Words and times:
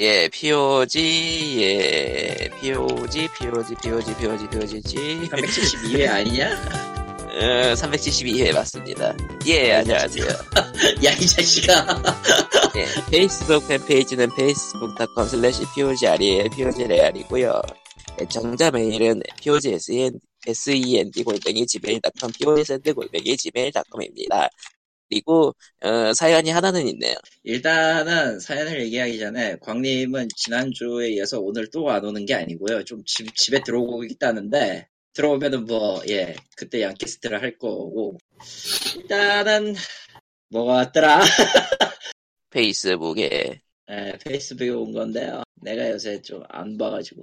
예, 0.00 0.28
POG, 0.28 1.60
예, 1.60 2.48
POG, 2.60 3.28
POG, 3.36 3.74
POG, 3.82 4.14
POG, 4.14 4.48
POGG. 4.48 5.28
372회 5.28 6.08
아니냐? 6.08 6.52
어, 7.26 7.74
372회 7.74 8.54
맞습니다. 8.54 9.16
예, 9.46 9.72
안녕하세요. 9.72 10.24
야, 11.04 11.12
이 11.14 11.26
자식아. 11.26 12.00
예, 12.76 12.86
페이스북 13.10 13.66
팬페이지는 13.66 14.28
facebook.com 14.38 15.26
slash 15.26 15.64
POGR이에요. 15.74 16.44
POGR이고요. 16.50 17.60
예, 18.20 18.26
정자 18.28 18.70
메일은 18.70 19.20
POGSEN, 19.42 20.20
SEND 20.46 21.24
골뱅이 21.24 21.66
gmail.com, 21.66 22.30
POSND 22.38 22.92
골뱅이 22.92 23.36
gmail.com입니다. 23.36 24.48
그리고, 25.08 25.54
어, 25.82 26.12
사연이 26.14 26.50
하나는 26.50 26.86
있네요. 26.88 27.14
일단은 27.44 28.40
사연을 28.40 28.80
얘기하기 28.82 29.18
전에 29.18 29.56
광님은 29.60 30.28
지난주에 30.36 31.10
이어서 31.12 31.40
오늘 31.40 31.68
또 31.70 31.88
안 31.90 32.04
오는 32.04 32.26
게 32.26 32.34
아니고요. 32.34 32.84
좀 32.84 33.02
집, 33.06 33.34
집에 33.34 33.62
들어오고 33.62 34.04
있다는데 34.04 34.88
들어오면은 35.14 35.64
뭐, 35.64 36.02
예, 36.08 36.36
그때 36.56 36.82
양캐스트를 36.82 37.42
할 37.42 37.58
거고. 37.58 38.18
일단은 38.96 39.74
뭐가 40.50 40.72
왔더라? 40.74 41.20
페이스북에 42.50 43.62
예, 43.90 44.18
페이스북에 44.24 44.68
온 44.70 44.92
건데요. 44.92 45.42
내가 45.62 45.90
요새 45.90 46.20
좀 46.22 46.42
안 46.48 46.76
봐가지고. 46.76 47.22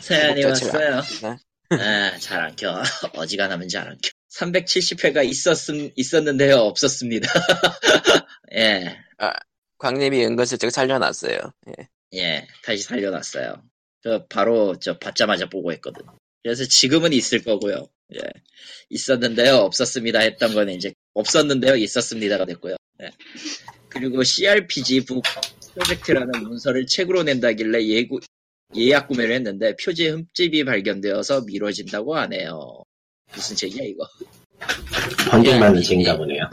사연이 0.00 0.42
구독자 0.42 0.52
제가 0.52 0.78
왔어요. 0.78 1.02
아닙니다. 1.02 1.38
아, 1.76 2.18
잘안 2.18 2.56
켜. 2.56 2.82
어지간하면 3.16 3.68
잘 3.68 3.88
안 3.88 3.98
켜. 4.02 4.10
370회가 4.32 5.24
있었음, 5.24 5.90
있었는데요. 5.94 6.56
없었습니다. 6.56 7.28
예, 8.54 8.96
광님이 9.78 10.24
은근슬쩍 10.24 10.70
살려놨어요. 10.70 11.38
예. 11.68 11.88
예, 12.14 12.46
다시 12.64 12.82
살려놨어요. 12.82 13.62
저 14.02 14.26
바로 14.28 14.78
저 14.80 14.98
받자마자 14.98 15.48
보고 15.48 15.72
했거든. 15.72 16.04
그래서 16.42 16.64
지금은 16.64 17.12
있을 17.12 17.42
거고요. 17.42 17.88
예, 18.14 18.20
있었는데요. 18.90 19.56
없었습니다. 19.56 20.20
했던 20.20 20.54
거는 20.54 20.74
이제 20.74 20.92
없었는데요. 21.14 21.76
있었습니다가 21.76 22.46
됐고요. 22.46 22.76
예. 23.02 23.10
그리고 23.88 24.22
CRPG 24.22 25.04
북 25.04 25.22
프로젝트라는 25.74 26.42
문서를 26.42 26.86
책으로 26.86 27.22
낸다길래 27.22 27.86
예고, 27.86 28.20
예약 28.76 29.08
구매를 29.08 29.34
했는데 29.34 29.76
표지 29.76 30.08
흠집이 30.08 30.64
발견되어서 30.64 31.42
미뤄진다고 31.42 32.16
하네요. 32.16 32.82
무슨 33.34 33.56
책이야 33.56 33.84
이거? 33.84 34.08
예, 35.44 35.82
책인가 35.82 36.12
예. 36.12 36.16
보네요. 36.16 36.50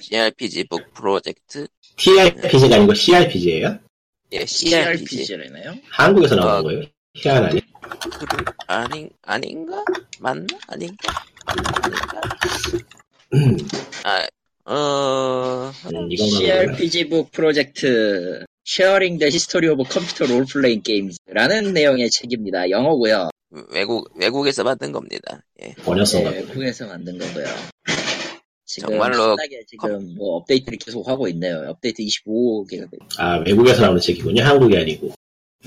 CRPG 0.00 0.64
북 0.64 0.92
프로젝트? 0.94 1.66
TRPG가 1.96 2.76
아니고 2.76 2.94
CRPG예요? 2.94 3.78
예, 4.32 4.46
CRPG. 4.46 5.24
CRPG라나요? 5.24 5.74
한국에서 5.90 6.34
나오는 6.34 6.58
어. 6.58 6.62
거예요? 6.62 6.82
희한하네. 7.14 7.60
아닌, 8.66 9.10
아닌가? 9.22 9.84
맞나? 10.18 10.46
아닌가? 10.66 10.96
아닌가? 11.46 12.20
음, 13.34 13.56
아, 14.04 14.26
어, 14.70 15.70
음. 15.92 16.16
CRPG 16.16 17.08
북 17.08 17.30
프로젝트 17.30 18.44
Sharing 18.66 19.18
the 19.18 19.30
History 19.30 19.70
of 19.70 19.82
Computer 19.90 20.24
Role 20.24 20.46
Playing 20.50 20.82
Games라는 20.82 21.74
내용의 21.74 22.10
책입니다. 22.10 22.70
영어고요. 22.70 23.28
외국, 23.70 24.10
외국에서 24.16 24.64
만든 24.64 24.92
겁니다. 24.92 25.44
예. 25.62 25.74
번역서인가 25.84 26.30
네, 26.30 26.40
보네. 26.40 26.48
외국에서 26.50 26.86
만든 26.86 27.18
거고요. 27.18 27.46
지금 28.66 28.88
정말로 28.88 29.36
지금 29.66 30.14
뭐 30.16 30.36
업데이트를 30.36 30.78
계속 30.78 31.06
하고 31.06 31.28
있네요. 31.28 31.64
업데이트 31.68 32.02
25개가 32.02 32.90
돼. 32.90 32.98
아, 33.18 33.36
외국에서 33.38 33.82
나오는 33.82 34.00
책이군요. 34.00 34.42
한국이 34.42 34.76
아니고. 34.76 35.12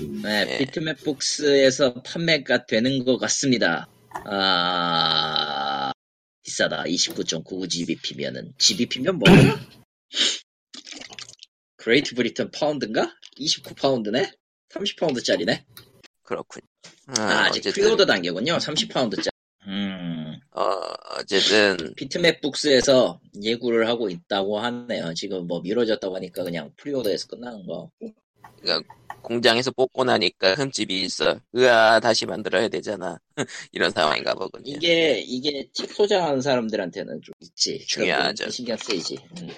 음, 0.00 0.20
네, 0.22 0.44
네. 0.44 0.58
Bitmap 0.58 0.98
Books에서 1.02 2.02
판매가 2.02 2.66
되는 2.66 3.04
것 3.04 3.16
같습니다. 3.18 3.88
아 4.26 5.92
비싸다. 6.42 6.84
29.99 6.84 7.68
GBP면은 7.68 8.52
GBP면 8.58 9.18
뭐? 9.18 9.28
Great 11.76 12.14
Britain 12.14 12.50
파운드인가? 12.50 13.14
29파운드네? 13.38 14.32
30파운드짜리네? 14.70 15.64
그렇군. 16.22 16.62
아, 17.16 17.20
아, 17.22 17.44
아직 17.46 17.60
어쨌든, 17.60 17.82
pre-order 17.82 18.06
단계군요. 18.06 18.58
30파운드짜리. 18.58 19.30
음, 19.66 20.38
어, 20.52 20.62
어쨌든, 21.18 21.94
Bitmap 21.96 22.40
Books에서 22.40 23.20
예구를 23.42 23.88
하고 23.88 24.08
있다고 24.10 24.58
하네요. 24.58 25.14
지금 25.14 25.46
뭐 25.46 25.60
미뤄졌다고 25.60 26.16
하니까 26.16 26.44
그냥 26.44 26.70
pre-order에서 26.76 27.28
끝나는 27.28 27.66
거. 27.66 27.90
공장에서 29.22 29.70
뽑고 29.72 30.04
나니까 30.04 30.54
흠집이 30.54 31.02
있어. 31.02 31.40
으아, 31.56 32.00
다시 32.00 32.24
만들어야 32.24 32.68
되잖아. 32.68 33.18
이런 33.72 33.90
상황인가 33.90 34.34
보군요. 34.34 34.64
이게, 34.76 35.18
이게 35.20 35.68
책 35.72 35.90
소장하는 35.92 36.40
사람들한테는 36.40 37.20
좀 37.22 37.34
있지. 37.40 37.84
중요하죠. 37.86 38.50
신경 38.50 38.76
쓰이지. 38.76 39.18
음. 39.40 39.48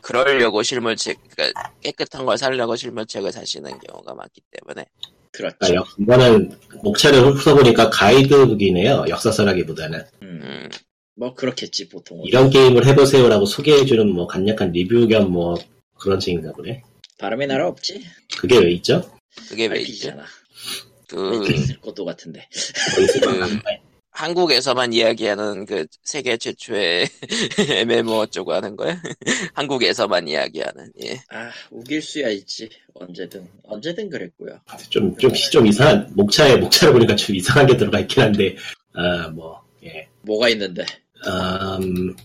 그러려고 0.00 0.62
실물책, 0.62 1.18
그러니까 1.30 1.72
깨끗한 1.82 2.24
걸 2.24 2.38
살려고 2.38 2.76
실물책을 2.76 3.32
사시는 3.32 3.78
경우가 3.80 4.14
많기 4.14 4.40
때문에. 4.50 4.86
그렇죠. 5.36 5.56
아, 5.60 5.74
역- 5.74 5.88
이거는 5.98 6.50
목차를 6.82 7.20
훑어보니까 7.36 7.90
가이드북이네요. 7.90 9.04
역사서라기보다는. 9.08 10.00
음, 10.22 10.40
음, 10.42 10.68
뭐 11.14 11.34
그렇겠지 11.34 11.88
보통은. 11.88 12.24
이런 12.26 12.50
게임을 12.50 12.86
해보세요라고 12.86 13.44
소개해주는 13.46 14.08
뭐 14.12 14.26
간략한 14.26 14.72
리뷰 14.72 15.06
겸 15.08 15.30
뭐 15.30 15.56
그런 15.98 16.18
책인가 16.20 16.52
보네. 16.52 16.82
바람의 17.18 17.46
나라 17.46 17.68
없지? 17.68 18.02
그게 18.38 18.58
왜 18.58 18.70
있죠? 18.72 19.10
그게 19.48 19.66
왜? 19.66 19.78
RPG잖아. 19.80 20.24
그, 21.08 21.46
있을 21.52 21.80
것도 21.80 22.04
같은데. 22.04 22.46
그- 22.52 23.06
한국에서만 24.16 24.94
이야기하는 24.94 25.66
그 25.66 25.86
세계 26.02 26.38
최초의 26.38 27.06
MMO 27.82 28.20
어쩌고 28.20 28.54
하는 28.54 28.74
거야? 28.74 29.00
한국에서만 29.52 30.26
이야기하는, 30.26 30.90
예. 31.04 31.16
아, 31.28 31.50
우길 31.70 32.00
수야 32.00 32.30
있지. 32.30 32.68
언제든. 32.94 33.46
언제든 33.64 34.08
그랬고요. 34.08 34.58
좀, 34.88 35.14
좀, 35.18 35.30
좀 35.34 35.66
이상한, 35.66 36.10
목차에, 36.14 36.56
목차를 36.56 36.94
보니까 36.94 37.14
좀 37.14 37.36
이상하게 37.36 37.76
들어가 37.76 38.00
있긴 38.00 38.22
한데, 38.22 38.56
아, 38.94 39.28
뭐, 39.28 39.60
예. 39.84 40.08
뭐가 40.22 40.48
있는데. 40.48 40.86
음, 41.26 42.16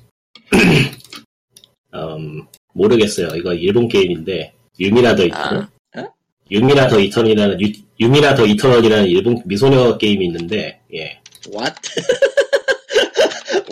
음, 1.93 2.47
모르겠어요. 2.73 3.35
이거 3.35 3.53
일본 3.53 3.89
게임인데, 3.89 4.53
유미나 4.79 5.13
더 5.13 5.25
이터널? 5.25 5.67
아. 5.95 5.99
어? 5.99 6.13
유미나 6.49 6.87
더 6.87 7.01
이터널이라는, 7.01 7.59
유, 7.59 7.73
유미나 7.99 8.33
더 8.33 8.45
이터널이라는 8.45 9.07
일본 9.07 9.41
미소녀 9.45 9.97
게임이 9.97 10.25
있는데, 10.27 10.79
예. 10.93 11.20
What? 11.49 11.75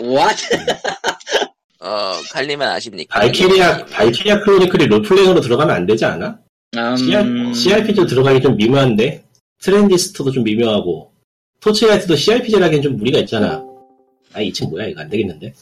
What? 0.00 0.48
어, 1.80 2.12
칼리만 2.32 2.68
아십니까? 2.68 3.20
발키리아, 3.20 3.86
발키리아 3.86 4.40
크로니클이 4.40 4.86
롤플레잉으로 4.86 5.40
들어가면 5.40 5.74
안 5.74 5.86
되지 5.86 6.04
않아? 6.04 6.38
음, 6.76 7.54
CRPG로 7.54 8.06
들어가기 8.06 8.40
좀 8.40 8.56
미묘한데, 8.56 9.24
트렌디스트도 9.62 10.30
좀 10.30 10.44
미묘하고, 10.44 11.12
토치라이트도 11.60 12.16
CRPG라기엔 12.16 12.82
좀 12.82 12.96
무리가 12.96 13.18
있잖아. 13.20 13.64
아, 14.32 14.40
이책 14.40 14.68
뭐야, 14.70 14.86
이거 14.86 15.00
안 15.00 15.08
되겠는데? 15.08 15.54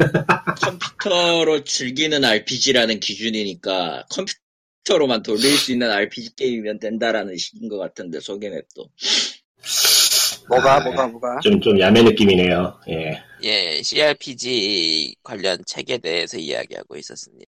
컴퓨터로 0.60 1.64
즐기는 1.64 2.24
RPG라는 2.24 3.00
기준이니까 3.00 4.06
컴퓨터로만 4.10 5.22
돌릴 5.22 5.56
수 5.56 5.72
있는 5.72 5.90
RPG 5.90 6.36
게임이면 6.36 6.78
된다라는 6.78 7.36
식인 7.36 7.68
것 7.68 7.78
같은데 7.78 8.20
소개맵도 8.20 8.88
뭐가 10.50 10.74
아, 10.76 10.80
뭐가 10.80 11.06
뭐가 11.06 11.38
좀, 11.40 11.60
좀 11.60 11.78
야매 11.80 12.02
느낌이네요. 12.02 12.78
예. 12.88 13.22
예, 13.42 13.82
CRPG 13.82 15.14
관련 15.22 15.58
책에 15.64 15.98
대해서 15.98 16.36
이야기하고 16.36 16.96
있었습니다. 16.96 17.44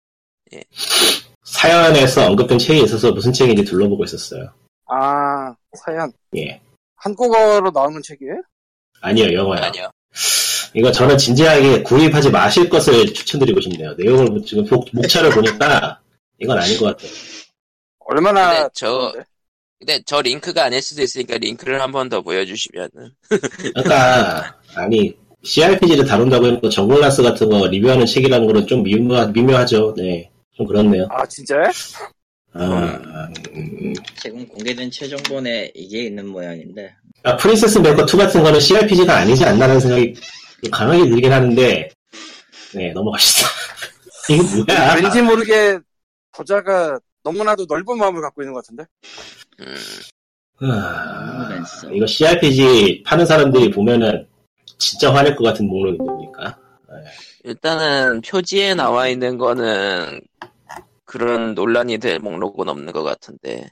사연에서 1.44 2.28
언급된 2.28 2.60
책이 2.60 2.84
있어서 2.84 3.12
무슨 3.12 3.34
책인지 3.34 3.64
둘러보고 3.66 4.04
있었어요. 4.06 4.54
아 4.88 5.54
사연 5.86 6.12
예. 6.38 6.62
한국어로 6.96 7.72
나오는 7.72 8.02
책이에요? 8.04 8.42
아니요, 9.02 9.34
영어요. 9.34 9.62
아니요. 9.64 9.90
이거 10.74 10.92
저는 10.92 11.18
진지하게 11.18 11.84
구입하지 11.84 12.30
마실 12.30 12.70
것을 12.70 13.14
추천드리고 13.14 13.60
싶네요. 13.62 13.94
내용을 13.96 14.42
지금 14.46 14.66
목, 14.70 14.86
목차를 14.94 15.32
보니까 15.32 16.00
이건 16.40 16.60
아닌 16.60 16.78
것 16.80 16.86
같아요. 16.86 17.12
얼마나 18.00 18.54
근데 18.54 18.70
저- 18.74 19.12
좋은데? 19.12 19.20
근데 19.82 20.00
저 20.06 20.22
링크가 20.22 20.66
아닐 20.66 20.80
수도 20.82 21.02
있으니까 21.02 21.38
링크를 21.40 21.82
한 21.82 21.92
번 21.92 22.08
더 22.08 22.22
보여주시면은. 22.22 22.92
그러니까 23.74 24.56
아니 24.76 25.18
CRPG를 25.44 26.06
다룬다고 26.06 26.46
해놓고 26.46 26.70
정글라스 26.70 27.24
같은 27.24 27.50
거 27.50 27.66
리뷰하는 27.68 28.06
책이라는 28.06 28.46
거는 28.46 28.68
좀 28.68 28.84
미묘하, 28.84 29.26
미묘하죠. 29.28 29.96
네, 29.98 30.30
좀 30.56 30.68
그렇네요. 30.68 31.08
아 31.10 31.26
진짜요? 31.26 31.64
아, 32.54 33.28
음, 33.56 33.94
지금 34.22 34.48
공개된 34.48 34.92
최종본에 34.92 35.72
이게 35.74 36.04
있는 36.04 36.28
모양인데 36.28 36.94
아, 37.24 37.36
프린세스 37.38 37.80
메이커 37.80 38.04
2 38.06 38.18
같은 38.18 38.44
거는 38.44 38.60
CRPG가 38.60 39.18
아니지 39.18 39.44
않나라는 39.46 39.80
생각이 39.80 40.14
강하게 40.72 41.10
들긴 41.10 41.32
하는데, 41.32 41.90
네 42.76 42.92
넘어갑시다. 42.94 43.48
이게 44.30 44.42
뭐야? 44.68 44.96
왠지 44.96 45.22
모르게 45.24 45.80
저자가 46.38 47.00
너무나도 47.24 47.66
넓은 47.68 47.98
마음을 47.98 48.22
갖고 48.22 48.42
있는 48.44 48.54
것 48.54 48.64
같은데. 48.64 48.84
음, 49.62 50.72
아. 50.72 51.66
이거 51.94 52.06
CRPG 52.06 53.04
파는 53.06 53.26
사람들이 53.26 53.72
보면은 53.72 54.28
진짜 54.78 55.14
화낼 55.14 55.36
것 55.36 55.44
같은 55.44 55.68
목록이 55.68 55.98
뭡니까? 55.98 56.58
일단은 57.44 58.22
표지에 58.22 58.76
나와 58.76 59.08
있는 59.08 59.38
거는 59.38 60.22
그런 61.06 61.56
논란이 61.56 61.98
될 61.98 62.20
목록은 62.20 62.70
없는 62.70 62.94
것 62.94 63.04
같은데. 63.04 63.70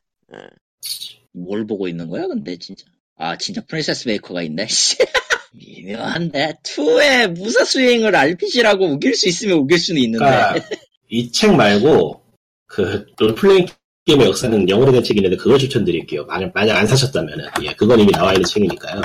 뭘 1.32 1.66
보고 1.66 1.88
있는 1.88 2.10
거야, 2.10 2.28
근데 2.28 2.58
진짜? 2.58 2.86
아, 3.18 3.38
진짜 3.38 3.62
프린세스 3.68 4.08
메이커가 4.08 4.42
있네. 4.44 4.68
씨. 4.68 4.98
미묘한데 5.54 6.60
2의 6.64 7.32
무사 7.32 7.66
수행을 7.66 8.16
RPG라고 8.16 8.86
우길 8.86 9.16
수 9.16 9.28
있으면 9.28 9.58
우길 9.58 9.80
수는 9.80 10.02
있는데. 10.04 10.26
그러니까 10.26 10.70
이책 11.10 11.56
말고 11.56 12.24
그 12.68 13.06
롤플레잉 13.18 13.66
게임의 14.10 14.26
역사는 14.26 14.68
영어로 14.68 14.92
된 14.92 15.04
책이 15.04 15.20
있는데 15.20 15.38
그걸 15.38 15.60
추천드릴게요. 15.60 16.26
만약 16.26 16.52
만약 16.56 16.78
안 16.78 16.88
사셨다면은 16.88 17.46
예, 17.64 17.74
그건 17.74 18.00
이미 18.00 18.12
나와 18.12 18.34
있는 18.34 18.44
책이니까요. 18.44 19.02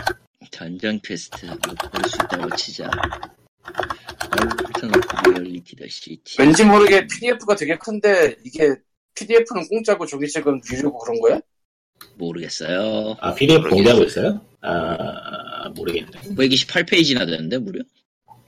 던전 0.50 0.98
퀘스트 1.04 1.46
볼수 1.46 2.16
있다고 2.24 2.56
치자. 2.56 2.90
왠지 6.38 6.64
모르게 6.64 7.06
PDF가 7.06 7.54
되게 7.54 7.76
큰데 7.76 8.34
이게 8.46 8.74
PDF는 9.14 9.68
공짜고 9.68 10.06
저기 10.06 10.26
책은 10.26 10.62
유료고 10.72 10.98
그런 10.98 11.20
거야? 11.20 11.40
모르겠어요. 12.16 13.16
아 13.20 13.34
PDF 13.34 13.58
모르겠어요. 13.60 13.74
공개하고 13.74 14.04
있어요? 14.04 14.40
아 14.62 15.68
모르겠네. 15.76 16.10
528페이지나 16.34 17.26
되는데 17.26 17.58
무려? 17.58 17.82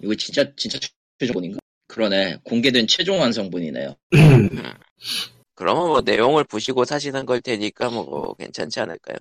이거 0.03 0.15
진짜 0.15 0.51
진짜 0.57 0.79
최종본인가? 1.19 1.59
그러네. 1.89 2.39
공개된 2.45 2.87
최종 2.87 3.21
완성본이네요. 3.21 3.95
그러면 5.57 5.89
뭐 5.89 6.01
내용을 6.03 6.45
보시고 6.45 6.85
사시는 6.85 7.27
걸 7.27 7.41
테니까 7.41 7.89
뭐 7.91 8.35
괜찮지 8.35 8.79
않을까요? 8.81 9.17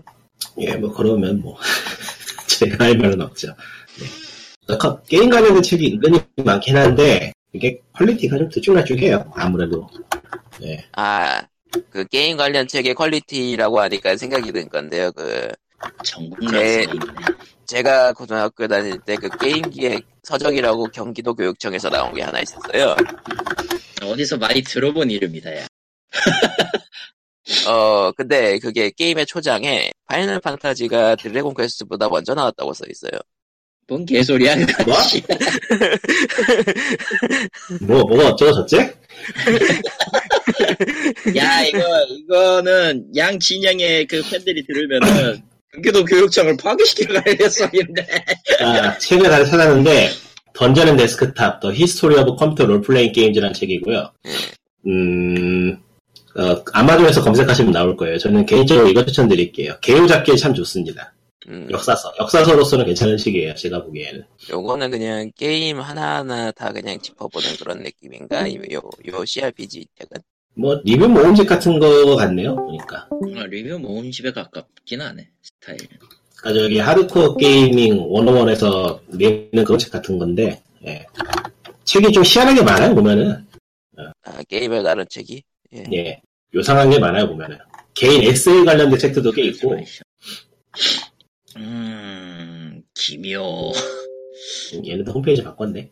예, 0.60 0.76
뭐 0.76 0.92
그러면 0.94 1.42
뭐 1.42 1.58
제가 2.48 2.86
할 2.86 2.98
말은 2.98 3.22
없죠. 3.22 3.48
네. 4.00 4.06
그러니까 4.68 5.02
게임 5.04 5.30
관련된 5.30 5.64
책이 5.64 5.94
은근히 5.94 6.20
많긴 6.44 6.76
한데 6.78 7.32
이게 7.54 7.80
quality가 7.94 8.38
좀 8.38 8.50
들쭉날쭉해요. 8.50 9.32
아무래도. 9.36 9.88
예. 10.64 10.86
아, 10.94 11.42
그 11.90 12.06
게임 12.08 12.36
관련 12.38 12.68
책의 12.68 12.94
quality라고 12.96 13.80
하니까 13.80 14.18
생각이 14.18 14.52
든 14.52 14.68
건데요. 14.70 15.12
그 15.14 15.50
전국 16.04 16.40
제- 16.42 16.48
란성이 16.86 16.98
있네. 16.98 17.26
제가 17.66 18.14
고등학교 18.14 18.68
다닐 18.68 19.00
때 19.00 19.16
그 19.16 19.30
게임기획 19.38 20.04
서적이라고 20.24 20.86
경기도 20.88 21.34
교육청에서 21.34 21.90
나온 21.90 22.14
게 22.14 22.22
하나 22.22 22.40
있었어요. 22.42 22.96
어디서 24.04 24.38
많이 24.38 24.62
들어본 24.62 25.10
이름이다, 25.12 25.56
야. 25.62 25.66
어, 27.68 28.12
근데 28.12 28.58
그게 28.60 28.90
게임의 28.90 29.26
초장에 29.26 29.92
Final 30.08 30.40
Fantasy가 30.40 31.16
Dragon 31.16 31.54
Quest보다 31.54 32.10
먼저 32.10 32.34
나왔다고 32.34 32.74
써 32.74 32.86
있어요. 32.90 33.12
뭔 33.88 34.04
개소리야, 34.06 34.56
그거. 34.66 34.84
뭐? 34.86 35.02
씨. 35.02 35.22
뭐 37.82 38.04
뭐가 38.04 38.30
어쩌고저쩌? 38.30 38.78
야, 41.38 41.64
이거, 41.64 41.80
이거는 42.10 43.06
양 43.16 43.40
진영의 43.40 44.08
그 44.08 44.24
팬들이 44.24 44.66
들으면은 44.66 45.44
경기도 45.72 46.04
교육청을 46.04 46.58
갈 46.58 46.76
예정인데. 47.40 48.08
아, 48.62 48.98
책을 48.98 49.30
다 49.30 49.46
찾았는데 49.46 50.10
Dungeons 50.54 50.88
and 50.88 50.98
Desktops 50.98 51.60
The 51.60 51.72
History 51.72 52.16
of 52.16 52.38
Computer 52.38 52.66
Role-Playing 52.66 53.12
Games라는 53.12 53.54
책이고요. 53.54 54.12
음, 54.88 55.78
어, 56.38 56.64
아마존에서 56.74 57.22
검색하시면 57.24 57.72
나올 57.72 57.96
거예요. 57.96 58.18
저는 58.18 58.46
개인적으로 58.46 58.88
이거 58.90 59.06
추천드릴게요. 59.06 59.78
개요 59.82 60.06
잡기 60.06 60.38
참 60.38 60.54
좋습니다. 60.54 61.14
음, 61.48 61.68
역사서. 61.72 62.14
역사서로서는 62.20 62.86
괜찮은 62.86 63.18
책이에요. 63.18 63.54
제가 63.56 63.84
보기에는. 63.84 64.24
요거는 64.50 64.92
그냥 64.92 65.32
게임 65.38 65.80
하나하나 65.80 66.52
다 66.52 66.74
그냥 66.74 67.00
짚어보는 67.00 67.48
그런 67.60 67.84
느낌인가? 67.84 68.40
아니면 68.40 68.72
요, 68.72 68.82
요 69.08 69.26
CRPG 69.26 69.86
책은? 70.00 70.22
뭐 70.56 70.82
리뷰 70.84 71.08
모음집 71.08 71.48
같은 71.48 71.80
거 71.80 72.16
같네요. 72.16 72.56
보니까. 72.56 73.08
아, 73.38 73.46
리뷰 73.46 73.78
모음집에 73.78 74.32
가깝긴 74.32 75.02
하네, 75.02 75.30
스타일. 75.42 75.78
그러니까 76.46 76.62
저기 76.64 76.80
Hardcore 76.80 77.38
Gaming 77.38 78.10
101에서 78.10 79.00
내는 79.08 79.66
그런 79.66 79.78
책 79.80 79.92
같은 79.92 80.18
건데 80.20 80.62
예. 80.86 81.06
책이 81.86 82.12
좀 82.12 82.24
희한하게 82.24 82.62
많아요 82.62 82.94
보면은 82.94 83.46
아, 83.98 84.44
게임을 84.48 84.84
다룬 84.84 85.06
책이? 85.10 85.44
예. 85.76 85.84
예 85.94 86.22
요상한 86.54 86.90
게 86.90 87.00
많아요 87.00 87.28
보면은 87.28 87.58
개인 87.94 88.24
에세이 88.24 88.64
관련된 88.66 88.98
책들도 89.00 89.32
꽤 89.32 89.44
있고 89.46 89.76
음, 91.58 92.82
기묘. 92.94 93.72
얘네도 94.86 95.12
홈페이지 95.12 95.42
바꿨네 95.44 95.90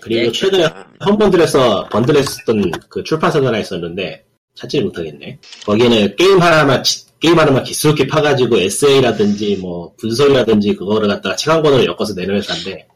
그리고 0.00 0.22
네, 0.22 0.32
최근에 0.32 0.64
아, 0.64 0.90
홈번들에서 1.04 1.88
번들했었던 1.90 2.70
그 2.88 3.04
출판사가 3.04 3.46
하나 3.48 3.58
있었는데 3.58 4.24
찾지 4.54 4.80
못하겠네 4.80 5.38
거기는 5.64 6.16
게임 6.16 6.40
하나만 6.40 6.82
치- 6.82 7.04
게임 7.20 7.38
하나만 7.38 7.62
기스럽게 7.62 8.06
파가지고 8.06 8.58
에세이라든지 8.58 9.56
뭐 9.56 9.94
분석이라든지 9.96 10.74
그거를 10.74 11.08
갖다가 11.08 11.36
책 11.36 11.50
한 11.50 11.62
권으로 11.62 11.84
엮어서 11.84 12.14
내는 12.14 12.36
회사인데 12.36 12.88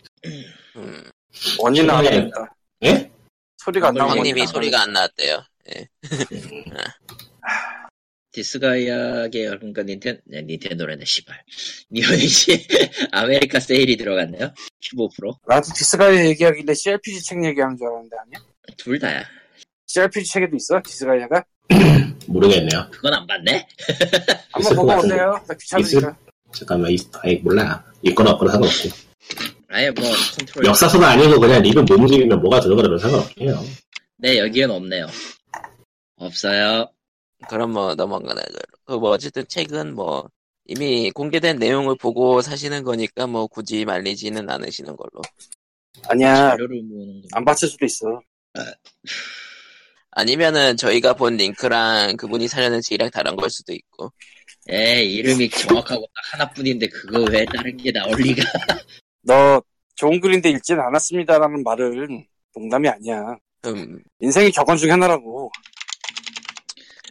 음, 0.77 1.03
원인 1.61 1.85
최근에- 1.85 1.87
나왔다. 1.87 2.57
예? 2.85 3.11
소리가 3.67 3.89
안 3.89 3.95
나오고. 3.95 4.17
형님이 4.17 4.47
소리가 4.47 4.83
안 4.83 4.93
나왔대요. 4.93 5.43
예. 5.75 5.89
디스가이아 8.33 9.29
계열, 9.29 9.59
그러니까 9.59 9.83
닌텐, 9.83 10.21
네, 10.27 10.43
닌텐도래네, 10.43 11.05
씨발. 11.05 11.43
Nippon 11.91 12.37
Ichi 12.37 12.67
America 13.11 13.59
세일이 13.61 13.97
들어갔네요. 13.97 14.53
15%? 14.83 15.39
나도 15.49 15.73
Disgaea 15.75 16.27
얘기하길래 16.27 16.75
CRPG 16.75 17.23
책 17.23 17.45
얘기하는 17.45 17.77
줄 17.77 17.87
알았는데 17.89 18.17
아니야? 18.25 18.47
둘 18.77 18.99
다야. 18.99 19.25
CRPG 19.87 20.31
책에도 20.31 20.57
있어? 20.57 20.81
Disgaea가? 20.85 21.45
모르겠네요 22.29 22.89
그건 22.93 23.15
안 23.15 23.27
봤네? 23.27 23.67
한번 24.53 24.61
있을 24.63 24.77
것 24.77 24.83
보고. 24.87 24.99
오세요. 24.99 25.45
나 25.49 25.55
귀찮으니까. 25.55 26.17
잠깐만, 26.53 26.91
이, 26.93 26.99
아이, 27.23 27.37
몰라. 27.37 27.83
있거나 28.03 28.31
없거나 28.33 28.53
상관없고. 28.53 28.89
아예 29.69 29.91
뭐, 29.91 30.05
컨트롤. 30.39 30.67
역사서도 30.67 31.05
아니고 31.05 31.41
그냥 31.41 31.63
리뷰 31.63 31.83
모음집이면 31.83 32.41
뭐가 32.41 32.61
들어가면 32.61 32.99
상관없긴 32.99 33.49
해요. 33.49 33.65
네, 34.17 34.39
여기엔 34.39 34.71
없네요. 34.71 35.07
없어요. 36.17 36.89
그럼 37.49 37.73
뭐 37.73 37.95
넘어가나. 37.95 38.41
그뭐 38.85 39.11
어쨌든 39.11 39.45
책은 39.49 39.95
뭐 39.95 40.29
이미 40.65 41.11
공개된 41.11 41.59
내용을 41.59 41.97
보고 41.97 42.41
사시는 42.41 42.83
거니까 42.85 43.27
뭐 43.27 43.47
굳이 43.47 43.85
말리지는 43.85 44.49
않으시는 44.49 44.97
걸로. 44.97 45.23
아니야. 46.09 46.57
안 47.33 47.45
봤을 47.45 47.69
수도 47.69 47.85
있어. 47.85 48.21
아니면은 50.13 50.77
저희가 50.77 51.13
본 51.15 51.37
링크랑 51.37 52.17
그분이 52.17 52.49
사려는 52.49 52.81
책이랑 52.81 53.11
다른 53.11 53.37
걸 53.37 53.51
수도 53.51 53.73
있고. 53.75 54.13
에 54.69 55.05
이름이 55.05 55.51
정확하고 55.51 56.09
딱 56.15 56.41
하나뿐인데 56.41 56.89
그거 56.89 57.21
왜 57.31 57.45
다른 57.45 57.77
게 57.77 57.93
나올 57.93 58.17
리가. 58.19 58.43
너 59.27 59.61
좋은 59.97 60.21
글인데 60.21 60.51
읽진 60.51 60.79
않았습니다라는 60.79 61.65
말은 61.65 62.25
농담이 62.55 62.89
아니야. 62.89 63.35
음, 63.67 64.01
인생의 64.21 64.53
격언 64.53 64.77
중에 64.77 64.93
하나라고. 64.93 65.51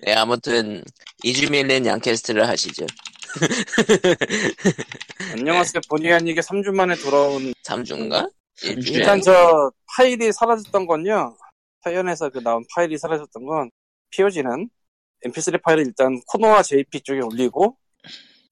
네, 0.03 0.13
아무튼 0.13 0.81
이주밀린 1.23 1.85
양캐스트를 1.85 2.47
하시죠. 2.47 2.85
안녕하세요. 5.33 5.81
본의 5.89 6.13
아니게 6.13 6.39
3주 6.39 6.73
만에 6.73 6.95
돌아온 6.95 7.53
3주인가? 7.63 8.31
삼주에. 8.55 8.97
일단 8.97 9.21
저 9.21 9.69
파일이 9.97 10.31
사라졌던 10.31 10.87
건요. 10.87 11.35
사연에서 11.81 12.29
그 12.29 12.39
나온 12.39 12.63
파일이 12.73 12.97
사라졌던 12.97 13.45
건 13.45 13.69
POG는 14.11 14.69
mp3 15.25 15.61
파일을 15.61 15.87
일단 15.87 16.21
ConoHa 16.27 16.63
JP 16.63 17.01
쪽에 17.01 17.19
올리고 17.19 17.77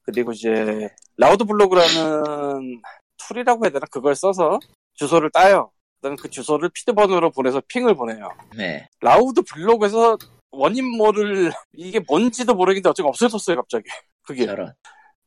그리고 0.02 0.34
이제 0.34 0.90
Loudblog라는 1.16 2.82
tool이라고 3.28 3.66
해야 3.66 3.72
되나 3.72 3.86
그걸 3.92 4.16
써서 4.16 4.60
주소를 4.94 5.32
따요. 5.32 5.72
그다음 6.02 6.16
그 6.18 6.30
주소를 6.30 6.70
피드번호로 6.74 7.32
보내서 7.32 7.62
ping을 7.68 7.96
보내요. 7.96 8.30
네. 8.58 8.88
Loudblog에서 9.02 10.18
원인 10.52 10.86
모를 10.98 11.52
이게 11.74 12.00
뭔지도 12.08 12.54
모르겠는데 12.54 12.90
어쨌든 12.90 13.10
없어졌어요 13.10 13.56
갑자기. 13.56 13.86
그게 14.22 14.46
저런. 14.46 14.74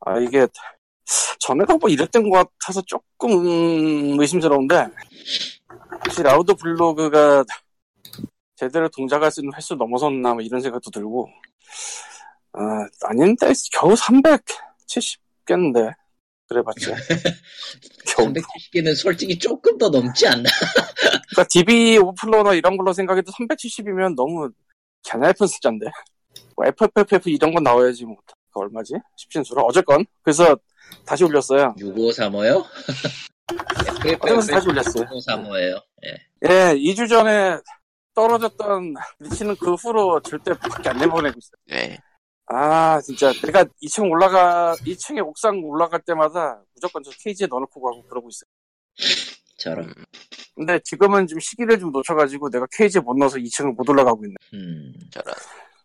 아 0.00 0.18
이게 0.18 0.46
전에가 1.40 1.76
뭐 1.76 1.88
이랬던 1.88 2.28
것 2.28 2.50
같아서 2.58 2.82
조금 2.82 3.30
음, 3.30 4.20
의심스러운데 4.20 4.88
혹시 6.04 6.22
Loudblog가 6.22 7.44
제대로 8.56 8.88
동작할 8.88 9.30
수 9.30 9.40
있는 9.40 9.54
횟수 9.54 9.74
넘어섰나 9.74 10.34
뭐 10.34 10.42
이런 10.42 10.60
생각도 10.60 10.90
들고 10.90 11.28
아 12.52 12.86
아닌데 13.04 13.52
겨우 13.72 13.94
370개인데 13.94 15.94
그래봤자 16.48 16.94
겨우 18.06 18.32
370개는 18.32 18.94
솔직히 18.94 19.38
조금 19.38 19.76
더 19.78 19.88
넘지 19.88 20.26
않나? 20.26 20.44
그러니까 21.30 21.44
DB 21.50 21.98
오플러나 21.98 22.54
이런 22.54 22.76
걸로 22.76 22.92
생각해도 22.92 23.32
370이면 23.32 24.14
너무 24.14 24.50
개나이픈 25.02 25.46
숫자인데. 25.46 25.86
뭐 26.56 26.66
FFF 26.66 27.28
이런 27.30 27.52
건 27.52 27.62
나와야지 27.62 28.04
뭐. 28.04 28.16
그 28.26 28.60
얼마지? 28.60 28.94
십신수로? 29.16 29.62
어쨌건. 29.62 30.04
그래서 30.22 30.56
다시 31.04 31.24
올렸어요. 31.24 31.74
6535요? 31.78 32.64
어쩌면서 34.22 34.52
다시 34.52 34.68
올렸어요. 34.68 35.04
6535예요. 35.04 35.82
예. 36.04 36.48
예, 36.48 36.74
2주 36.74 37.08
전에 37.08 37.58
떨어졌던 38.14 38.94
리치는 39.20 39.56
그 39.56 39.74
후로 39.74 40.20
절대 40.20 40.54
밖에 40.54 40.88
안 40.88 40.98
내보내고 40.98 41.38
있어요. 41.38 41.56
네. 41.66 41.98
아, 42.48 43.00
진짜 43.00 43.32
내가 43.44 43.64
2층 43.82 44.10
올라가, 44.10 44.74
2층에 44.84 45.24
옥상 45.26 45.60
올라갈 45.64 46.00
때마다 46.00 46.60
무조건 46.74 47.02
저 47.02 47.10
케이지에 47.22 47.46
넣어놓고 47.48 47.80
가고 47.80 48.02
그러고 48.06 48.28
있어요. 48.28 48.48
저런. 49.58 49.92
근데 50.54 50.78
지금은 50.84 51.26
좀 51.26 51.40
시기를 51.40 51.78
좀 51.78 51.90
놓쳐가지고 51.92 52.50
내가 52.50 52.66
케이지에 52.72 53.00
못 53.00 53.16
넣어서 53.16 53.38
2층을 53.38 53.74
못 53.74 53.88
올라가고 53.88 54.24
있네. 54.24 54.34
음. 54.54 54.92
저런. 55.10 55.34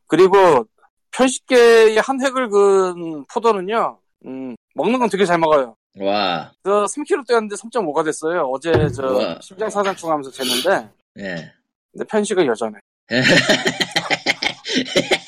그리고 0.07 0.65
편식계의 1.11 1.97
한 1.97 2.21
획을 2.23 2.49
그은 2.49 3.25
포도는요, 3.25 3.99
음, 4.25 4.55
먹는 4.75 4.99
건 4.99 5.09
되게 5.09 5.25
잘 5.25 5.37
먹어요. 5.39 5.75
와. 5.99 6.51
저 6.63 6.85
3kg 6.85 7.27
떼었는데 7.27 7.55
3.5가 7.55 8.05
됐어요. 8.05 8.43
어제 8.43 8.71
저. 8.95 9.37
심장 9.41 9.69
사상충 9.69 10.11
하면서 10.11 10.29
쟀는데, 10.29 10.89
예. 11.19 11.51
근데 11.91 12.05
편식은 12.07 12.45
여전해. 12.45 12.77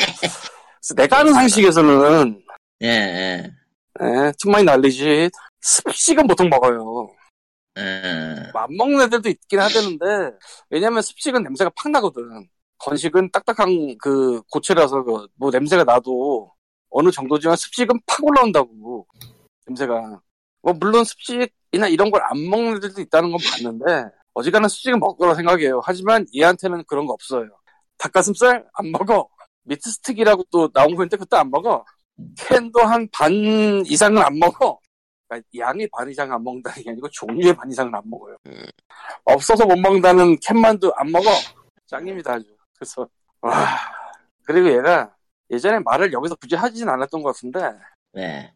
내가 0.95 1.19
아는 1.19 1.33
상식에서는, 1.33 2.43
예, 2.83 2.87
예. 2.87 3.51
예, 4.01 4.31
틈만이 4.41 4.65
날리지, 4.65 5.29
습식은 5.61 6.27
보통 6.27 6.49
먹어요. 6.49 7.09
예. 7.77 8.49
뭐안 8.51 8.75
먹는 8.75 9.01
애들도 9.05 9.29
있긴 9.29 9.59
하대는데, 9.59 10.05
왜냐면 10.69 11.01
습식은 11.01 11.43
냄새가 11.43 11.71
팍 11.75 11.89
나거든. 11.91 12.47
건식은 12.79 13.31
딱딱한 13.31 13.97
그 13.97 14.41
고체라서 14.51 15.03
그 15.03 15.27
뭐 15.35 15.49
냄새가 15.51 15.85
나도 15.85 16.51
어느 16.89 17.09
정도지만 17.11 17.55
습식은 17.55 18.01
팍 18.05 18.21
올라온다고. 18.23 19.07
냄새가. 19.67 20.19
뭐 20.61 20.73
물론 20.73 21.03
습식이나 21.05 21.87
이런 21.89 22.11
걸 22.11 22.21
안 22.23 22.49
먹는 22.49 22.77
애들도 22.77 22.99
있다는 23.01 23.31
건 23.31 23.39
봤는데, 23.41 24.09
어지간한 24.33 24.67
습식은 24.67 24.99
먹을 24.99 25.17
거라 25.17 25.35
생각해요. 25.35 25.81
하지만 25.85 26.25
얘한테는 26.35 26.83
그런 26.87 27.05
거 27.05 27.13
없어요. 27.13 27.47
닭가슴살 27.97 28.65
안 28.73 28.91
먹어. 28.91 29.29
meat 29.63 29.89
stick이라고 29.89 30.43
또 30.51 30.69
나온 30.71 30.95
거 30.95 31.03
있는데 31.03 31.17
그것도 31.17 31.37
안 31.39 31.49
먹어. 31.49 31.85
캔도 32.37 32.79
한 32.81 33.07
반 33.11 33.31
이상은 33.85 34.21
안 34.21 34.37
먹어. 34.37 34.79
그러니까 35.27 35.47
양의 35.57 35.89
반 35.91 36.09
이상 36.09 36.31
안 36.31 36.43
먹는다는 36.43 36.83
게 36.83 36.89
아니고 36.91 37.09
종류의 37.11 37.53
반 37.55 37.69
이상은 37.71 37.93
안 37.95 38.01
먹어요. 38.05 38.37
음. 38.47 38.65
없어서 39.25 39.65
못 39.65 39.75
먹는다는 39.77 40.37
캔만도 40.39 40.93
안 40.95 41.11
먹어. 41.11 41.29
짱입니다 41.87 42.33
아주. 42.33 42.45
그래서 42.77 43.07
와 43.41 43.51
그리고 44.43 44.69
얘가 44.71 45.13
예전에 45.49 45.79
말을 45.79 46.11
여기서 46.13 46.35
굳이 46.35 46.55
하진 46.55 46.87
않았던 46.89 47.21
것 47.23 47.33
같은데 47.33 47.59
네. 48.13 48.53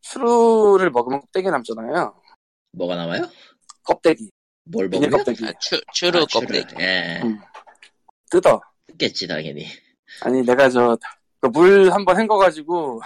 츄르를 0.00 0.90
먹으면 0.90 1.20
껍데기 1.20 1.48
남잖아요. 1.50 2.20
뭐가 2.72 2.96
나와요? 2.96 3.22
껍데기. 3.82 4.30
뭘 4.64 4.88
먹어요? 4.88 5.10
껍데기. 5.10 5.46
아, 5.46 5.52
추, 5.60 5.80
추루 5.92 6.22
아. 6.22 6.26
껍데기. 6.32 6.74
예. 6.80 7.20
음. 7.22 7.38
뜯어. 8.30 8.60
뜯겠지, 8.86 9.26
당연히. 9.26 9.66
아니 10.22 10.42
내가 10.42 10.68
저 10.68 10.96
물 11.52 11.92
한번 11.92 12.18
헹궈가지고 12.18 13.02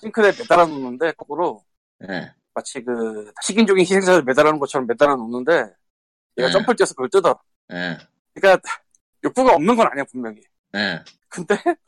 싱크대에 0.00 0.32
매달아 0.38 0.66
놓는데 0.66 1.12
거꾸로 1.12 1.64
예. 2.08 2.32
마치 2.52 2.82
그 2.82 3.32
식인종인 3.42 3.82
희생자를 3.82 4.22
매달아 4.24 4.50
놓은 4.50 4.60
것처럼 4.60 4.86
매달아 4.86 5.16
놓는데 5.16 5.52
얘가 6.38 6.48
네. 6.48 6.50
점프를 6.50 6.76
뛰어서 6.76 6.94
그걸 6.94 7.08
뜯어. 7.08 7.40
예. 7.72 7.96
그러니까 8.34 8.60
욕구가 9.24 9.54
없는 9.54 9.76
건 9.76 9.86
아니야 9.90 10.04
분명히. 10.10 10.42
예. 10.74 11.02
근데 11.28 11.56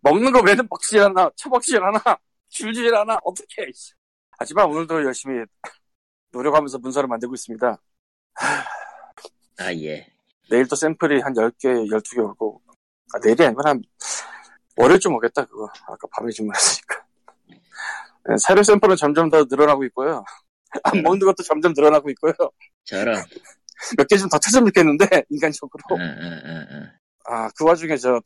먹는 0.00 0.32
거 0.32 0.40
외에는 0.42 0.66
먹질 0.68 1.00
않아, 1.00 1.30
처먹질 1.36 1.82
않아, 1.82 2.00
줄질 2.48 2.94
않아, 2.94 3.18
어떻게? 3.24 3.66
하지만 4.38 4.66
오늘도 4.66 5.02
열심히 5.04 5.44
노력하면서 6.30 6.78
문서를 6.78 7.08
만들고 7.08 7.34
있습니다. 7.34 7.80
아, 9.58 9.72
예. 9.74 10.06
내일 10.50 10.68
또 10.68 10.76
샘플이 10.76 11.20
한 11.22 11.32
10개, 11.32 11.88
12개 11.88 12.18
올 12.18 12.28
거고. 12.36 12.60
아, 13.14 13.18
내일이 13.22 13.44
아니고 13.44 13.62
한 13.64 13.80
월요일쯤 14.76 15.14
오겠다, 15.14 15.44
그거. 15.44 15.68
아까 15.86 16.08
밤에 16.10 16.30
주문했으니까. 16.32 17.04
네, 18.28 18.36
사료 18.38 18.62
샘플은 18.62 18.96
점점 18.96 19.30
더 19.30 19.44
늘어나고 19.48 19.84
있고요. 19.84 20.24
안 20.82 21.02
먹는 21.02 21.20
것도 21.20 21.42
점점 21.44 21.72
늘어나고 21.76 22.10
있고요. 22.10 22.32
저런. 22.84 23.22
몇 23.96 24.06
개 24.08 24.16
좀 24.16 24.28
더 24.28 24.38
찾으면 24.38 24.66
좋겠는데, 24.68 25.06
인간적으로. 25.30 25.82
예, 26.00 26.04
예, 26.04 26.30
예, 26.48 26.76
예. 26.76 26.82
아, 27.26 27.48
그 27.56 27.64
와중에 27.64 27.96
저, 27.96 28.20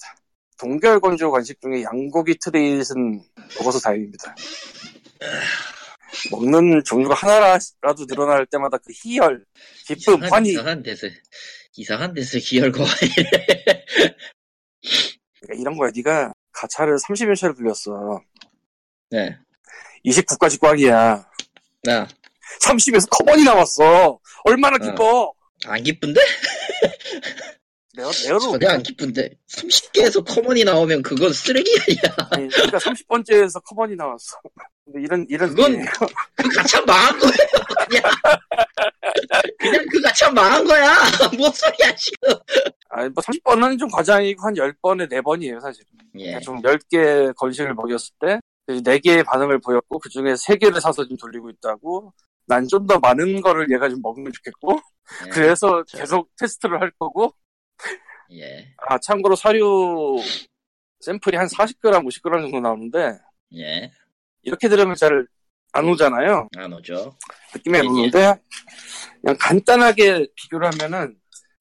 동결 0.59 1.01
건조 1.01 1.31
간식 1.31 1.61
중에 1.61 1.83
양고기 1.83 2.39
트릿은 2.41 3.21
먹어서 3.59 3.79
다행입니다. 3.81 4.35
먹는 6.33 6.83
종류가 6.85 7.15
하나라도 7.15 8.07
늘어날 8.09 8.47
때마다 8.47 8.79
그 8.79 8.93
희열, 8.95 9.45
기쁨, 9.87 10.15
이상한, 10.15 10.31
환희. 10.33 10.51
이상한 10.53 10.83
데서, 10.83 11.07
이상한 11.77 12.15
데서 12.15 12.39
기열고. 12.39 12.85
그러니까 14.83 15.61
이런 15.61 15.77
거야. 15.77 15.91
네가 15.95 16.33
가차를 16.53 16.97
30일차를 16.97 17.57
돌렸어. 17.57 18.21
네. 19.11 19.37
29까지 20.05 20.61
꽉이야. 20.61 21.27
나, 21.85 22.09
30에서 22.63 23.09
커먼이 23.11 23.45
나왔어. 23.45 24.19
얼마나 24.45 24.79
기뻐. 24.79 25.33
안 25.67 25.83
기쁜데? 25.83 26.21
rare, 27.99 28.11
rare로. 28.27 28.39
전혀 28.59 28.69
안 28.71 28.83
기쁜데. 28.83 29.29
30개에서 29.51 30.25
common이 30.25 30.63
나오면 30.63 31.03
그건 31.03 31.33
쓰레기 31.33 31.69
아니야. 31.81 32.29
아니, 32.31 32.49
그러니까 32.49 32.79
30번째에서 32.79 33.61
common이 33.65 33.97
나왔어. 33.97 34.37
근데 34.85 35.03
이런, 35.03 35.27
이런. 35.29 35.51
그건- 35.51 35.73
느낌이에요. 35.73 35.91
그 36.37 36.49
가차 36.57 36.81
망한 36.85 37.19
거예요, 37.19 37.33
그냥. 37.89 38.03
그냥 39.59 39.87
그 39.91 40.01
가차 40.01 40.31
망한 40.31 40.65
거야. 40.65 40.95
뭔 41.39 41.51
소리야, 41.53 41.95
지금. 41.97 42.35
아니, 42.91 43.09
뭐 43.11 43.23
30번은 43.23 43.79
좀 43.79 43.89
과장이고 43.91 44.47
한 44.47 44.55
10번에 44.55 45.11
4번이에요, 45.11 45.61
사실. 45.61 45.85
예. 46.19 46.39
좀 46.41 46.61
10개 46.63 47.35
건식을 47.37 47.75
먹였을 47.75 48.11
때 48.21 48.39
4개의 48.69 49.25
반응을 49.25 49.59
보였고 49.61 49.99
그 49.99 50.09
중에 50.09 50.35
3개를 50.35 50.81
사서 50.81 51.05
좀 51.07 51.17
돌리고 51.17 51.51
있다고 51.51 52.13
난 52.47 52.67
좀 52.67 52.87
더 52.87 52.99
많은 52.99 53.41
거를 53.41 53.71
얘가 53.71 53.89
좀 53.89 54.01
먹으면 54.03 54.33
좋겠고 54.33 54.81
예. 55.27 55.31
그래서 55.31 55.83
계속 55.89 56.31
테스트를 56.39 56.81
할 56.81 56.91
거고 56.99 57.35
예. 58.33 58.75
아 58.89 58.99
참고로 58.99 59.37
사료 59.37 60.17
샘플이 61.01 61.37
한 61.37 61.47
40g, 61.47 62.05
50g 62.05 62.43
정도 62.43 62.61
나오는데 62.61 63.19
예. 63.55 63.91
이렇게 64.43 64.69
들으면 64.69 64.95
잘 64.95 65.27
안 65.73 65.87
오잖아요 65.89 66.49
안 66.57 66.73
오죠. 66.73 67.17
느낌이 67.55 67.79
안. 67.79 67.87
오는데 67.87 68.35
그냥 69.21 69.37
간단하게 69.39 70.27
비교를 70.35 70.71
하면은 70.73 71.17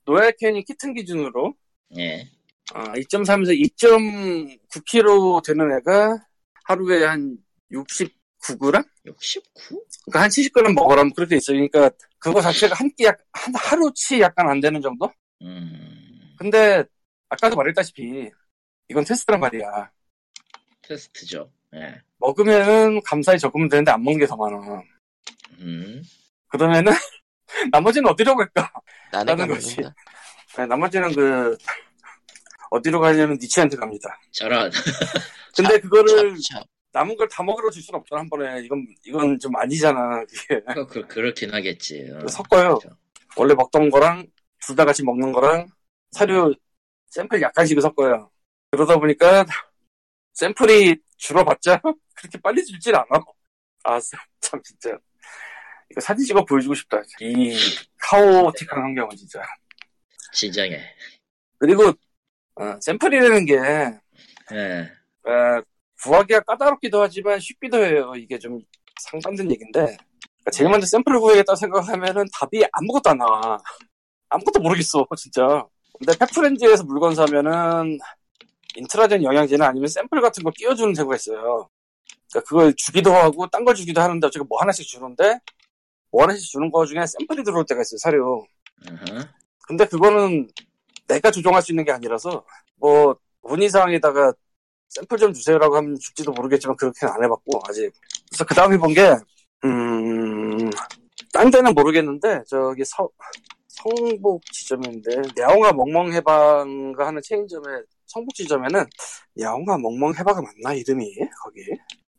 노얄캔이 0.05 0.63
키튼 0.63 0.93
기준으로 0.93 1.53
예. 1.97 2.27
아, 2.73 2.83
2.3에서 2.93 3.53
2.9kg 3.79 5.43
되는 5.45 5.71
애가 5.77 6.17
하루에 6.65 7.05
한 7.05 7.37
69g? 7.71 8.85
69? 9.05 9.83
그러니까 10.05 10.21
한 10.23 10.29
70g 10.29 10.73
먹으라면 10.73 11.13
그렇게 11.13 11.37
있어요. 11.37 11.55
그러니까 11.57 11.89
그거 12.19 12.41
자체가 12.41 12.75
한 12.75 12.89
끼, 12.97 13.05
약, 13.05 13.17
한 13.31 13.53
하루치 13.55 14.19
약간 14.19 14.49
안 14.49 14.59
되는 14.59 14.81
정도? 14.81 15.09
음, 15.43 15.86
근데 16.37 16.83
아까도 17.29 17.55
말했다시피 17.55 18.29
이건 18.89 19.03
테스트란 19.03 19.39
말이야. 19.39 19.91
테스트죠. 20.81 21.51
예. 21.75 22.01
먹으면 22.19 23.01
감사히 23.03 23.37
적으면 23.37 23.67
되는데 23.69 23.91
안 23.91 24.01
먹는 24.03 24.19
게 24.19 24.27
더 24.27 24.35
많아. 24.37 24.81
음, 25.59 26.01
그러면은 26.47 26.91
나머지는 27.71 28.09
어디로 28.11 28.35
갈까? 28.35 28.71
나는 29.11 29.25
라는 29.37 29.47
거지. 29.53 29.77
네, 30.57 30.65
나머지는 30.65 31.13
그 31.13 31.57
어디로 32.71 32.99
가냐면 32.99 33.37
니치한테 33.39 33.75
갑니다. 33.77 34.17
저런. 34.31 34.71
근데 35.55 35.79
그거를 35.79 36.35
참, 36.35 36.41
참. 36.49 36.63
남은 36.93 37.15
걸 37.17 37.27
다 37.29 37.43
먹으러 37.43 37.69
줄 37.69 37.81
수는 37.81 37.99
없잖아 37.99 38.21
한 38.21 38.29
번에. 38.29 38.61
이건 38.63 38.85
이건 39.05 39.39
좀 39.39 39.55
아니잖아. 39.55 40.23
그게. 40.25 40.61
그, 40.73 40.87
그, 40.87 41.07
그렇긴 41.07 41.53
하겠지. 41.53 42.09
어. 42.13 42.27
섞어요. 42.27 42.77
그렇죠. 42.79 42.97
원래 43.35 43.53
먹던 43.53 43.89
거랑 43.89 44.25
둘 44.65 44.75
다 44.75 44.85
같이 44.85 45.03
먹는 45.03 45.31
거랑 45.31 45.67
사료 46.11 46.53
샘플 47.07 47.41
약간씩을 47.41 47.81
섞어요. 47.81 48.31
그러다 48.71 48.97
보니까 48.97 49.45
샘플이 50.33 50.97
줄어봤자 51.17 51.81
그렇게 52.15 52.39
빨리 52.41 52.63
줄질 52.65 52.95
않아. 52.95 53.23
아, 53.83 53.99
참 54.39 54.61
진짜. 54.63 54.97
이거 55.89 56.01
사진 56.01 56.25
찍어 56.25 56.43
보여주고 56.43 56.75
싶다. 56.75 57.01
이 57.21 57.57
카오틱한 57.97 58.81
환경은 58.81 59.15
진짜. 59.15 59.41
진정해. 60.33 60.81
그리고 61.57 61.93
어, 62.55 62.79
샘플이라는 62.81 63.45
게 63.45 63.53
예. 64.53 64.91
어, 65.29 65.61
구하기가 66.03 66.41
까다롭기도 66.41 67.01
하지만 67.01 67.39
쉽기도 67.39 67.83
해요. 67.83 68.13
이게 68.15 68.37
좀 68.37 68.59
상반된 68.99 69.49
얘기인데 69.51 69.79
그러니까 69.79 70.51
제일 70.51 70.69
먼저 70.69 70.85
샘플을 70.85 71.19
구해야겠다 71.19 71.55
생각하면은 71.55 72.25
답이 72.33 72.63
아무것도 72.71 73.09
안 73.11 73.17
나와. 73.17 73.57
아무것도 74.29 74.59
모르겠어, 74.59 75.05
진짜. 75.17 75.65
근데 75.99 76.17
펫프렌즈에서 76.17 76.83
물건 76.83 77.15
사면은 77.15 77.97
인트라젠 78.75 79.23
영양제나 79.23 79.67
아니면 79.67 79.87
샘플 79.87 80.21
같은 80.21 80.43
거 80.43 80.51
끼워주는 80.51 80.93
데가 80.93 81.15
있어요. 81.15 81.69
그러니까 82.31 82.47
그걸 82.49 82.73
주기도 82.75 83.13
하고 83.13 83.47
딴 83.47 83.65
걸 83.65 83.75
주기도 83.75 84.01
하는데 84.01 84.25
어차피 84.27 84.45
뭐 84.47 84.59
하나씩 84.61 84.85
주는데 84.87 85.39
뭐 86.11 86.23
하나씩 86.23 86.49
주는 86.49 86.71
거 86.71 86.85
중에 86.85 87.05
샘플이 87.05 87.43
들어올 87.43 87.65
때가 87.65 87.81
있어요 87.81 87.97
사료. 87.99 88.45
근데 89.67 89.85
그거는 89.85 90.49
내가 91.07 91.31
조정할 91.31 91.61
수 91.61 91.71
있는 91.71 91.85
게 91.85 91.91
아니라서 91.91 92.45
뭐 92.75 93.15
문의사항에다가 93.41 94.33
샘플 94.89 95.17
좀 95.17 95.33
주세요라고 95.33 95.75
하면 95.77 95.97
줄지도 95.99 96.31
모르겠지만 96.31 96.75
그렇게는 96.77 97.13
안 97.13 97.23
해봤고 97.23 97.61
아직 97.67 97.91
그래서 98.29 98.45
그 98.45 98.55
다음에 98.55 98.77
본 98.77 98.93
게 98.93 99.15
음... 99.65 100.69
딴 101.33 101.49
데는 101.51 101.73
모르겠는데 101.73 102.43
저기 102.47 102.83
서, 102.85 103.09
성북 103.83 104.43
지점인데 104.51 105.21
야옹아 105.39 105.73
멍멍 105.73 106.13
해방가 106.13 107.07
하는 107.07 107.21
체인점에 107.21 107.63
성북 108.05 108.33
지점에는 108.35 108.85
야옹아 109.39 109.77
멍멍 109.77 110.13
해방가 110.17 110.41
맞나 110.41 110.73
이름이 110.73 111.15
거기 111.43 111.61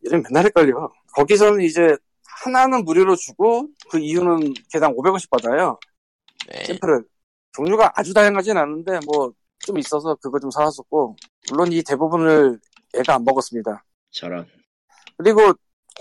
이름 0.02 0.22
맨날 0.22 0.44
헷갈려 0.46 0.90
거기서는 1.14 1.62
이제 1.62 1.96
하나는 2.44 2.84
무료로 2.84 3.16
주고 3.16 3.68
그 3.90 3.98
이후는 3.98 4.54
개당 4.70 4.94
500원씩 4.94 5.30
받아요 5.30 5.78
네. 6.48 6.64
샘플을 6.64 7.04
종류가 7.52 7.92
아주 7.96 8.14
다양하진 8.14 8.56
않은데 8.56 9.00
뭐 9.06 9.32
좀 9.60 9.78
있어서 9.78 10.14
그거 10.16 10.38
좀 10.38 10.50
사왔었고 10.50 11.16
물론 11.50 11.72
이 11.72 11.82
대부분을 11.82 12.58
애가 12.94 13.16
안 13.16 13.24
먹었습니다. 13.24 13.84
저런. 14.10 14.46
그리고 15.16 15.52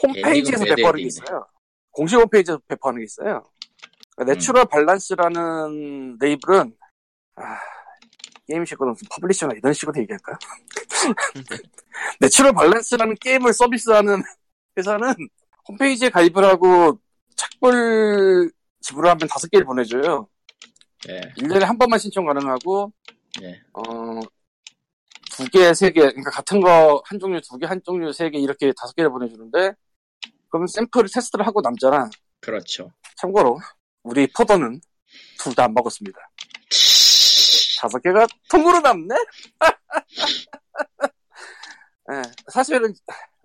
홈페이지에서 0.02 0.64
엔딩은 0.64 0.76
배포하는 0.76 1.00
게. 1.02 1.08
있어요. 1.08 1.46
공식 1.92 2.16
홈페이지에서 2.18 2.60
배포하는 2.68 3.00
게 3.00 3.06
있어요. 3.06 3.44
그러니까 4.18 4.34
Natural 4.34 4.66
Balance라는 4.66 6.18
레이블은 6.20 6.76
아, 7.36 7.60
게임식으로 8.48 8.92
무슨 8.92 9.08
publisher나 9.12 9.54
이런 9.56 9.74
식으로 9.74 10.02
얘기할까? 10.02 10.38
Natural 12.20 12.54
Balance라는 12.54 13.16
게임을 13.22 13.54
서비스하는 13.54 14.24
회사는 14.78 15.14
홈페이지에 15.68 16.10
가입을 16.10 16.44
하고 16.44 17.00
착불 17.36 18.52
지불하면 18.82 19.28
다섯 19.30 19.50
개를 19.52 19.66
보내줘요. 19.66 20.28
예. 21.10 21.22
1년에 21.38 21.62
한 21.62 21.78
번만 21.78 22.00
신청 22.00 22.26
가능하고, 22.26 22.92
예. 23.44 23.62
어, 23.74 24.20
두 25.32 25.48
개, 25.50 25.74
세 25.74 25.92
개, 25.92 26.02
그러니까 26.02 26.32
같은 26.32 26.60
거 26.62 27.02
한 27.06 27.20
종류 27.20 27.40
두 27.42 27.58
개, 27.58 27.68
한 27.68 27.80
종류 27.86 28.12
세 28.14 28.30
개 28.32 28.40
이렇게 28.40 28.74
다섯 28.80 28.96
개를 28.96 29.12
보내주는데, 29.12 29.74
그럼 30.50 30.66
샘플을 30.68 31.08
테스트를 31.14 31.46
하고 31.46 31.62
남잖아. 31.62 32.10
그렇죠. 32.42 32.92
참고로, 33.18 33.60
우리 34.08 34.28
포도는 34.28 34.80
둘 35.40 35.54
다 35.56 35.66
안 35.66 35.74
먹었습니다. 35.74 36.18
다섯 37.80 38.00
개가 38.00 38.26
통으로 38.50 38.80
남네? 38.80 39.14
예, 42.12 42.22
사실은, 42.52 42.94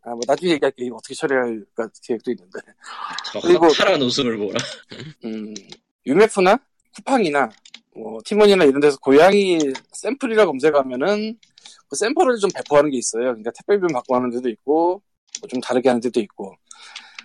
아, 0.04 0.11
뭐 0.11 0.21
나중에 0.26 0.52
얘기할게. 0.52 0.88
어떻게 0.92 1.14
처리할까 1.14 1.88
계획도 2.02 2.31
있는데. 2.31 2.61
저 3.33 3.40
그리고- 3.40 3.66
허탈한 3.66 4.00
웃음을 4.00 4.37
보라. 4.38 4.59
음, 5.25 5.52
유메프나 6.07 6.59
쿠팡이나 6.95 7.50
뭐 7.95 8.21
티몬이나 8.25 8.64
이런 8.64 8.81
데서 8.81 8.97
고양이 8.99 9.59
샘플이라 9.92 10.47
검색하면은 10.47 11.38
그 11.88 11.97
샘플을 11.97 12.37
좀 12.38 12.50
배포하는 12.54 12.90
게 12.90 12.99
있어요. 12.99 13.25
그러니까 13.25 13.50
택배비만 13.50 13.92
받고 13.92 14.14
하는 14.14 14.31
데도 14.31 14.49
있고 14.49 15.02
뭐 15.40 15.49
좀 15.49 15.61
다르게 15.61 15.88
하는 15.88 16.00
데도 16.00 16.21
있고 16.21 16.54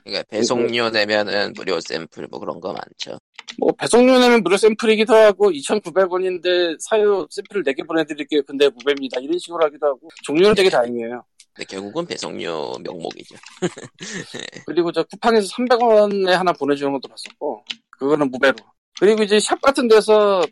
그러니까 0.03 0.24
배송료 0.29 0.89
내면은 0.89 1.53
무료 1.56 1.79
샘플 1.82 2.27
뭐 2.27 2.39
그런 2.39 2.60
거 2.60 2.74
많죠. 2.74 3.20
뭐 3.58 3.72
배송료 3.72 4.20
내면 4.20 4.44
무료 4.44 4.56
샘플이기도 4.56 5.16
하고 5.16 5.52
2,900원인데 5.52 6.78
사유 6.80 7.28
샘플을 7.30 7.64
4개 7.64 7.86
보내드릴게요. 7.88 8.44
근데 8.44 8.70
무배입니다. 8.70 9.20
이런 9.20 9.38
식으로 9.40 9.66
하기도 9.66 9.88
하고 9.88 10.10
종류는 10.24 10.54
되게 10.56 10.70
다양해요. 10.70 11.24
근데 11.54 11.66
결국은 11.68 12.06
배송료 12.06 12.74
명목이죠. 12.84 13.36
그리고 14.68 14.92
저 14.92 15.03
쿠팡에서 15.03 15.48
300원에 15.55 16.29
하나 16.29 16.53
보내주는 16.53 16.92
것도 16.94 17.08
봤었고 17.08 17.64
그거는 17.90 18.29
무배로 18.29 18.55
그리고 19.00 19.24
이제 19.24 19.40
샵 19.40 19.60
같은 19.62 19.88
데서 19.88 20.44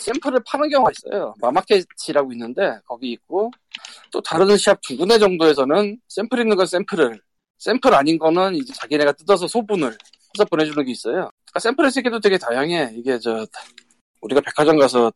샘플을 0.00 0.40
파는 0.46 0.68
경우가 0.70 0.90
있어요 0.90 1.34
마마켓이라고 1.40 2.32
있는데 2.32 2.78
거기 2.86 3.12
있고 3.12 3.50
또 4.10 4.20
다른 4.20 4.56
샵 4.56 4.80
두 4.82 4.96
군데 4.96 5.18
정도에서는 5.18 5.98
샘플 6.08 6.40
있는 6.40 6.56
건 6.56 6.66
샘플을 6.66 7.20
샘플 7.58 7.94
아닌 7.94 8.18
거는 8.18 8.56
이제 8.56 8.72
자기네가 8.72 9.12
뜯어서 9.12 9.46
소분을 9.46 9.88
해서 9.88 10.44
보내주는 10.50 10.84
게 10.84 10.90
있어요 10.90 11.30
그러니까 11.52 11.60
샘플의 11.60 11.90
세계도 11.90 12.20
되게 12.20 12.38
다양해 12.38 12.92
이게 12.94 13.18
저 13.18 13.46
우리가 14.22 14.40
백화점 14.40 14.78
가서 14.78 15.12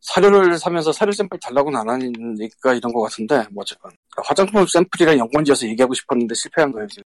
사료를 0.00 0.58
사면서 0.58 0.92
사료 0.92 1.10
샘플 1.12 1.38
달라고는 1.40 1.80
안 1.80 1.88
하니까 1.88 2.74
이런 2.74 2.92
거 2.92 3.00
같은데 3.02 3.44
뭐 3.50 3.62
어쨌건 3.62 3.90
그러니까 4.10 4.28
화장품 4.28 4.66
샘플이랑 4.66 5.18
연관지어서 5.18 5.66
얘기하고 5.68 5.94
싶었는데 5.94 6.34
실패한 6.34 6.72
거예요 6.72 6.86
지금 6.88 7.02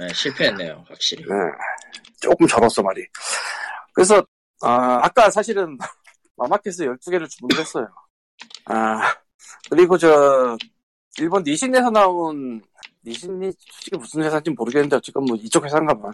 예, 0.00 0.12
실패했네요, 0.12 0.84
확실히. 0.88 1.24
네. 1.24 1.34
조금 2.20 2.46
절었어 2.46 2.82
말이. 2.82 3.04
그래서 3.92 4.24
아, 4.62 5.00
아까 5.02 5.30
사실은 5.30 5.76
마마켓에서 6.36 6.84
12개를 6.84 7.28
주문을 7.28 7.58
했어요. 7.58 7.88
아 8.66 9.14
그리고 9.70 9.98
저 9.98 10.56
일본 11.18 11.42
니신에서 11.42 11.90
나온 11.90 12.62
니신이 13.04 13.52
솔직히 13.58 13.96
무슨 13.96 14.22
회사인지 14.22 14.50
모르겠는데 14.50 14.96
어쨌건 14.96 15.24
뭐 15.24 15.36
이쪽 15.36 15.64
회사인가 15.64 15.94
봐. 15.94 16.10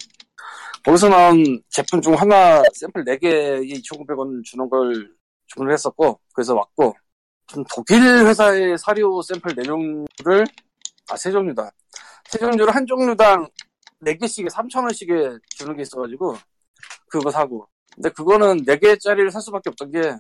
거기서 0.85 1.09
나온 1.09 1.62
제품 1.71 2.01
중 2.01 2.14
하나 2.14 2.62
샘플 2.75 3.05
4개에 3.05 3.69
2,900원 3.83 4.45
주는 4.45 4.69
걸 4.69 5.14
주문을 5.47 5.73
했었고 5.73 6.21
그래서 6.33 6.55
왔고 6.55 6.95
독일 7.75 8.03
회사의 8.03 8.79
사료 8.79 9.21
샘플 9.23 9.55
4종류를 9.55 10.47
아 11.11 11.17
세 11.17 11.31
종류다. 11.31 11.71
세 12.31 12.38
종류를 12.38 12.75
한 12.75 12.87
종류당 12.87 13.47
4개씩에 14.03 14.51
3,000원씩에 14.51 15.38
주는 15.51 15.77
게 15.77 15.83
있어가지고, 15.83 16.37
그거 17.09 17.31
사고. 17.31 17.69
근데 17.95 18.09
그거는 18.11 18.64
4개짜리를 18.64 19.31
살 19.31 19.40
수밖에 19.43 19.71
없던 19.71 19.90
게, 19.93 20.17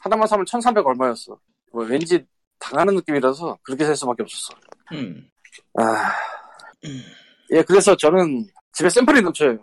하나만 0.00 0.26
사면 0.26 0.44
1,300 0.46 0.86
얼마였어. 0.86 1.38
뭐 1.72 1.84
왠지 1.84 2.24
당하는 2.62 2.94
느낌이라서 2.94 3.58
그렇게 3.62 3.84
살 3.84 3.96
수밖에 3.96 4.22
없었어. 4.22 4.54
음. 4.92 5.28
아. 5.78 6.14
예, 7.50 7.62
그래서 7.62 7.96
저는 7.96 8.46
집에 8.72 8.88
샘플이 8.88 9.20
넘쳐요. 9.20 9.58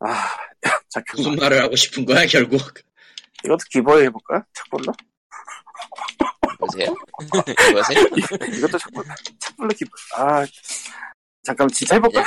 아, 0.00 0.28
잠깐만. 0.90 1.16
무슨 1.16 1.36
말을 1.36 1.62
하고 1.62 1.76
싶은 1.76 2.04
거야, 2.04 2.26
결국? 2.26 2.60
이것도 3.44 3.58
기부해 3.70 4.04
해볼까? 4.06 4.44
착불로? 4.54 4.92
보세요. 6.58 6.94
이거세요? 7.70 8.00
이것도 8.58 8.78
착불로, 8.78 9.04
착불로 9.38 9.68
기부. 9.68 9.90
아, 10.16 10.44
잠깐 11.42 11.68
진짜 11.68 11.94
해볼까? 11.94 12.24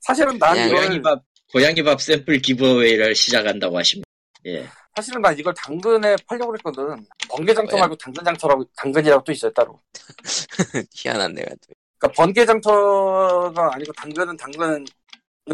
사실은 0.00 0.38
난 0.38 0.56
야, 0.56 0.66
이걸, 0.66 0.76
고양이 0.78 1.02
밥, 1.02 1.22
고양이 1.52 1.82
밥 1.82 2.00
샘플 2.00 2.38
기브웨이를 2.38 3.14
시작한다고 3.14 3.78
하십니다. 3.78 4.08
예. 4.46 4.68
사실은 4.96 5.22
난 5.22 5.38
이걸 5.38 5.54
당근에 5.54 6.16
팔려고 6.26 6.50
그랬거든. 6.52 7.06
번개장터 7.28 7.76
왜? 7.76 7.80
말고 7.80 7.96
당근장터라고, 7.96 8.64
당근이라고 8.76 9.24
또 9.24 9.32
있어요, 9.32 9.52
따로. 9.52 9.78
희한한 10.92 11.34
내가 11.34 11.50
또. 11.50 11.72
그러니까 11.98 12.22
번개장터가 12.22 13.70
아니고 13.74 13.92
당근은 13.92 14.36
당근은 14.36 14.84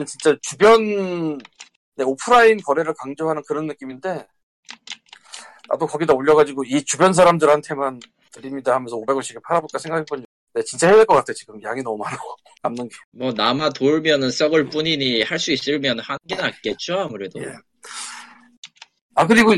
진짜 0.07 0.37
주변 0.43 1.39
네, 1.97 2.05
오프라인 2.05 2.59
거래를 2.63 2.95
강조하는 2.99 3.43
그런 3.47 3.67
느낌인데 3.67 4.27
나도 5.69 5.87
거기다 5.87 6.13
올려가지고 6.15 6.65
이 6.65 6.85
주변 6.85 7.13
사람들한테만 7.13 8.01
드립니다 8.33 8.75
하면서 8.75 8.97
500원씩 8.97 9.43
팔아볼까 9.43 9.79
생각해본 9.79 10.21
적 10.21 10.27
네, 10.55 10.63
진짜 10.63 10.89
해야 10.89 10.97
될 10.97 11.07
것 11.07 11.15
같아 11.15 11.33
지금 11.33 11.61
양이 11.63 11.83
너무 11.83 11.99
많아 11.99 12.17
남는 12.63 12.89
게 12.89 12.95
뭐, 13.13 13.33
남아 13.33 13.71
돌면은 13.71 14.31
썩을 14.31 14.69
뿐이니 14.71 15.23
할 15.23 15.39
수 15.39 15.53
있으면 15.53 15.99
한 16.01 16.19
게 16.29 16.35
낫겠죠, 16.37 16.95
아무래도. 17.01 17.41
예. 17.43 17.55
아 19.17 19.27
그리고 19.27 19.55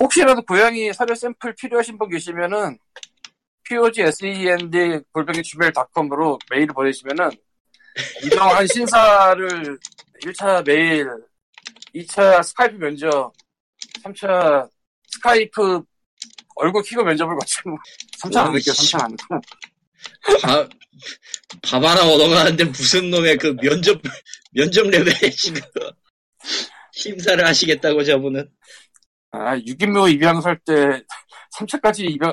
혹시라도 0.00 0.42
고양이 0.42 0.92
사료 0.92 1.14
샘플 1.14 1.54
필요하신 1.54 1.98
분 1.98 2.10
계시면은 2.10 2.76
POG 3.64 4.02
SEND 4.02 5.00
골뱅이 5.12 5.42
gmail.com으로 5.42 6.38
메일 6.50 6.66
보내시면은 6.66 7.30
이동한 8.24 8.66
신사를 8.66 9.78
1차 10.24 10.66
메일, 10.66 11.08
2차 11.94 12.42
스카이프 12.42 12.76
면접, 12.76 13.32
3차 14.02 14.68
스카이프 15.06 15.82
얼굴 16.56 16.82
키고 16.82 17.04
면접을 17.04 17.36
거치고 17.36 17.78
3차 18.22 18.36
안 18.36 18.46
할게요, 18.46 18.74
3차 18.74 19.04
안 19.04 19.16
하고 19.30 19.42
밥, 20.42 20.68
밥 21.62 21.84
하나 21.84 22.02
얻어가는데 22.02 22.64
무슨 22.64 23.10
놈의 23.10 23.36
그 23.36 23.54
면접, 23.60 24.00
면접 24.52 24.88
레벨에 24.88 25.30
지금 25.30 25.60
심사를 26.98 27.44
하시겠다고 27.46 28.02
저분은. 28.02 28.48
아, 29.30 29.56
6인묘 29.58 30.12
입양 30.12 30.40
살때 30.40 31.02
3차까지 31.56 32.10
입양 32.10 32.32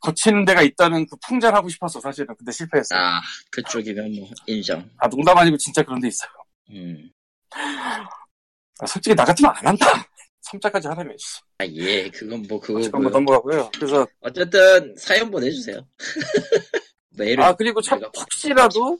거치는 0.00 0.44
데가 0.44 0.62
있다는 0.62 1.06
그 1.06 1.16
풍자를 1.26 1.56
하고 1.56 1.68
싶었어, 1.68 1.98
사실은. 2.00 2.34
근데 2.36 2.52
실패했어. 2.52 2.94
아, 2.94 3.20
그쪽이면 3.50 4.14
뭐, 4.16 4.28
인정. 4.46 4.88
아, 4.98 5.08
농담 5.08 5.36
아니고 5.38 5.56
진짜 5.56 5.82
그런 5.82 5.98
데 6.00 6.08
있어요. 6.08 6.30
음. 6.70 7.10
아, 7.52 8.86
솔직히 8.86 9.14
나 9.14 9.24
같으면 9.24 9.50
안 9.56 9.68
한다. 9.68 9.86
3자까지 10.44 10.88
하라며. 10.88 11.10
씨. 11.18 11.40
아, 11.58 11.64
예, 11.66 12.10
그건 12.10 12.42
뭐, 12.46 12.60
그거. 12.60 12.78
어쨌건 12.78 13.02
뭐 13.02 13.10
넘어가고요. 13.10 13.70
그래서 13.74 14.06
어쨌든, 14.20 14.94
사연 14.98 15.30
보내주세요. 15.30 15.80
메일을. 17.16 17.42
아 17.42 17.54
그리고 17.54 17.80
참 17.80 18.00
혹시라도 18.02 18.98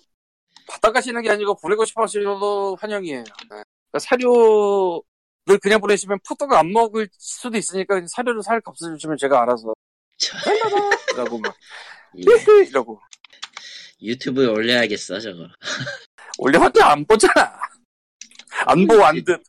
받아가시는 0.68 1.20
게 1.22 1.30
아니고 1.30 1.56
보내고 1.56 1.84
싶어 1.84 2.04
하셔도 2.04 2.76
환영이에요. 2.80 3.18
네. 3.24 3.24
그러니까 3.50 3.98
사료 3.98 5.02
를 5.46 5.58
그냥 5.58 5.78
보내시면 5.80 6.18
포도가 6.26 6.58
안 6.60 6.72
먹을 6.72 7.06
수도 7.18 7.58
있으니까 7.58 8.00
사료를 8.06 8.42
살 8.42 8.60
값을 8.62 8.94
주시면 8.96 9.18
제가 9.18 9.42
알아서 9.42 9.74
저- 10.16 10.38
이라고 11.12 11.38
막 11.38 11.54
예. 12.16 12.22
이러고 12.68 12.98
유튜브에 14.00 14.46
올려야겠어, 14.46 15.20
저거. 15.20 15.48
올려봤자 16.38 16.90
안 16.92 17.04
보잖아. 17.04 17.60
안 18.66 18.86
보고 18.86 19.04
안 19.04 19.22
듣. 19.24 19.42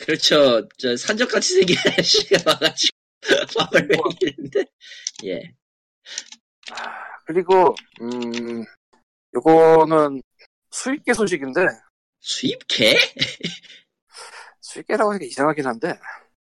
그렇죠. 0.00 0.66
저, 0.78 0.96
산적같이 0.96 1.54
생긴 1.54 1.76
아저씨가 1.78 2.42
와가지고, 2.52 2.96
밥을 3.58 3.88
먹이는데, 3.88 4.64
예. 5.24 5.42
그리고 7.26 7.74
음 8.00 8.64
요거는 9.34 10.22
수입계 10.70 11.12
소식인데 11.14 11.60
수입개? 12.20 12.96
수입계라고 14.68 15.10
하니까 15.12 15.24
이상하긴 15.26 15.66
한데 15.66 15.98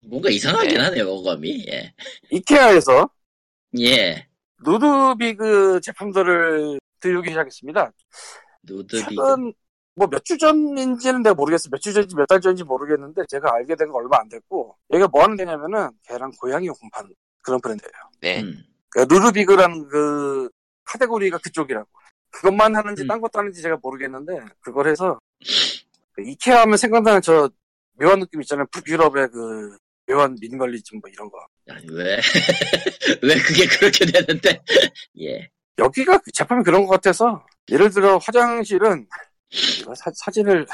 뭔가 0.05 0.29
이상하긴 0.29 0.69
네. 0.77 0.79
하네요, 0.79 1.09
어감이. 1.09 1.65
예. 1.69 1.93
이케아에서 2.31 3.09
예. 3.79 4.27
누드비그 4.63 5.79
제품들을 5.81 6.79
들여오기 6.99 7.29
시작했습니다. 7.29 7.91
누드비그. 8.63 9.09
최근 9.09 9.53
뭐 9.95 10.07
몇 10.07 10.23
주 10.25 10.37
전인지는 10.37 11.21
내가 11.23 11.33
모르겠어. 11.35 11.69
몇 11.71 11.79
주 11.79 11.93
전인지 11.93 12.15
몇 12.15 12.25
달 12.27 12.41
전인지 12.41 12.63
모르겠는데 12.63 13.23
제가 13.29 13.53
알게 13.53 13.75
된 13.75 13.89
거 13.89 13.97
얼마 13.99 14.19
안 14.19 14.29
됐고 14.29 14.75
얘가 14.93 15.07
뭐 15.07 15.23
하는 15.23 15.35
데냐면은 15.37 15.89
걔랑 16.03 16.31
고양이 16.39 16.67
파는 16.91 17.11
그런 17.41 17.61
브랜드예요. 17.61 17.91
네. 18.21 18.41
음. 18.41 18.63
그러니까 18.89 19.13
루르비그라는 19.15 19.87
그 19.87 20.49
카테고리가 20.85 21.37
그쪽이라고. 21.39 21.87
그것만 22.31 22.75
하는지 22.75 23.03
음. 23.03 23.07
딴 23.07 23.21
것도 23.21 23.39
하는지 23.39 23.61
제가 23.61 23.77
모르겠는데 23.81 24.39
그걸 24.61 24.87
해서 24.87 25.19
그 26.13 26.23
이케아 26.23 26.61
하면 26.61 26.77
생각나는 26.77 27.21
저 27.21 27.49
묘한 27.93 28.19
느낌 28.19 28.41
있잖아요. 28.41 28.65
북유럽의 28.71 29.29
그 29.29 29.77
묘한 30.07 30.35
미니멀리즘 30.39 30.99
뭐 30.99 31.09
이런 31.09 31.29
거. 31.29 31.37
아니, 31.69 31.85
왜, 31.89 32.17
왜 33.21 33.35
그게 33.41 33.67
그렇게 33.67 34.05
되는데? 34.05 34.61
예. 35.21 35.49
여기가 35.77 36.19
그 36.19 36.31
제품이 36.31 36.63
그런 36.63 36.85
것 36.85 36.91
같아서 36.91 37.45
예를 37.69 37.89
들어 37.89 38.17
화장실은 38.17 39.07
사, 39.95 40.11
사진을 40.13 40.65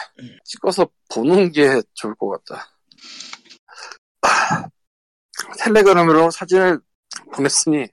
찍어서 0.44 0.90
보는 1.14 1.52
게 1.52 1.82
좋을 1.94 2.16
것 2.16 2.30
같다. 2.30 2.70
아, 4.22 4.70
텔레그램으로 5.60 6.32
사진을 6.32 6.80
보냈으니 7.34 7.88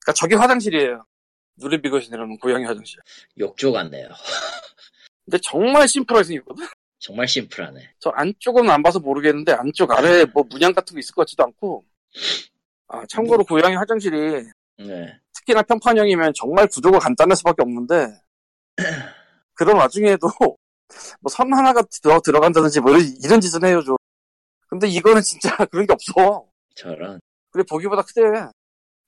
그러니까 0.00 0.12
저기 0.14 0.34
화장실이에요. 0.34 1.04
누리비거신이라는 1.56 2.38
고양이 2.38 2.64
화장실. 2.64 2.98
욕조 3.38 3.72
같네요. 3.72 4.08
근데 5.24 5.38
정말 5.42 5.86
심플하게 5.86 6.24
생겼거든. 6.24 6.66
정말 7.00 7.26
심플하네. 7.26 7.94
저 7.98 8.10
안쪽은 8.10 8.68
안 8.70 8.82
봐서 8.82 9.00
모르겠는데 9.00 9.52
안쪽 9.52 9.90
아래에 9.90 10.26
뭐 10.26 10.44
문양 10.48 10.74
같은 10.74 10.94
거 10.94 11.00
있을 11.00 11.14
것 11.14 11.22
같지도 11.22 11.42
않고 11.44 11.84
아 12.88 13.04
참고로 13.08 13.42
고양이 13.44 13.74
화장실이 13.74 14.44
네. 14.78 15.18
특히나 15.32 15.62
평판형이면 15.62 16.34
정말 16.36 16.66
구조가 16.68 16.98
간단할 16.98 17.36
수밖에 17.36 17.62
없는데 17.62 18.20
그런 19.54 19.76
와중에도 19.78 20.28
뭐선 21.20 21.52
하나가 21.54 21.82
더 22.02 22.20
들어간다든지 22.20 22.80
뭐 22.80 22.92
이런, 22.96 23.40
짓은 23.40 23.64
해요 23.64 23.80
좀. 23.82 23.96
근데 24.68 24.86
이거는 24.86 25.22
진짜 25.22 25.56
그런 25.70 25.86
게 25.86 25.92
없어. 25.94 26.46
저런. 26.74 27.18
그리고 27.50 27.66
보기보다 27.70 28.02
크대. 28.02 28.20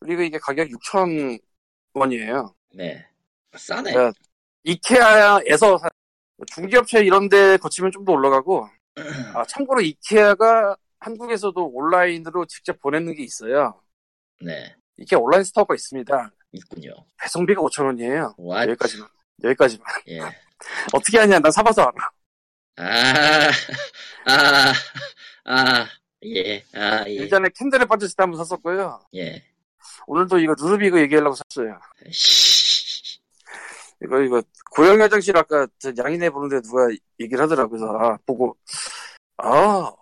그리고 0.01 0.23
이게 0.23 0.39
가격 0.39 0.69
6천 0.69 1.39
원이에요. 1.93 2.55
네. 2.75 3.07
싸네. 3.55 3.93
네. 3.93 4.11
이케아에서 4.65 5.79
사- 5.79 5.89
중기업체 6.47 7.01
이런 7.05 7.29
데 7.29 7.57
거치면 7.57 7.91
좀 7.93 8.05
더 8.05 8.13
올라가고 8.13 8.69
아, 9.35 9.45
참고로 9.47 9.81
이케아가 9.81 10.77
한국에서도 11.01 11.65
온라인으로 11.67 12.47
직접 12.47 12.79
보내는 12.81 13.15
게 13.15 13.23
있어요. 13.23 13.81
네. 14.41 14.75
이케아 14.99 15.19
온라인 15.19 15.45
스토어가 15.45 15.75
있습니다. 15.75 16.31
있군요. 16.53 16.93
배송비가 17.21 17.61
5천 17.63 17.87
원이에요. 17.87 18.35
와, 18.39 18.63
여기까지만. 18.65 19.09
여기까지만. 19.45 19.87
예. 20.09 20.21
어떻게 20.93 21.19
하냐? 21.19 21.39
난 21.39 21.51
사봐서 21.51 21.83
알아. 21.83 22.11
아, 22.77 23.51
아, 24.27 24.73
아, 25.45 25.87
예, 26.25 26.63
아, 26.75 27.05
예, 27.09 27.17
예전에 27.17 27.49
캔들에 27.55 27.85
빠졌을 27.85 28.15
때 28.17 28.23
한번 28.23 28.45
샀었고요. 28.45 29.01
예. 29.17 29.43
오늘도 30.07 30.39
이거 30.39 30.55
루르비그 30.59 31.01
얘기하려고 31.03 31.35
샀어요. 31.37 31.79
씨, 32.11 32.82
이거, 34.05 34.21
이거, 34.21 34.43
고양이 34.71 35.01
화장실 35.01 35.37
아까 35.37 35.67
저 35.79 35.93
양인해 36.03 36.31
보는데 36.31 36.61
누가 36.63 36.89
얘기를 37.21 37.43
하더라고요. 37.43 37.79
그래서, 37.79 37.99
아, 37.99 38.19
보고, 38.27 38.57
아, 39.39 39.93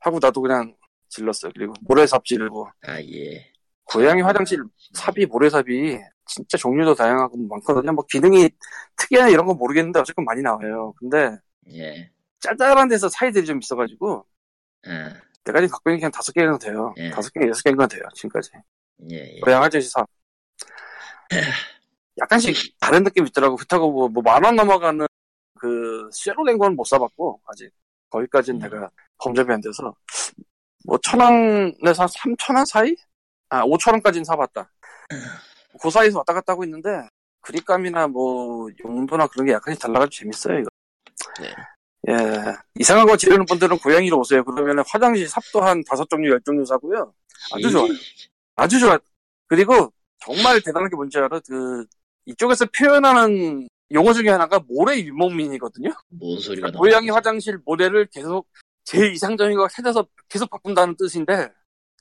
하고 0.00 0.18
나도 0.20 0.40
그냥 0.40 0.74
질렀어요. 1.08 1.52
그리고 1.54 1.74
모래삽 1.82 2.24
지르고. 2.24 2.68
아, 2.86 3.00
예. 3.00 3.52
고양이 3.84 4.20
화장실 4.22 4.62
삽이, 4.92 5.26
모래삽이 5.26 5.98
진짜 6.26 6.58
종류도 6.58 6.94
다양하고 6.94 7.36
많거든요. 7.38 7.92
뭐 7.92 8.04
기능이 8.06 8.50
특이한 8.96 9.30
이런 9.30 9.46
건 9.46 9.56
모르겠는데 9.56 9.98
어쨌건 10.00 10.24
많이 10.26 10.42
나와요. 10.42 10.92
근데 10.98 11.36
예. 11.72 12.10
짤짤한 12.40 12.88
데서 12.88 13.08
사이들이 13.08 13.46
좀 13.46 13.58
있어가지고 13.58 14.26
아, 14.86 15.14
내가 15.44 15.60
지금 15.60 15.68
갖고 15.70 15.90
있는 15.90 16.00
게 16.00 16.04
한 16.04 16.12
다섯 16.12 16.32
개는 16.32 16.58
돼요. 16.58 16.92
예. 16.98 17.10
다섯 17.10 17.32
개, 17.32 17.40
여섯 17.48 17.62
개는 17.62 17.88
돼요. 17.88 18.02
지금까지. 18.14 18.50
예, 19.10 19.36
예. 19.36 19.40
고양이 19.40 19.62
화장실 19.62 19.90
삽. 19.90 20.06
약간씩 22.20 22.78
다른 22.80 23.02
느낌이 23.04 23.28
있더라고. 23.28 23.56
그렇다고 23.56 23.90
뭐, 23.92 24.08
뭐 24.08 24.22
만 24.22 24.44
원 24.44 24.56
넘어가는 24.56 25.06
그 25.58 26.08
쉐로된 26.12 26.58
건못 26.58 26.86
사봤고 26.86 27.40
아직 27.46 27.70
거기까지는 28.10 28.60
음. 28.60 28.62
내가 28.62 28.90
범접이 29.18 29.52
안 29.52 29.60
돼서 29.60 29.94
뭐 30.86 30.98
천 31.02 31.20
원에서 31.20 32.02
한 32.02 32.08
삼천 32.08 32.56
원 32.56 32.64
사이? 32.64 32.94
아 33.50 33.62
오천 33.64 33.94
원까지는 33.94 34.24
사봤다. 34.24 34.70
그 35.80 35.90
사이에서 35.90 36.18
왔다 36.18 36.32
갔다 36.34 36.52
하고 36.52 36.64
있는데 36.64 36.88
그립감이나 37.42 38.08
뭐 38.08 38.68
용도나 38.84 39.26
그런 39.28 39.46
게 39.46 39.52
약간씩 39.52 39.80
달라가지고 39.80 40.10
재밌어요 40.10 40.58
이거. 40.60 40.70
네. 41.40 41.54
예 42.10 42.14
이상한 42.78 43.06
거 43.06 43.16
지르는 43.16 43.44
분들은 43.46 43.78
고양이로 43.78 44.18
오세요. 44.18 44.44
그러면 44.44 44.84
화장실 44.88 45.28
삽도 45.28 45.60
한 45.60 45.82
다섯 45.84 46.08
종류 46.08 46.30
열 46.30 46.40
종류 46.42 46.64
사고요. 46.64 47.12
아주 47.54 47.70
좋아요. 47.70 47.88
아주 48.56 48.78
좋아. 48.80 48.98
그리고 49.46 49.92
정말 50.20 50.60
대단한 50.62 50.88
게 50.90 50.96
뭔지 50.96 51.18
알아? 51.18 51.40
그 51.46 51.86
이쪽에서 52.28 52.66
표현하는 52.66 53.68
용어 53.92 54.12
중에 54.12 54.28
하나가 54.28 54.60
모래 54.68 54.98
유목민이거든요. 54.98 55.90
뭔 56.08 56.38
소리가 56.38 56.70
나? 56.70 56.78
고양이 56.78 57.08
화장실 57.08 57.58
모래를 57.64 58.06
계속 58.06 58.46
제일 58.84 59.12
이상적인 59.12 59.56
거 59.56 59.66
찾아서 59.68 60.06
계속 60.28 60.50
바꾼다는 60.50 60.96
뜻인데 60.96 61.50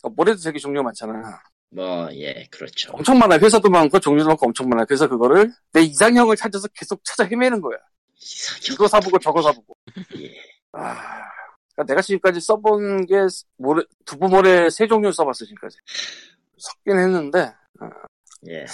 어, 0.04 0.10
모래도 0.10 0.40
되게 0.42 0.60
종류가 0.60 0.84
많잖아. 0.84 1.42
뭐, 1.70 2.10
예, 2.14 2.46
그렇죠. 2.52 2.92
엄청 2.94 3.18
많아. 3.20 3.38
회사도 3.38 3.70
많고 3.70 4.00
종류도 4.00 4.28
많고 4.30 4.48
엄청 4.48 4.70
많아. 4.70 4.86
그래서 4.86 5.08
그거를 5.08 5.52
내 5.72 5.82
이상형을 5.82 6.36
찾아서 6.36 6.68
계속 6.74 7.02
찾아 7.04 7.24
헤매는 7.24 7.62
거야. 7.62 7.78
이상형. 8.18 8.74
이거 8.74 8.88
사보고 8.88 9.20
저거 9.20 9.42
사보고. 9.42 9.76
예. 10.18 10.34
아, 10.74 10.94
그러니까 11.74 11.84
내가 11.88 12.02
지금까지 12.02 12.42
써본 12.42 13.06
게 13.06 13.16
모래 13.58 13.84
두부 14.06 14.28
모래 14.28 14.70
세 14.70 14.88
종류 14.88 15.12
써봤어 15.12 15.46
지금까지. 15.46 15.78
섞긴 16.58 16.98
했는데 17.00 17.54
예. 18.50 18.66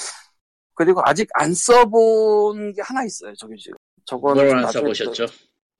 그리고 0.75 1.01
아직 1.05 1.27
안 1.33 1.53
써본 1.53 2.73
게 2.73 2.81
하나 2.81 3.03
있어요. 3.05 3.33
저기 3.35 3.55
지금. 3.57 3.77
저거는 4.05 4.43
뭘안 4.45 4.63
나중에 4.63 4.93
써보셨죠? 4.93 5.25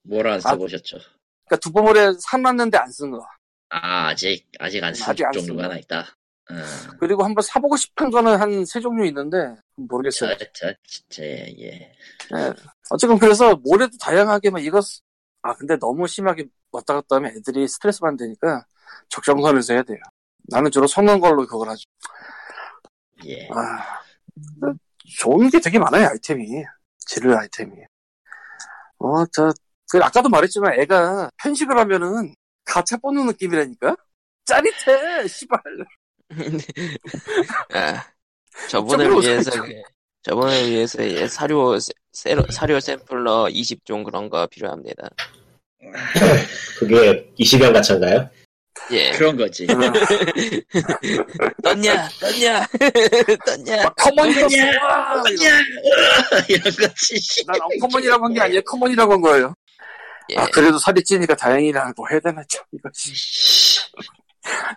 뭘안 0.03 0.34
아, 0.36 0.39
써보셨죠? 0.39 0.97
또- 0.97 1.03
그러니까 1.45 1.58
두부모래 1.62 2.12
사놨는데 2.19 2.77
안 2.77 2.89
쓴 2.91 3.12
거. 3.12 3.25
아, 3.69 4.08
아직, 4.10 4.47
아직 4.60 4.84
안쓴 4.84 5.10
아직 5.10 5.25
안 5.25 5.32
종류가 5.34 5.62
쓴 5.63 5.63
하나 5.65 5.77
있다. 5.79 6.06
음, 6.51 6.63
그리고 6.99 7.23
한번 7.23 7.41
사보고 7.41 7.75
싶은 7.77 8.12
거는 8.12 8.36
한 8.38 8.65
세 8.65 8.79
종류 8.79 9.06
있는데 9.08 9.56
모르겠어요. 9.75 10.38
저, 10.38 10.45
저, 10.53 10.73
진짜, 10.88 11.23
예, 11.23 11.56
예. 11.60 11.65
예. 12.36 12.53
어쨌든 12.89 13.17
그래서 13.17 13.56
모래도 13.56 13.97
다양하게 13.99 14.49
막 14.51 14.63
이거 14.63 14.79
쓰- 14.82 15.01
아 15.41 15.53
근데 15.56 15.77
너무 15.77 16.08
심하게 16.08 16.45
왔다 16.71 16.93
갔다 16.93 17.15
하면 17.17 17.32
애들이 17.36 17.67
스트레스 17.67 17.99
받으니까 18.01 18.65
적정선에서 19.10 19.73
해야 19.73 19.84
돼요. 19.84 19.97
나는 20.49 20.69
주로 20.71 20.86
섞는 20.88 21.19
걸로 21.19 21.45
그걸 21.47 21.69
하죠. 21.69 21.84
예. 23.25 23.47
아 23.51 24.01
좋은 25.19 25.50
게 25.50 25.60
되게 25.60 25.78
많아요 25.80 26.08
아이템이 26.08 26.63
지를 27.00 27.38
아이템이. 27.38 27.72
어 29.00 29.26
저 29.32 29.52
그 29.91 30.00
아까도 30.02 30.28
말했지만 30.30 30.80
애가 30.80 31.30
편식을 31.38 31.78
하면은 31.78 32.34
가차 32.65 32.98
뽑는 32.98 33.28
느낌이라니까 33.28 33.96
짜릿해 34.46 35.28
씨발. 35.28 35.60
아, 37.76 38.04
저분을 38.69 39.06
이쪽으로 39.06 39.22
위해서 39.22 39.52
그- 39.62 39.82
저분을 40.24 40.69
위해서 40.72 41.04
예, 41.08 41.28
사료 41.28 41.78
세- 41.80 41.91
세로- 42.12 42.50
사료 42.50 42.80
샘플러 42.80 43.46
20종 43.52 44.04
그런 44.04 44.30
거 44.30 44.48
필요합니다. 44.48 45.10
그게 46.80 47.32
20연 47.39 47.74
가차인가요? 47.74 48.30
예. 48.91 49.12
그런 49.12 49.38
거지. 49.38 49.65
떴냐? 51.63 52.10
떴냐? 52.19 52.67
떴냐? 53.46 53.89
common이라고 53.97 54.49
떴냐? 54.50 54.65
와! 54.84 55.17
야 55.17 55.24
이런 56.50 56.63
거지. 56.76 57.46
난 57.48 57.58
uncommon이라고 57.62 58.26
한 58.26 58.34
게 58.34 58.41
아니에요. 58.41 58.62
common이라고 58.63 59.13
한 59.13 59.22
거예요. 59.22 59.54
예. 60.32 60.38
아, 60.38 60.48
그래도 60.54 60.78
살이 60.80 61.04
찌니까 61.04 61.36
다행이라고 61.36 62.10
해야 62.10 62.19
되나, 62.19 62.41
참, 62.50 62.63
이거지. 62.72 63.12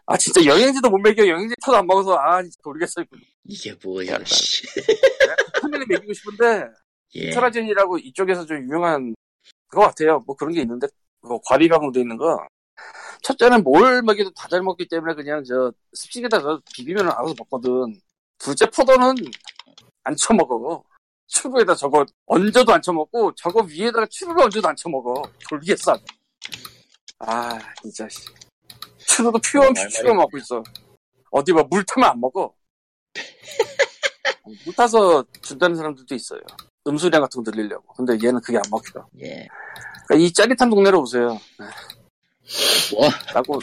아, 0.06 0.16
진짜 0.16 0.44
영양제도 0.44 0.88
못 0.90 0.98
먹여. 0.98 1.26
영양제 1.26 1.54
타도 1.64 1.76
안 1.78 1.86
먹어서, 1.86 2.14
아, 2.16 2.42
모르겠어요. 2.64 3.04
이게 3.44 3.74
뭐야? 3.82 4.18
씨. 4.24 4.64
카멜에 5.60 5.84
먹이고 5.88 6.12
싶은데, 6.12 6.64
예. 7.14 7.30
트라젠이라고 7.30 7.98
이쪽에서 7.98 8.44
좀 8.46 8.58
유명한 8.58 9.14
것 9.68 9.80
같아요. 9.82 10.22
뭐 10.26 10.34
그런 10.36 10.52
게 10.52 10.60
있는데, 10.62 10.86
그거 11.22 11.40
과립형으로 11.44 11.92
돼 11.92 12.00
있는 12.00 12.16
거. 12.16 12.38
첫째는 13.22 13.62
뭘 13.64 14.02
먹여도 14.02 14.30
다 14.32 14.46
잘 14.48 14.62
먹기 14.62 14.86
때문에 14.88 15.14
그냥 15.14 15.42
저 15.44 15.72
습식에다 15.92 16.40
가 16.40 16.60
비비면 16.74 17.08
알아서 17.10 17.34
먹거든. 17.38 18.00
둘째 18.38 18.66
포도는 18.70 19.14
안 20.04 20.16
쳐먹어. 20.16 20.84
추루에다 21.26 21.74
저거 21.74 22.06
얹어도 22.26 22.72
안 22.72 22.80
쳐먹고 22.80 23.34
저거 23.34 23.62
위에다가 23.62 24.06
추루를 24.08 24.44
얹어도 24.44 24.68
안 24.68 24.76
쳐먹어. 24.76 25.22
돌겠어. 25.48 25.98
아 27.18 27.58
진짜 27.82 28.08
씨. 28.08 28.20
추루도 28.98 29.40
말 29.74 29.88
추루 29.88 30.14
먹고 30.14 30.38
있어. 30.38 30.62
어디 31.32 31.52
봐 31.52 31.62
물 31.64 31.84
타면 31.84 32.10
안 32.10 32.20
먹어. 32.20 32.54
물 34.64 34.74
타서 34.76 35.24
준다는 35.42 35.74
사람들도 35.76 36.14
있어요. 36.14 36.40
음수량 36.86 37.20
같은 37.20 37.42
거 37.42 37.50
늘리려고. 37.50 37.92
근데 37.94 38.12
얘는 38.24 38.40
그게 38.40 38.58
안 38.58 38.62
먹혀. 38.70 39.04
예. 39.20 39.48
그러니까 40.06 40.14
이 40.24 40.32
짜릿한 40.32 40.70
동네로 40.70 41.00
오세요. 41.02 41.40
뭐? 42.92 43.08
라고, 43.34 43.60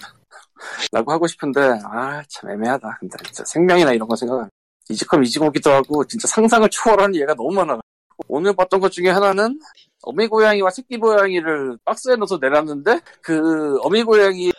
라고 0.91 1.11
하고 1.11 1.27
싶은데, 1.27 1.61
아, 1.83 2.23
참 2.29 2.51
애매하다. 2.51 2.97
근데 2.99 3.17
진짜 3.25 3.43
생명이나 3.45 3.93
이런 3.93 4.07
거 4.07 4.15
생각하면. 4.15 4.49
이지컴 4.89 5.23
이지고기도 5.23 5.71
하고, 5.71 6.05
진짜 6.05 6.27
상상을 6.27 6.69
초월하는 6.69 7.15
얘가 7.15 7.33
너무 7.33 7.51
많아. 7.53 7.79
오늘 8.27 8.53
봤던 8.55 8.79
것 8.79 8.91
중에 8.91 9.09
하나는, 9.09 9.59
어미 10.03 10.27
고양이와 10.27 10.69
새끼 10.69 10.97
고양이를 10.97 11.77
박스에 11.85 12.15
넣어서 12.17 12.37
내놨는데, 12.37 12.99
그, 13.21 13.77
어미 13.79 14.03
고양이에는 14.03 14.53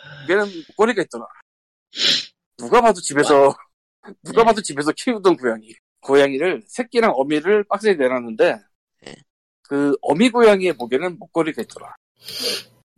꼬리가 0.75 1.03
있더라. 1.03 1.25
누가 2.57 2.81
봐도 2.81 2.99
집에서, 3.01 3.55
누가 4.23 4.43
봐도 4.43 4.61
집에서 4.61 4.91
키우던 4.91 5.37
고양이. 5.37 5.73
고양이를, 6.01 6.63
새끼랑 6.67 7.13
어미를 7.15 7.63
박스에 7.65 7.93
내놨는데, 7.93 8.59
예. 9.07 9.15
그, 9.61 9.95
어미 10.01 10.31
고양이의 10.31 10.73
목에는 10.73 11.17
목걸이가 11.19 11.61
있더라. 11.63 11.95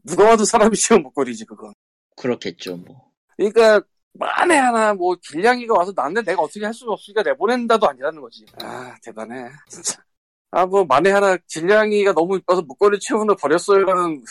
누가 0.08 0.26
봐도 0.26 0.46
사람이 0.46 0.76
씌운 0.76 1.04
목걸이지, 1.04 1.46
그건. 1.46 1.74
그렇겠죠, 2.16 2.78
뭐. 2.78 3.12
그러니까 3.36 3.82
만에 4.14 4.56
하나 4.58 4.94
뭐 4.94 5.16
길냥이가 5.22 5.76
와서 5.76 5.94
나한테 5.96 6.24
내가 6.24 6.42
어떻게 6.42 6.66
할 6.66 6.74
수가 6.74 6.94
없으니까 6.94 7.22
내보낸다도 7.24 7.88
아니라는 7.88 8.20
거지. 8.22 8.46
아 8.64 8.96
대단해 9.04 9.50
진짜. 9.70 10.02
아 10.50 10.66
뭐 10.66 10.84
만에 10.86 11.12
하나 11.12 11.38
길냥이가 11.48 12.14
너무 12.14 12.38
이뻐서 12.38 12.64
목걸이 12.64 13.00
채우는 13.00 13.36
버렸어요라는 13.36 14.24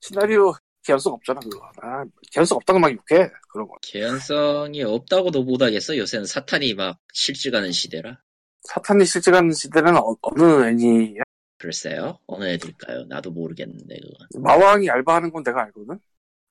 시나리오 0.00 0.52
개연성 0.84 1.14
없잖아 1.14 1.40
그거. 1.40 1.68
아 1.82 2.04
개연성 2.30 2.56
없다고 2.58 2.78
막 2.78 2.90
욕해 2.92 3.28
그런 3.50 3.66
거. 3.66 3.74
개연성이 3.82 4.84
없다고도 4.84 5.42
못하겠어. 5.42 5.96
요새는 5.96 6.26
사탄이 6.26 6.74
막 6.74 6.98
실직하는 7.12 7.72
시대라. 7.72 8.20
사탄이 8.62 9.04
실직하는 9.04 9.52
시대는 9.52 9.96
어, 9.96 10.14
느 10.36 10.64
애니야? 10.68 11.22
글쎄요. 11.58 12.18
어느 12.26 12.44
애들까요? 12.44 13.04
나도 13.06 13.30
모르겠는데, 13.32 13.96
그건. 14.00 14.42
마왕이 14.42 14.88
알바하는 14.90 15.30
건 15.32 15.42
내가 15.42 15.62
알거든. 15.64 15.98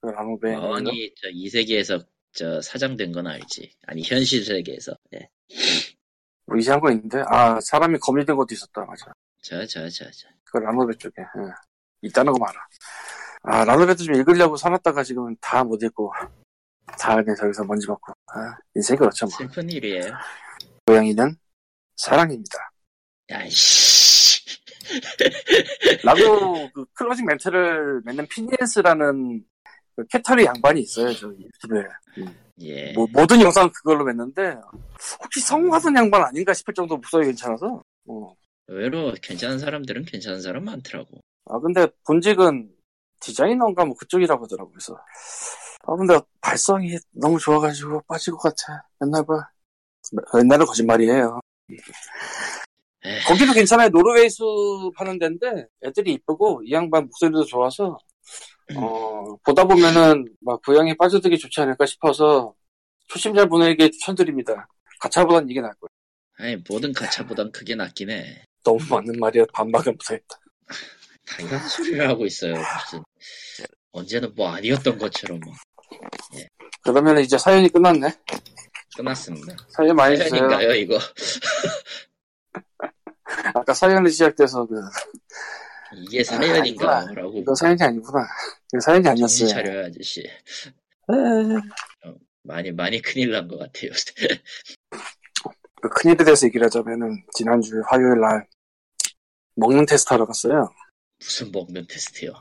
그 0.02 0.08
라노베. 0.08 0.56
마왕이 0.58 1.14
저 1.16 1.30
이 1.32 1.50
세계에서 1.50 2.00
저 2.34 2.62
사장된 2.62 3.12
건 3.14 3.26
알지. 3.28 3.72
아니, 3.88 4.04
현실 4.04 4.44
세계에서. 4.46 4.94
예. 5.16 5.30
뭐 6.46 6.58
이상한 6.58 6.80
거 6.82 6.92
있는데 6.92 7.22
아 7.28 7.60
사람이 7.60 8.00
거미 8.00 8.24
된 8.26 8.36
것도 8.38 8.54
있었다 8.54 8.86
맞아. 8.86 9.12
저, 9.42 9.66
저, 9.66 9.90
저, 9.90 10.10
저. 10.12 10.28
그 10.46 10.58
라노베 10.58 10.94
쪽에 10.98 11.22
예. 11.22 11.26
있다는 12.04 12.32
거 12.34 12.40
말아. 12.40 12.60
아 13.44 13.66
라노베도 13.66 14.04
좀 14.04 14.16
읽으려고 14.16 14.56
사놨다가 14.56 15.04
지금 15.04 15.36
다 15.42 15.64
못 15.66 15.82
읽고 15.84 16.12
다 17.00 17.16
그냥 17.16 17.36
저기서 17.36 17.66
먼지 17.66 17.86
먹고. 17.88 18.14
아 18.28 18.56
인생이 18.76 18.98
그렇죠 18.98 19.26
뭐. 19.26 19.36
슬픈 19.38 19.70
일이에요. 19.70 20.12
고양이는 20.86 21.36
사랑입니다. 21.98 22.72
야, 23.32 23.46
씨. 23.50 23.97
라고 26.04 26.72
그 26.72 26.86
closing 26.94 27.26
멘트를 27.26 28.02
맺는 28.06 28.28
피니에스라는 28.28 29.44
그 29.96 30.06
cattery 30.08 30.46
양반이 30.46 30.82
있어요 30.82 31.14
저 31.14 31.28
유튜브에. 31.28 31.84
예. 32.60 32.94
뭐, 32.94 33.08
모든 33.12 33.42
영상 33.42 33.70
그걸로 33.72 34.04
맺는데 34.06 34.56
혹시 35.22 35.40
성우하신 35.42 35.96
양반 35.96 36.24
아닌가 36.24 36.54
싶을 36.54 36.74
정도 36.74 36.96
목소리 36.96 37.26
괜찮아서. 37.26 37.82
어. 38.08 38.36
의외로 38.68 39.14
괜찮은 39.22 39.60
사람들은 39.60 40.06
괜찮은 40.06 40.42
사람 40.42 40.66
많더라고. 40.66 41.22
아 41.46 41.60
근데 41.60 41.88
본직은 42.06 42.70
디자이너인가 43.20 43.86
뭐 43.86 43.96
그쪽이라고 43.96 44.44
하더라고 44.44 44.72
그래서 44.72 44.98
아 45.88 45.96
근데 45.96 46.20
발성이 46.42 46.98
너무 47.12 47.40
좋아가지고 47.40 48.02
빠질 48.08 48.34
것 48.34 48.40
같아 48.40 48.88
옛날 49.04 49.26
봐 49.26 49.50
옛날은 50.38 50.66
거짓말이에요 50.66 51.40
에이. 53.08 53.20
거기도 53.26 53.54
괜찮아요 53.54 53.90
노르웨이 53.90 54.30
숲 54.30 54.92
하는 54.96 55.18
데인데 55.20 55.68
애들이 55.84 56.14
이쁘고 56.14 56.64
이 56.66 56.72
양반 56.72 57.04
목소리도 57.06 57.46
좋아서 57.46 57.98
어 58.76 59.36
보다 59.46 59.64
보면은 59.64 60.26
막 60.42 60.62
고양이 60.62 60.96
빠져들기 60.98 61.38
좋지 61.38 61.62
않을까 61.62 61.86
싶어서 61.86 62.54
초심자분에게 63.08 63.90
추천드립니다 63.92 64.68
가차보단 65.00 65.50
이게 65.50 65.62
나을 65.62 65.74
거예요 65.76 65.88
아니, 66.40 66.62
모든 66.70 66.92
가차보단 66.94 67.52
그게 67.52 67.74
낫긴 67.76 68.10
해. 68.12 68.44
너무 68.64 68.80
맞는 68.90 69.20
말이야 69.20 69.46
반박은 69.54 69.94
못하겠다 69.94 70.40
당연한 71.26 71.68
소리를 71.68 72.08
하고 72.10 72.26
있어요. 72.26 72.54
무슨. 72.54 73.04
언제는 73.92 74.34
뭐 74.36 74.50
아니었던 74.50 74.98
것처럼 74.98 75.40
뭐. 75.42 75.54
그러면 76.84 77.20
이제 77.20 77.38
사연이 77.38 77.68
끝났네 77.70 78.14
끝났습니다. 78.96 79.56
사연 79.70 79.96
많이 79.96 80.16
주세요 80.18 80.30
사연인가요, 80.30 80.74
이거? 80.76 80.98
아까 83.54 83.74
사연이 83.74 84.10
시작돼서 84.10 84.66
그 84.66 84.76
이게 85.96 86.24
사연인가? 86.24 87.08
라고. 87.14 87.38
이거 87.38 87.56
사연이 87.56 87.82
아니구나. 87.82 88.28
이거 88.74 88.80
사연이 88.82 89.08
아니었어요. 89.08 89.48
차려요, 89.50 89.86
아저씨. 89.86 90.22
에, 90.22 90.32
많이, 92.44 92.72
많이 92.72 93.02
큰일 93.02 93.32
난 93.32 93.48
것 93.48 93.58
같아요. 93.58 93.92
그 95.82 95.90
큰일에 95.90 96.24
대해서 96.24 96.46
얘기를 96.48 96.66
하자면은 96.66 97.24
지난주 97.34 97.82
화요일 97.88 98.20
날 98.20 98.48
먹는 99.56 99.86
테스트 99.86 100.12
하러 100.14 100.26
갔어요. 100.26 100.70
무슨 101.20 101.52
먹는 101.52 101.88
테스트요? 101.88 102.32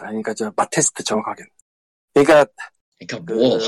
아니, 0.00 0.22
그러니까 0.22 0.34
저 0.34 0.52
맛 0.56 0.68
테스트 0.70 1.02
정확하게. 1.04 1.44
그러니까 2.14 2.46
그러니까 2.98 3.24
그 3.24 3.32
뭐, 3.34 3.58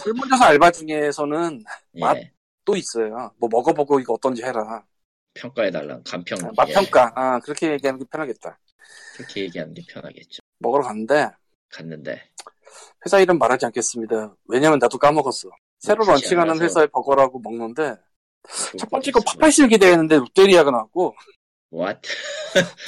설문조사 0.00 0.46
알바 0.46 0.70
중에서는 0.72 1.64
맛? 2.00 2.16
예. 2.18 2.32
또 2.64 2.76
있어요. 2.76 3.32
뭐 3.38 3.48
먹어보고 3.50 4.00
이거 4.00 4.14
어떤지 4.14 4.42
해라. 4.42 4.84
평가해달라. 5.36 6.00
간평. 6.04 6.38
아, 6.44 6.50
맛 6.56 6.68
예. 6.68 6.74
평가. 6.74 7.12
아 7.14 7.38
그렇게 7.40 7.70
얘기하는 7.72 7.98
게 8.00 8.04
편하겠다. 8.10 8.58
그렇게 9.16 9.42
얘기하는 9.42 9.74
게 9.74 9.82
편하겠죠. 9.88 10.40
먹으러 10.58 10.82
갔는데 10.84 11.30
갔는데. 11.70 12.30
회사 13.04 13.18
이름 13.20 13.38
말하지 13.38 13.66
않겠습니다. 13.66 14.34
왜냐면 14.48 14.78
나도 14.78 14.98
까먹었어. 14.98 15.50
새로 15.78 16.04
런칭하는. 16.04 16.60
회사의 16.60 16.88
버거라고 16.88 17.38
먹는데 17.40 17.96
첫 18.78 18.88
번째 18.90 19.10
거 19.12 19.20
팥팥실 19.20 19.68
기대했는데 19.68 20.16
롯데리아가 20.16 20.70
나왔고 20.70 21.14
What? 21.72 22.08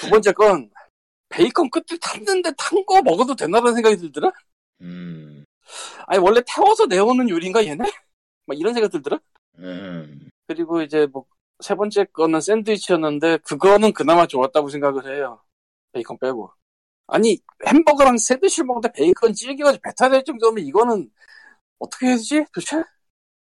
두 0.00 0.08
번째 0.10 0.32
건 0.32 0.70
베이컨 1.28 1.70
끝을 1.70 1.98
탔는데 2.00 2.52
탄 2.56 2.84
거 2.86 3.02
먹어도 3.02 3.34
되나라는 3.34 3.74
생각이 3.74 3.96
들더라. 3.96 4.30
음, 4.80 5.44
아니 6.06 6.18
원래 6.20 6.40
태워서 6.46 6.86
내오는 6.86 7.28
요리인가 7.28 7.64
얘네? 7.66 7.84
막 8.46 8.58
이런 8.58 8.72
생각 8.72 8.90
들더라. 8.90 9.18
음, 9.58 10.30
그리고 10.46 10.80
이제 10.82 11.06
뭐 11.12 11.24
세 11.60 11.74
번째 11.74 12.04
거는 12.04 12.40
샌드위치였는데 12.40 13.38
그거는 13.38 13.92
그나마 13.92 14.26
좋았다고 14.26 14.68
생각을 14.68 15.14
해요. 15.16 15.42
베이컨 15.92 16.18
빼고. 16.18 16.50
아니 17.08 17.38
햄버거랑 17.66 18.18
샌드위치를 18.18 18.66
먹는데 18.66 18.92
베이컨 18.92 19.32
질겨가지고 19.34 19.82
배탈 19.82 20.10
될 20.10 20.24
정도면 20.24 20.64
이거는 20.64 21.10
어떻게 21.78 22.06
해야 22.06 22.16
되지? 22.16 22.44
도대체? 22.52 22.82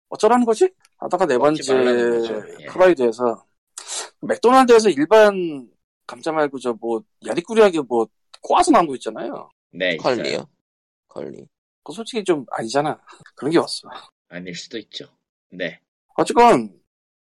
어쩌라는 0.09 0.45
거지? 0.45 0.69
하다가 0.97 1.25
네 1.25 1.37
번째. 1.37 1.73
예. 2.61 2.65
프라이드에서 2.67 3.45
맥도날드에서 4.21 4.89
일반 4.89 5.69
감자 6.05 6.31
말고 6.31 6.59
저 6.59 6.73
뭐 6.79 7.01
야리꾸리하게 7.25 7.81
뭐 7.81 8.07
꼬아서 8.41 8.71
나온 8.71 8.87
거 8.87 8.95
있잖아요. 8.95 9.49
네. 9.71 9.95
있어요. 9.95 10.15
curly요? 10.15 10.49
curly. 11.09 11.45
그거 11.83 11.93
솔직히 11.93 12.23
좀 12.23 12.45
아니잖아. 12.51 12.99
그런 13.35 13.51
게 13.51 13.57
왔어. 13.57 13.89
아닐 14.29 14.55
수도 14.55 14.77
있죠. 14.77 15.05
네. 15.49 15.79
어쨌건 16.15 16.79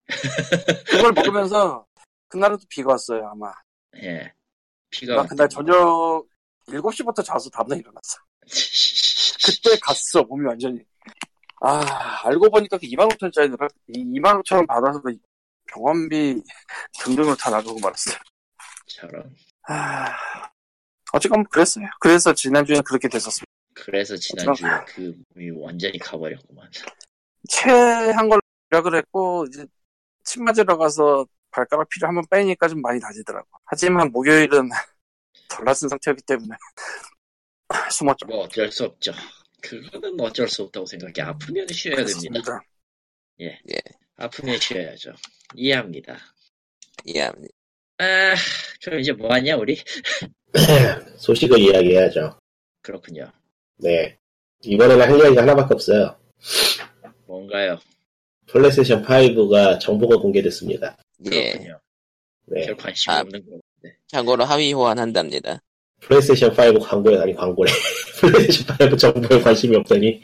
그걸 0.88 1.12
먹으면서 1.14 1.86
그날은 2.30 2.58
또 2.58 2.64
비가 2.70 2.92
왔어요 2.92 3.28
아마. 3.28 3.52
예. 4.02 4.34
나 5.06 5.26
그날 5.26 5.50
저녁 5.50 6.26
7시부터 6.68 7.24
자서 7.24 7.50
다음날 7.50 7.80
일어났어. 7.80 8.20
그때 9.46 9.78
갔어, 9.82 10.24
몸이 10.24 10.46
완전히. 10.46 10.84
아, 11.62 12.22
알고 12.26 12.50
보니까 12.50 12.78
그 12.78 12.86
25,000원짜리더라. 12.86 13.70
25,000원 13.90 14.68
받아서 14.68 15.02
그 15.02 15.16
병원비 15.68 16.44
등등으로 17.00 17.36
다 17.36 17.50
나가고 17.50 17.80
말았어요. 17.80 18.16
저런. 18.88 19.36
아, 19.68 20.14
어쨌건 21.14 21.44
그랬어요. 21.46 21.86
그래서 22.00 22.34
지난주에 22.34 22.82
그렇게 22.82 23.08
됐었습니다. 23.08 23.52
그래서 23.74 24.16
지난주에 24.16 24.70
그 24.88 25.14
몸이 25.34 25.52
완전히 25.52 25.98
가버렸구만. 26.00 26.70
체한 27.50 28.30
걸로 28.30 28.42
시작을 28.66 28.96
했고, 28.96 29.46
이제 29.48 29.66
침 30.28 30.44
맞으러 30.44 30.78
가서 30.78 31.26
발가락 31.52 31.88
피를 31.90 32.10
한번 32.10 32.26
빼니까 32.30 32.68
좀 32.68 32.82
많이 32.82 33.00
나아지더라고. 33.00 33.48
하지만 33.66 34.12
목요일은 34.12 34.70
덜 35.50 35.64
나은 35.66 35.74
상태였기 35.74 36.24
때문에 36.24 36.56
숨었죠. 37.92 38.26
뭐 38.28 38.44
어쩔 38.44 38.70
수 38.72 38.84
없죠. 38.84 39.14
그거는 39.62 40.20
어쩔 40.20 40.50
수 40.50 40.64
없다고 40.64 40.86
생각해. 40.86 41.22
아프면 41.22 41.66
쉬어야 41.70 41.96
됩니다. 41.96 42.12
그렇습니다. 42.44 42.62
아프면 44.18 44.60
쉬어야죠. 44.60 45.14
이해합니다. 45.56 46.18
이해합니다. 47.06 47.54
아, 48.00 48.36
그럼 48.84 49.00
이제 49.00 49.14
뭐 49.14 49.34
하냐, 49.34 49.56
우리? 49.56 49.82
소식을 51.18 51.58
이야기해야죠. 51.60 52.38
그렇군요. 52.82 53.32
네. 53.78 54.18
이번에는 54.62 55.02
할 55.02 55.18
이야기가 55.18 55.42
하나밖에 55.42 55.74
없어요. 55.74 56.20
뭔가요? 57.26 57.80
플레이스테이션 58.48 59.04
5가 59.04 59.80
정보가 59.80 60.18
공개됐습니다. 60.18 60.98
예. 61.26 61.52
그렇군요. 61.52 61.80
네. 62.46 62.66
별 62.66 62.78
관심이 62.78 63.16
아. 63.16 63.22
없는 63.22 63.42
거. 63.46 63.58
참고로 64.08 64.46
하위 64.46 64.74
호환한답니다. 64.74 65.62
플레이스테이션 66.02 66.52
5 66.52 66.80
광고에 66.80 67.18
아니 67.18 67.36
광고래. 67.36 67.72
플레이스테이션 68.22 68.94
5 68.94 68.98
정보에 68.98 69.42
관심이 69.42 69.76
없더니 69.76 70.22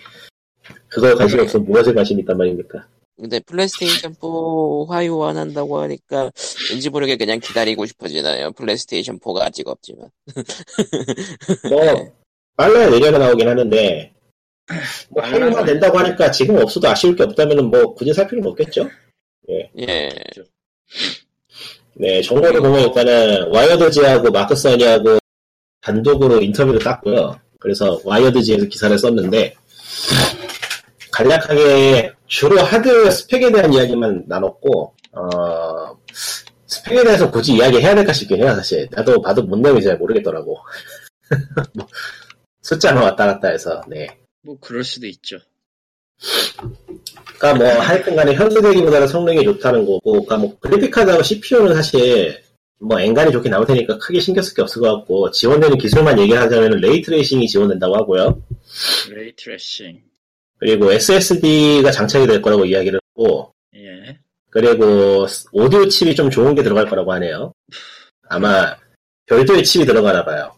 그거에 0.87 1.13
관심이 1.15 1.41
없으면 1.41 1.65
무엇에 1.65 1.93
관심이 1.93 2.21
있단 2.21 2.37
말입니까? 2.37 2.87
근데 3.17 3.39
플레이스테이션 3.41 4.13
4 4.13 4.27
하위 4.89 5.07
호환한다고 5.07 5.79
하니까 5.79 6.31
왠지 6.71 6.89
모르게 6.89 7.17
그냥 7.17 7.39
기다리고 7.39 7.85
싶어지나요. 7.85 8.51
플레이스테이션 8.53 9.19
4가 9.19 9.41
아직 9.41 9.67
없지만. 9.67 10.09
뭐 11.69 12.13
빨라야 12.55 12.89
내년에 12.89 13.17
나오긴 13.17 13.47
하는데 13.49 14.12
뭐 15.09 15.23
할인만 15.23 15.65
된다고 15.65 15.99
하니까 15.99 16.31
지금 16.31 16.57
없어도 16.57 16.87
아쉬울 16.89 17.15
게 17.15 17.23
없다면 17.23 17.65
뭐 17.69 17.93
굳이 17.93 18.13
살 18.13 18.27
필요는 18.27 18.49
없겠죠? 18.51 18.89
예. 19.49 19.69
네, 21.95 22.21
정보를 22.21 22.61
보면 22.61 22.81
일단은 22.81 23.49
와이어드지하고 23.53 24.31
마크서니하고 24.31 25.19
단독으로 25.81 26.41
인터뷰를 26.41 26.79
땄고요. 26.79 27.39
그래서 27.59 27.99
와이어드지에서 28.03 28.65
기사를 28.65 28.97
썼는데 28.97 29.55
간략하게 31.11 32.13
주로 32.27 32.59
하드웨어 32.59 33.11
스펙에 33.11 33.51
대한 33.51 33.71
이야기만 33.71 34.23
나눴고 34.27 34.93
어, 35.11 35.97
스펙에 36.67 37.03
대해서 37.03 37.29
굳이 37.29 37.53
이야기해야 37.53 37.93
될까 37.93 38.11
싶긴 38.11 38.41
해요 38.41 38.55
사실 38.55 38.87
나도 38.91 39.21
봐도 39.21 39.43
뭔 39.43 39.61
내용인지 39.61 39.87
잘 39.87 39.97
모르겠더라고 39.97 40.57
뭐, 41.75 41.87
숫자만 42.61 43.03
왔다 43.03 43.27
갔다 43.27 43.49
해서 43.49 43.81
네. 43.87 44.07
뭐 44.43 44.57
그럴 44.59 44.83
수도 44.83 45.07
있죠. 45.07 45.39
그러니까 47.37 47.55
뭐 47.55 47.81
하여튼 47.81 48.15
간에 48.15 48.33
현세대기보다는 48.33 49.07
성능이 49.07 49.43
좋다는 49.43 49.85
거고 49.85 50.01
그러니까 50.01 50.37
뭐 50.37 50.57
그래픽카드하고 50.59 51.23
CPU는 51.23 51.73
사실 51.75 52.43
뭐 52.79 52.99
엔간히 52.99 53.31
좋게 53.31 53.49
나올 53.49 53.65
테니까 53.65 53.97
크게 53.97 54.19
신경 54.19 54.43
쓸 54.43 54.53
게 54.53 54.61
없을 54.61 54.81
것 54.81 54.93
같고 54.97 55.31
지원되는 55.31 55.77
기술만 55.77 56.19
얘기하자면 56.19 56.81
ray 56.81 56.99
tracing이 56.99 57.47
지원된다고 57.47 57.95
하고요 57.95 58.41
ray 59.09 59.34
tracing. 59.34 60.01
그리고 60.59 60.91
SSD가 60.91 61.91
장착이 61.91 62.27
될 62.27 62.41
거라고 62.41 62.65
이야기를 62.65 62.99
했고 63.09 63.53
예. 63.75 64.19
그리고 64.49 65.25
오디오 65.51 65.87
칩이 65.87 66.15
좀 66.15 66.29
좋은 66.29 66.53
게 66.55 66.63
들어갈 66.63 66.87
거라고 66.87 67.11
하네요 67.13 67.53
아마 68.29 68.75
별도의 69.25 69.63
칩이 69.63 69.85
들어가나 69.85 70.23
봐요 70.23 70.53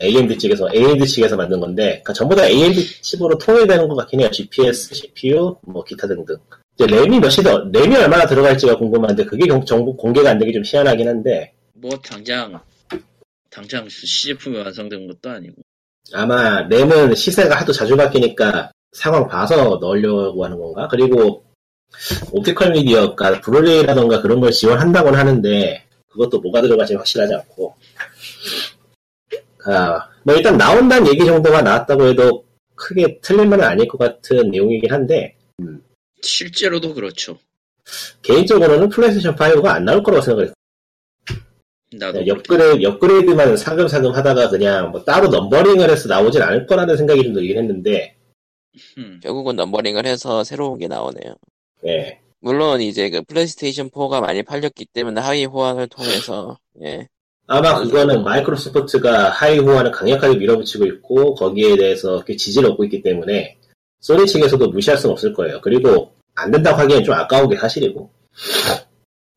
AMD 0.00 0.38
측에서 0.38 0.68
AMD 0.74 1.06
측에서 1.06 1.36
만든 1.36 1.60
건데 1.60 1.84
그러니까 1.84 2.12
전부 2.12 2.34
다 2.34 2.46
AMD 2.46 3.02
칩으로 3.02 3.36
통일되는 3.38 3.88
것 3.88 3.94
같긴 3.96 4.20
해요 4.20 4.30
GPU, 4.30 4.94
CPU, 4.94 5.56
뭐 5.62 5.84
기타 5.84 6.06
등등 6.06 6.36
이제 6.76 6.86
램이 6.86 7.20
몇이 7.20 7.36
더 7.44 7.58
램이 7.70 7.94
얼마나 7.96 8.26
들어갈지가 8.26 8.76
궁금한데 8.78 9.24
그게 9.24 9.46
경- 9.46 9.64
정보 9.64 9.94
공개가 9.96 10.30
안 10.30 10.38
되기 10.38 10.52
좀 10.52 10.62
희한하긴 10.64 11.08
한데 11.08 11.52
뭐 11.74 11.90
당장 11.98 12.58
당장 13.52 13.86
시제품이 13.88 14.56
완성된 14.58 15.06
것도 15.06 15.30
아니고. 15.30 15.62
아마 16.14 16.66
램은 16.68 17.14
시세가 17.14 17.54
하도 17.60 17.72
자주 17.72 17.96
바뀌니까 17.96 18.72
상황 18.92 19.28
봐서 19.28 19.78
넣으려고 19.80 20.44
하는 20.44 20.58
건가? 20.58 20.88
그리고 20.90 21.44
옵티컬 22.32 22.72
미디어, 22.72 23.14
그러니까 23.14 23.40
브루레이라던가 23.42 24.22
그런 24.22 24.40
걸 24.40 24.50
지원한다고는 24.50 25.18
하는데 25.18 25.84
그것도 26.08 26.40
뭐가 26.40 26.62
들어갈지 26.62 26.94
확실하지 26.94 27.34
않고 27.34 27.74
아, 29.66 30.08
뭐 30.22 30.34
일단 30.34 30.56
나온다는 30.56 31.06
얘기 31.08 31.24
정도가 31.24 31.62
나왔다고 31.62 32.06
해도 32.06 32.44
크게 32.74 33.20
틀린 33.20 33.48
말은 33.50 33.64
아닐 33.64 33.86
것 33.86 33.98
같은 33.98 34.50
내용이긴 34.50 34.92
한데 34.92 35.36
실제로도 36.22 36.94
그렇죠. 36.94 37.38
개인적으로는 38.22 38.88
플레이스테이션 38.88 39.36
5가 39.36 39.66
안 39.66 39.84
나올 39.84 40.02
거라고 40.02 40.22
생각을 40.22 40.44
했어요. 40.44 40.54
나도 41.94 42.20
네, 42.20 42.30
업그레이드, 42.30 42.86
업그레이드만 42.86 43.56
야금야금 43.56 44.12
하다가 44.12 44.48
그냥 44.48 44.90
뭐 44.90 45.04
따로 45.04 45.28
numbering을 45.28 45.90
해서 45.90 46.08
나오진 46.08 46.40
않을 46.40 46.66
거라는 46.66 46.96
생각이 46.96 47.22
좀 47.22 47.34
들긴 47.34 47.58
했는데 47.58 48.16
음, 48.96 49.20
결국은 49.22 49.56
numbering을 49.56 50.06
해서 50.06 50.42
새로운 50.42 50.78
게 50.78 50.88
나오네요. 50.88 51.34
예. 51.86 52.20
물론 52.40 52.80
이제 52.80 53.10
그 53.10 53.22
플레이스테이션 53.22 53.90
4가 53.90 54.20
많이 54.20 54.42
팔렸기 54.42 54.86
때문에 54.86 55.20
하위 55.20 55.44
호환을 55.44 55.88
통해서 55.88 56.58
예. 56.82 57.08
아마 57.46 57.80
그거는 57.80 58.22
마이크로소프트가 58.24 59.30
하위 59.30 59.58
호환을 59.58 59.90
강력하게 59.90 60.36
밀어붙이고 60.36 60.86
있고 60.86 61.34
거기에 61.34 61.76
대해서 61.76 62.24
지지를 62.24 62.70
얻고 62.70 62.84
있기 62.84 63.02
때문에 63.02 63.56
소니 64.00 64.26
측에서도 64.26 64.68
무시할 64.70 64.96
수는 64.98 65.12
없을 65.12 65.32
거예요. 65.32 65.60
그리고 65.60 66.12
안 66.34 66.50
된다고 66.50 66.80
하기엔 66.80 67.04
좀 67.04 67.14
아까운 67.14 67.48
게 67.48 67.56
사실이고. 67.56 68.10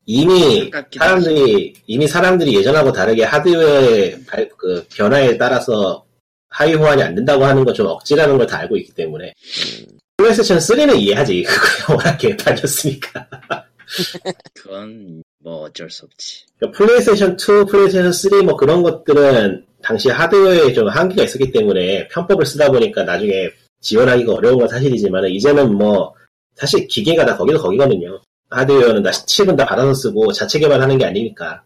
이미 0.06 0.68
아깝긴 0.68 1.00
사람들이 1.00 1.74
이미 1.86 2.06
사람들이 2.06 2.54
예전하고 2.56 2.92
다르게 2.92 3.24
하드웨어의 3.24 4.24
발- 4.26 4.48
그 4.56 4.86
변화에 4.94 5.36
따라서 5.36 6.04
하위 6.48 6.74
호환이 6.74 7.02
안 7.02 7.14
된다고 7.14 7.44
하는 7.44 7.64
거좀 7.64 7.86
억지라는 7.86 8.38
걸 8.38 8.46
다 8.46 8.58
알고 8.58 8.76
있기 8.76 8.92
때문에. 8.94 9.26
음, 9.80 9.98
플레이스테이션 10.16 10.58
3는 10.58 10.96
이해하지. 11.00 11.42
그거 11.46 11.94
워낙 11.94 12.16
개판이었으니까. 12.18 13.26
그건 14.54 15.22
뭐 15.46 15.62
어쩔 15.62 15.88
수 15.88 16.04
없지. 16.04 16.44
그러니까 16.58 16.76
플레이스테이션 16.76 17.34
2, 17.34 17.70
플레이스테이션 17.70 18.12
3 18.12 18.46
뭐 18.46 18.56
그런 18.56 18.82
것들은 18.82 19.64
당시 19.80 20.10
하드웨어에 20.10 20.72
좀 20.72 20.88
한계가 20.88 21.22
있었기 21.22 21.52
때문에 21.52 22.08
편법을 22.08 22.44
쓰다 22.44 22.72
보니까 22.72 23.04
나중에 23.04 23.50
지원하기가 23.80 24.32
어려운 24.34 24.58
건 24.58 24.66
사실이지만 24.66 25.28
이제는 25.28 25.72
뭐 25.72 26.14
사실 26.56 26.88
기계가 26.88 27.24
다 27.24 27.36
거기도 27.36 27.60
거기거든요. 27.62 28.20
하드웨어는 28.50 29.04
다 29.04 29.12
칩은 29.12 29.54
다 29.54 29.64
받아서 29.64 29.94
쓰고 29.94 30.32
자체 30.32 30.58
개발하는 30.58 30.98
게 30.98 31.04
아니니까 31.04 31.62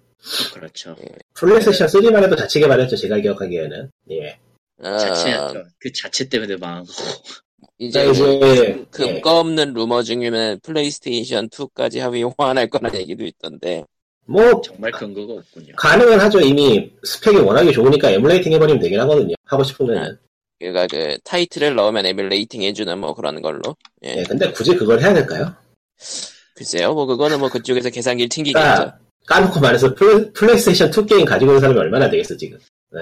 그렇죠. 0.53 0.95
플레이스테이션 1.33 1.89
3만 1.89 2.23
해도 2.23 2.37
자체 2.37 2.61
개발했죠 2.61 2.97
제가 2.97 3.17
기억하기에는 3.17 3.91
예. 4.11 4.39
아, 4.83 4.99
자체였죠. 4.99 5.65
그 5.79 5.91
자체 5.93 6.29
때문에 6.29 6.57
망한 6.57 6.85
거고. 6.85 7.03
이제 7.81 8.05
그러니까 8.05 8.47
이제 8.47 8.61
예. 8.63 8.85
근거 8.91 9.41
없는 9.41 9.73
루머 9.73 10.03
중에는 10.03 10.61
플레이스테이션 10.63 11.49
2까지 11.49 11.99
하위 11.99 12.23
호환할 12.23 12.69
거란 12.69 12.95
얘기도 12.95 13.25
있던데 13.25 13.85
뭐 14.27 14.61
정말 14.61 14.93
근거가 14.93 15.33
없군요. 15.33 15.75
가능은 15.77 16.21
하죠 16.21 16.41
이미 16.41 16.93
스펙이 17.03 17.39
워낙에 17.39 17.73
좋으니까 17.73 18.11
emulating 18.11 18.53
해버리면 18.53 18.81
되긴 18.81 19.01
하거든요 19.01 19.35
하고 19.47 19.65
싶으면 19.65 20.19
그러니까 20.59 20.87
그 20.89 21.17
타이틀을 21.25 21.75
넣으면 21.75 22.05
emulating 22.05 22.63
해주는 22.63 22.99
뭐 22.99 23.15
그런 23.15 23.41
걸로 23.41 23.75
예. 24.05 24.17
예, 24.19 24.23
근데 24.25 24.53
굳이 24.53 24.77
그걸 24.77 25.01
해야 25.01 25.15
될까요? 25.15 25.53
글쎄요 26.55 26.93
뭐 26.93 27.07
그거는 27.07 27.41
뭐 27.41 27.49
그쪽에서 27.49 27.89
계산기를 27.89 28.29
튕기겠죠 28.29 28.61
그러니까 28.61 28.99
까놓고 29.27 29.61
말해서 29.61 29.95
플레, 29.95 30.31
플레이스테이션 30.33 30.91
2 30.91 31.07
게임 31.07 31.25
가지고 31.25 31.53
있는 31.53 31.61
사람이 31.61 31.79
얼마나 31.79 32.11
되겠어 32.11 32.37
지금. 32.37 32.59
네. 32.91 33.01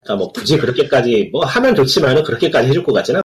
그러니까 0.00 0.16
뭐 0.16 0.32
굳이 0.32 0.58
그렇게까지 0.58 1.30
뭐 1.32 1.44
하면 1.46 1.74
좋지만은 1.74 2.22
그렇게까지 2.22 2.68
해줄 2.68 2.84
것 2.84 2.92
같지는. 2.92 3.22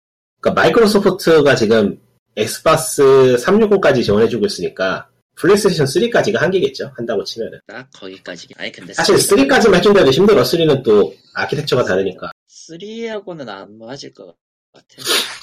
않- 0.41 0.43
그러니까 0.43 0.63
마이크로소프트가 0.63 1.55
지금 1.55 1.99
엑스박스 2.37 3.03
360까지 3.41 4.05
지원해주고 4.05 4.47
있으니까 4.47 5.07
플레이스테이션 5.37 5.87
3까지가 5.87 6.37
한계겠죠. 6.39 6.93
한다고 6.97 7.25
치면은. 7.25 7.59
딱 7.67 7.89
거기까지. 7.95 8.47
아니 8.59 8.71
근데 8.73 8.93
사실 8.93 9.15
3까지만 9.17 9.75
해준다도 9.77 10.11
힘들어. 10.11 10.43
3는 10.43 10.83
또 10.83 11.15
아키텍처가 11.35 11.85
다르니까. 11.85 12.31
3하고는 12.49 13.49
안 13.49 13.79
맞을 13.79 14.13
것 14.13 14.35
같아. 14.73 14.87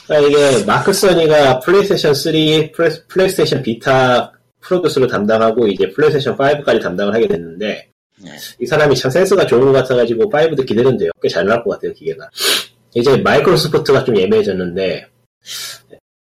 그러니까 0.07 0.29
이게 0.57 0.65
마크 0.65 0.93
써니가 0.93 1.59
플레이스테이션 1.61 2.13
3, 2.13 2.31
플레이, 3.07 3.29
스테이션 3.29 3.63
비타 3.63 4.31
프로듀스를 4.61 5.07
담당하고 5.07 5.67
이제 5.67 5.89
플레이스테이션 5.91 6.37
5까지 6.37 6.81
담당을 6.81 7.13
하게 7.13 7.27
됐는데 7.27 7.89
네. 8.19 8.31
이 8.59 8.65
사람이 8.65 8.95
참 8.95 9.09
센스가 9.11 9.45
좋은 9.45 9.61
것 9.65 9.71
같아가지고 9.73 10.29
5도 10.29 10.65
기대되는데요. 10.65 11.11
꽤 11.21 11.27
잘 11.27 11.45
나올 11.45 11.63
것 11.63 11.71
같아요 11.71 11.91
기계가. 11.93 12.29
이제 12.95 13.17
마이크로소프트가 13.17 14.03
좀 14.03 14.17
애매해졌는데 14.17 15.05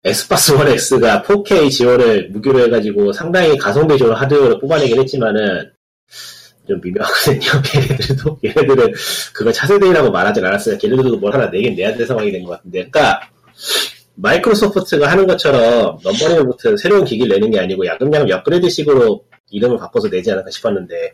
엑스박스 0.05 0.53
원 0.53 0.69
X가 0.69 1.23
4K 1.23 1.71
지원을 1.71 2.29
무기로 2.31 2.61
해가지고 2.61 3.13
상당히 3.13 3.57
가성비 3.57 3.97
좋은 3.97 4.15
하드웨어를 4.15 4.59
뽑아내긴 4.61 5.01
했지만은 5.01 5.73
좀 6.69 6.81
미묘하거든요. 6.83 7.41
얘네들도 7.75 8.39
얘네들은 8.45 8.93
그거 9.35 9.53
차세대라고 9.53 10.11
말하진 10.11 10.45
않았어요. 10.45 10.79
걔네들도 10.79 11.17
뭘 11.19 11.33
하나 11.33 11.47
내긴 11.49 11.75
내야 11.75 11.95
될 11.95 12.07
상황이 12.07 12.31
된 12.33 12.45
것 12.45 12.53
같은데, 12.53 12.89
그러니까 12.89 13.21
마이크로소프트가 14.17 15.11
하는 15.11 15.27
것처럼 15.27 15.99
numbering부터 16.03 16.77
새로운 16.77 17.05
기기를 17.05 17.35
내는 17.37 17.51
게 17.51 17.61
아니고 17.61 17.85
야금야금 17.87 18.31
업그레이드식으로 18.31 19.25
이름을 19.51 19.77
바꿔서 19.79 20.09
내지 20.09 20.31
않을까 20.33 20.51
싶었는데 20.51 21.13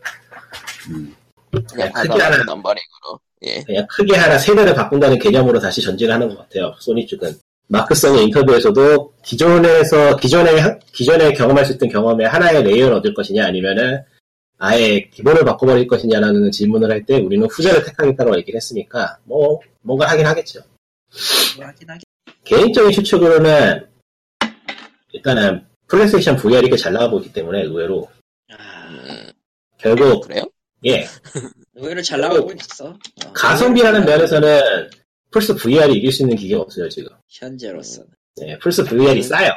그냥 1.51 1.65
그냥 1.73 1.91
크게 1.91 2.09
하나 2.09 2.37
과감한 2.37 2.45
numbering으로. 2.45 3.19
예. 3.43 3.63
그냥 3.63 3.85
크게 3.89 4.15
하나 4.15 4.37
세대를 4.37 4.73
바꾼다는 4.75 5.17
개념으로 5.19 5.59
다시 5.59 5.81
전진을 5.81 6.13
하는 6.13 6.29
것 6.29 6.37
같아요. 6.37 6.73
소니 6.79 7.07
쪽은. 7.07 7.33
마크 7.67 7.91
서니의 7.91 8.25
인터뷰에서도 8.25 9.13
기존에서 9.23 10.17
기존에 10.17 10.59
하- 10.59 10.77
기존에 10.91 11.31
경험할 11.33 11.65
수 11.65 11.73
있던 11.73 11.87
경험에 11.89 12.25
하나의 12.25 12.63
레이어를 12.63 12.97
얻을 12.97 13.13
것이냐 13.13 13.45
아니면은 13.45 14.03
아예 14.57 14.99
기본을 15.09 15.43
바꿔버릴 15.45 15.87
것이냐라는 15.87 16.51
질문을 16.51 16.91
할 16.91 17.05
때 17.05 17.15
우리는 17.17 17.47
후자를 17.47 17.83
택하겠다고 17.85 18.37
얘기를 18.37 18.57
했으니까 18.57 19.17
뭐 19.23 19.59
뭔가 19.81 20.07
하긴 20.09 20.25
하겠죠. 20.25 20.59
뭐 21.57 21.65
하긴 21.65 21.89
하긴. 21.89 22.01
개인적인 22.43 22.91
추측으로는 22.91 23.87
일단은 25.13 25.65
플레이스테이션 25.87 26.35
VR이 26.35 26.69
꽤잘 26.69 26.93
나가고 26.93 27.19
있기 27.19 27.33
때문에 27.33 27.63
의외로 27.63 28.09
아, 28.51 28.87
음, 28.89 29.31
결국 29.77 30.27
그래요? 30.27 30.43
예 30.85 31.05
의외로 31.75 32.01
잘 32.01 32.19
나가고 32.19 32.51
있어. 32.53 32.89
어, 32.89 33.33
가성비라는 33.33 34.05
면에서는 34.05 34.89
플스 35.31 35.55
VR이 35.55 35.93
이길 35.93 36.11
수 36.11 36.23
있는 36.23 36.35
기계가 36.35 36.61
없어요 36.61 36.89
지금. 36.89 37.09
현재로서는. 37.29 38.09
예, 38.41 38.57
플스 38.59 38.83
VR이 38.83 39.23
싸요. 39.23 39.51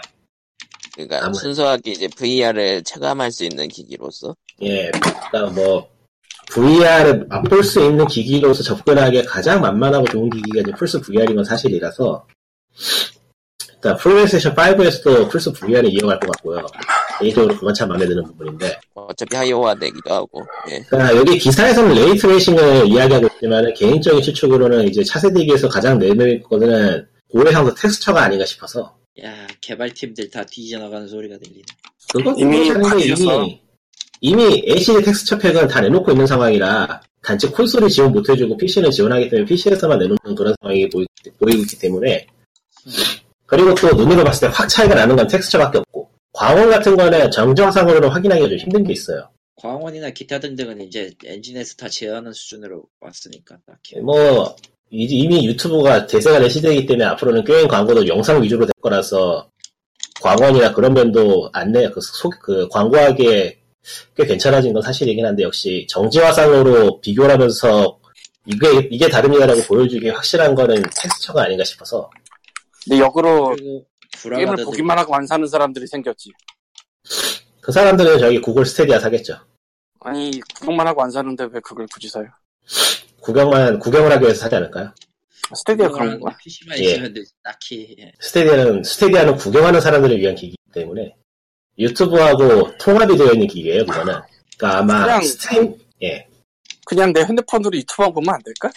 그러니까 0.95 1.19
아무래도. 1.19 1.39
순수하게 1.41 1.91
이제 1.91 2.09
VR을 2.17 2.85
체감할 2.85 3.33
수 3.33 3.45
있는 3.45 3.67
기기로서. 3.69 4.37
예, 4.63 4.91
그러니까 4.93 5.53
뭐 5.53 5.89
VR을 6.53 7.27
맛볼 7.27 7.65
수 7.65 7.81
있는 7.85 8.07
기기로서 8.07 8.63
접근하기에 8.63 9.23
가장 9.25 9.61
만만하고 9.61 10.07
좋은 10.07 10.31
기기가 10.31 10.61
이제 10.61 10.73
플스 10.79 11.01
VR인 11.01 11.35
건 11.35 11.45
사실이라서 11.45 12.27
일단 13.75 13.97
플레이스테이션 13.97 14.55
5에서도 14.55 15.31
플스 15.31 15.53
VR을 15.53 15.93
이용할 15.93 16.21
것 16.21 16.31
같고요. 16.33 16.65
개인적으로 17.21 17.55
그건 17.55 17.75
참 17.75 17.89
마음에 17.89 18.07
드는 18.07 18.23
부분인데 18.25 18.79
어차피 18.95 19.37
하위호환 19.37 19.75
되기도 19.77 20.13
하고. 20.15 20.43
예. 20.71 20.79
그러니까 20.89 21.17
여기 21.17 21.39
기사에서는 21.39 21.95
ray 21.95 22.27
tracing을 22.27 22.89
이야기하고 22.89 23.27
있지만 23.35 23.73
개인적인 23.75 24.23
추측으로는 24.23 24.89
이제 24.89 25.03
차세대기에서 25.05 25.69
가장 25.69 25.99
내놓을 25.99 26.43
거는 26.43 27.07
고해상도 27.31 27.75
텍스처가 27.75 28.23
아닌가 28.23 28.45
싶어서 28.45 28.97
야, 29.23 29.47
개발팀들 29.61 30.31
다 30.31 30.45
뒤져나가는 30.45 31.07
소리가 31.07 31.37
들리네. 31.39 31.63
그거 32.13 32.35
이미. 32.37 32.67
이미 32.69 33.61
이미 34.21 34.63
LCD 34.67 35.03
텍스처 35.03 35.39
팩은 35.39 35.69
다 35.69 35.81
내놓고 35.81 36.11
있는 36.13 36.27
상황이라 36.27 37.01
단지 37.23 37.47
콘솔이 37.49 37.91
지원 37.91 38.13
못해주고 38.13 38.57
PC는 38.57 38.91
지원하기 38.91 39.29
때문에 39.29 39.47
PC에서만 39.47 39.99
내놓는 39.99 40.35
그런 40.37 40.55
상황이 40.61 40.89
보이, 40.89 41.05
보이고 41.39 41.61
있기 41.63 41.79
때문에 41.79 42.27
그리고 43.47 43.75
또 43.75 43.89
눈으로 43.95 44.25
봤을 44.25 44.49
때 44.49 44.55
확 44.55 44.67
차이가 44.69 44.95
나는 44.95 45.15
건 45.17 45.27
텍스처밖에 45.27 45.79
없고 45.79 45.94
광원 46.35 46.69
같은 46.71 46.97
거는 46.97 47.31
정정상으로는 47.31 48.09
확인하기가 48.09 48.49
좀 48.49 48.59
힘든 48.59 48.85
게 48.85 48.93
있어요. 48.93 49.29
광원이나 49.57 50.11
기타 50.11 50.41
등등은 50.41 50.81
이제 50.83 51.13
엔진에서 51.25 51.77
다 51.77 51.89
제어하는 51.89 52.33
수준으로 52.33 52.83
왔으니까 53.01 53.57
딱히. 53.67 54.01
뭐 54.01 54.55
이- 54.91 55.05
이미 55.05 55.47
유튜브가 55.47 56.07
대세가 56.07 56.41
된 56.41 56.49
시대이기 56.49 56.87
때문에 56.87 57.05
앞으로는 57.11 57.45
게임 57.45 57.69
광고도 57.69 58.07
영상 58.09 58.43
위주로 58.43 58.67
될 58.67 58.73
거라서 58.83 59.49
광원이나 60.21 60.73
그런 60.75 60.93
면도 60.93 61.49
안내 61.53 61.89
그, 61.91 62.01
소, 62.01 62.29
그 62.31 62.69
광고하기에 62.69 63.59
꽤 64.17 64.27
괜찮아진 64.27 64.73
건 64.73 64.83
사실이긴 64.83 65.25
한데 65.25 65.45
역시 65.45 65.87
정지화상으로 65.89 67.01
비교를 67.01 67.31
하면서 67.33 67.99
이게 68.47 68.89
이게 68.91 69.09
다릅니다라고 69.09 69.61
보여주기 69.63 70.09
확실한 70.09 70.55
거는 70.55 70.83
텍스처가 70.97 71.45
아닌가 71.45 71.65
싶어서 71.65 72.11
근데 72.85 72.99
역으로 73.03 73.55
그리고 73.57 73.87
게임을. 74.23 74.65
보기만 74.65 74.99
하고 74.99 75.15
안 75.15 75.27
사는 75.27 75.47
사람들이 75.47 75.87
생겼지. 75.87 76.31
그 77.61 77.73
사람들은 77.73 78.19
저기 78.19 78.41
구글 78.41 78.65
스테디아 78.67 78.99
사겠죠. 79.01 79.39
아니 80.01 80.41
구경만 80.59 80.87
하고 80.87 81.03
안 81.03 81.11
사는데 81.11 81.45
왜 81.45 81.61
그걸 81.61 81.87
굳이 81.93 82.09
사요? 82.09 82.27
구경만 83.21 83.79
구경을 83.79 84.13
하기 84.13 84.25
위해서 84.25 84.41
사지 84.41 84.57
않을까요? 84.57 84.93
스타디아 85.55 85.89
그런 85.89 86.21
거야? 86.21 86.37
PC만 86.39 86.79
예. 86.79 86.83
있으면 86.85 87.15
되지. 87.15 87.31
딱히. 87.43 87.97
예. 87.99 88.13
스타디아는 88.21 88.83
스타디아는 88.85 89.37
구경하는 89.37 89.81
사람들을 89.81 90.19
위한 90.19 90.35
기기이기 90.35 90.57
때문에 90.73 91.15
유튜브하고 91.79 92.77
통합이 92.79 93.17
되어 93.17 93.33
있는 93.33 93.47
기계예요, 93.47 93.85
그거는. 93.87 94.15
그러니까 94.57 94.79
아마 94.79 95.03
그냥- 95.05 95.23
stream 95.23 95.75
예. 96.03 96.27
그냥 96.87 97.13
내 97.13 97.23
핸드폰으로 97.25 97.77
유튜브만 97.79 98.13
보면 98.13 98.35
안 98.35 98.41
될까? 98.45 98.71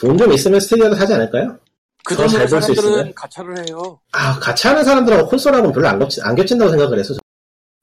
돈 0.00 0.16
좀 0.16 0.32
있으면 0.32 0.60
스타디아도 0.60 0.94
사지 0.94 1.12
않을까요? 1.14 1.58
그 2.04 2.16
돈으로 2.16 2.30
잘볼수 2.30 2.74
사람들은? 2.74 3.14
가차를 3.14 3.58
해요. 3.68 4.00
아, 4.12 4.38
가차 4.38 4.66
하는 4.66 4.84
사람들하고 4.84 5.28
콘솔하고는 5.28 5.72
별로 5.72 5.88
안, 5.88 5.98
겹치, 5.98 6.20
안 6.22 6.34
겹친다고 6.34 6.70
생각을 6.70 6.98
해서. 6.98 7.14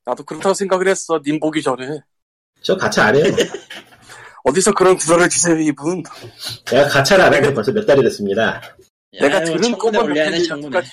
나도 0.06 0.24
그렇다고 0.24 0.54
생각을 0.54 0.88
했어. 0.88 1.20
님 1.26 1.40
보기 1.40 1.62
전에. 1.62 2.00
저 2.62 2.76
가차 2.76 3.06
안 3.06 3.16
해요. 3.16 3.24
어디서 4.44 4.74
그런 4.74 4.98
구라를 4.98 5.30
주세요, 5.30 5.58
이분. 5.60 6.04
내가 6.66 6.88
가차를 6.88 7.26
안한지 7.26 7.54
벌써 7.54 7.72
몇 7.72 7.86
달이 7.86 8.02
됐습니다. 8.04 8.62
내가 9.20 9.38
야, 9.38 9.42
이거 9.44 9.58
들은 9.58 9.78
것만 9.78 10.44
창문에. 10.44 10.70
가지. 10.80 10.92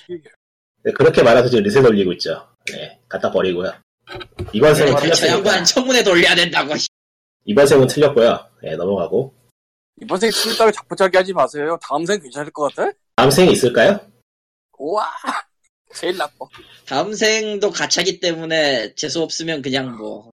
네, 0.85 0.93
그렇게 0.93 1.23
말해서 1.23 1.49
지금 1.49 1.65
리셋 1.65 1.85
올리고 1.85 2.13
있죠. 2.15 2.47
네, 2.73 3.01
갖다 3.09 3.31
버리고요. 3.31 3.73
이번 4.53 4.75
생은 4.75 4.93
저 4.93 4.99
틀렸으니까. 5.01 5.35
양반 5.37 5.65
청문회 5.65 6.03
돌려야 6.05 6.35
된다고. 6.35 6.77
씨. 6.77 6.89
이번 7.45 7.67
생은 7.67 7.87
틀렸고요. 7.89 8.39
네, 8.63 8.77
넘어가고. 8.77 9.35
이번 10.03 10.21
생 10.21 10.31
틀렸다고 10.31 10.71
자꾸자기 10.73 11.17
하지 11.17 11.33
마세요. 11.33 11.79
다음 11.83 12.05
생 12.05 12.21
괜찮을 12.21 12.51
것 12.51 12.75
같아? 12.75 12.93
다음 13.17 13.31
생이 13.31 13.53
있을까요? 13.53 13.99
우와! 14.79 15.07
제일 15.95 16.19
나빠. 16.19 16.47
다음 16.87 17.15
생도 17.15 17.71
가차기 17.71 18.21
때문에 18.21 18.95
재수 18.95 19.23
없으면 19.23 19.63
그냥 19.63 19.97
뭐. 19.97 20.31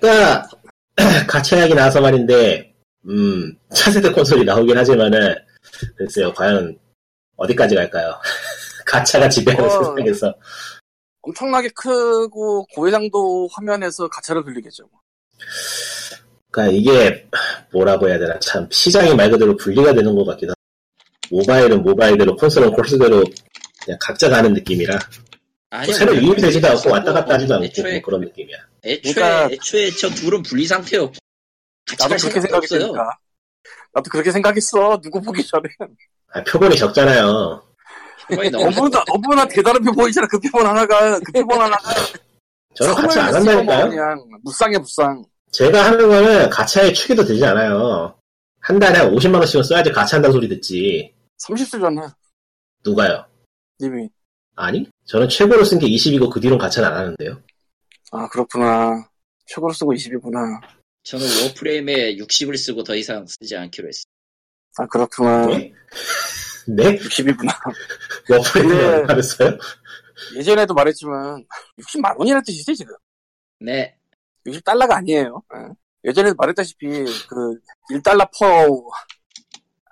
그니까, 0.00 0.48
가차 1.28 1.58
이야기 1.58 1.74
나와서 1.74 2.00
말인데, 2.00 2.74
음, 3.06 3.54
차세대 3.74 4.10
콘솔이 4.10 4.44
나오긴 4.44 4.78
하지만은, 4.78 5.34
글쎄요, 5.96 6.32
과연, 6.32 6.78
어디까지 7.36 7.74
갈까요? 7.74 8.18
가차가 8.86 9.28
지배하는 9.28 9.68
어. 9.68 9.94
세상에서. 9.94 10.34
엄청나게 11.20 11.68
크고 11.74 12.66
고해상도 12.74 13.48
화면에서 13.52 14.08
가차를 14.08 14.42
돌리겠죠. 14.44 14.88
뭐. 14.90 15.00
그러니까 16.50 16.76
이게 16.76 17.28
뭐라고 17.70 18.08
해야 18.08 18.18
되나 18.18 18.38
참 18.40 18.68
시장이 18.70 19.14
말 19.14 19.30
그대로 19.30 19.56
분리가 19.56 19.94
되는 19.94 20.14
것 20.14 20.24
같기도 20.24 20.50
하고 20.50 20.61
모바일은 21.36 21.82
모바일대로 21.82 22.36
콘솔은 22.36 22.72
콘솔대로 22.72 23.24
그냥 23.84 23.98
각자 24.00 24.28
가는 24.28 24.52
느낌이라 24.52 24.98
아니, 25.70 25.90
새로 25.94 26.14
유입되지도 26.14 26.68
않고 26.68 26.90
왔다 26.90 27.10
갔다 27.14 27.34
하지도 27.34 27.54
않고 27.54 27.64
애초에, 27.64 27.92
뭐 27.92 28.02
그런 28.02 28.20
느낌이야. 28.20 28.56
애초에, 28.84 29.12
그러니까- 29.14 29.48
애초에 29.54 29.90
저 29.92 30.10
둘은 30.10 30.42
분리 30.42 30.66
상태였고. 30.66 31.14
같이 31.88 32.02
나도 32.02 32.08
갈 32.10 32.18
그렇게. 32.18 32.40
생각했으니까. 32.42 33.10
나도 33.94 34.10
그렇게 34.10 34.30
생각했어. 34.30 35.00
누구 35.00 35.22
보기 35.22 35.42
전에. 35.46 35.62
아, 36.34 36.42
표본이 36.44 36.76
적잖아요. 36.76 37.62
너무나, 38.52 39.02
너무나 39.06 39.48
대단한 39.48 39.82
표 39.82 39.92
보이잖아. 39.92 40.26
그 40.26 40.38
표본 40.38 40.66
하나가, 40.66 41.18
그 41.20 41.32
표본 41.32 41.58
하나가. 41.60 41.94
저는 42.74 42.94
같이 42.94 43.18
안 43.18 43.34
한다니까요. 43.34 43.88
그냥, 43.88 44.24
무쌍이야, 44.42 44.78
무쌍. 44.78 45.24
제가 45.52 45.86
하는 45.86 46.06
거는 46.08 46.50
가차에 46.50 46.92
축에도 46.92 47.24
되지 47.24 47.42
않아요. 47.46 48.14
한 48.60 48.78
달에 48.78 48.98
한 48.98 49.10
50만 49.14 49.36
원씩은 49.36 49.62
써야지 49.64 49.90
가차 49.90 50.16
한다는 50.16 50.32
소리 50.34 50.48
듣지. 50.48 51.12
30 51.46 51.57
쓰잖아. 51.57 52.14
누가요? 52.84 53.26
님이. 53.80 54.08
아니? 54.54 54.88
저는 55.06 55.28
최고로 55.28 55.64
쓴 55.64 55.78
게 55.78 55.86
20이고 55.86 56.30
그 56.30 56.40
뒤로는 56.40 56.58
가차는 56.58 56.88
안 56.88 56.96
하는데요. 56.96 57.42
아, 58.12 58.28
그렇구나. 58.28 59.08
최고로 59.46 59.72
쓴 59.72 59.86
게 59.86 59.92
20이구나. 59.94 60.60
저는 61.04 61.26
워프레임에 61.48 62.16
60을 62.16 62.56
쓰고 62.56 62.84
더 62.84 62.94
이상 62.94 63.26
쓰지 63.26 63.56
않기로 63.56 63.88
했어요. 63.88 64.04
아, 64.78 64.86
그렇구나. 64.86 65.46
네? 65.46 65.72
네? 66.68 66.98
60이구나. 66.98 67.50
워프레임이 68.30 68.70
근데- 68.72 68.84
얼마를 68.86 69.22
써요? 69.22 69.58
예전에도 70.36 70.74
말했지만, 70.74 71.44
60만 71.80 72.16
원이라는 72.18 72.44
뜻이지, 72.44 72.76
지금. 72.76 72.94
네. 73.58 73.96
60달러가 74.46 74.92
아니에요. 74.92 75.42
예. 75.56 76.08
예전에도 76.10 76.34
말했다시피, 76.36 76.86
그, 77.28 77.58
1달러 77.90 78.28
퍼, 78.38 78.46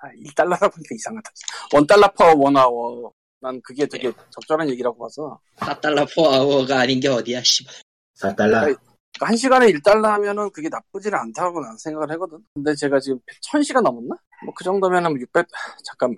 아, 0.01 0.07
1달러라고 0.25 0.73
하니까 0.73 0.95
이상하다. 0.95 1.31
1달러 1.71 2.15
퍼 2.15 2.33
원아워. 2.35 3.11
난 3.39 3.59
그게 3.63 3.85
되게 3.87 4.11
적절한 4.31 4.69
얘기라고 4.69 4.97
봐서. 4.97 5.39
4달러 5.57 6.07
포아워가 6.15 6.81
아닌 6.81 6.99
게 6.99 7.07
어디야, 7.07 7.41
씨발. 7.43 7.73
4달러. 8.19 8.77
한 9.19 9.35
시간에 9.35 9.67
1달러 9.67 10.03
하면은 10.03 10.49
그게 10.51 10.69
나쁘지는 10.69 11.17
않다고 11.17 11.59
난 11.59 11.75
생각을 11.77 12.09
하거든. 12.11 12.39
근데 12.53 12.73
제가 12.75 12.99
지금 12.99 13.19
1000시간 13.51 13.81
넘었나? 13.81 14.15
뭐 14.45 14.53
그 14.55 14.63
정도면은 14.63 15.19
600, 15.19 15.45
잠깐만. 15.83 16.17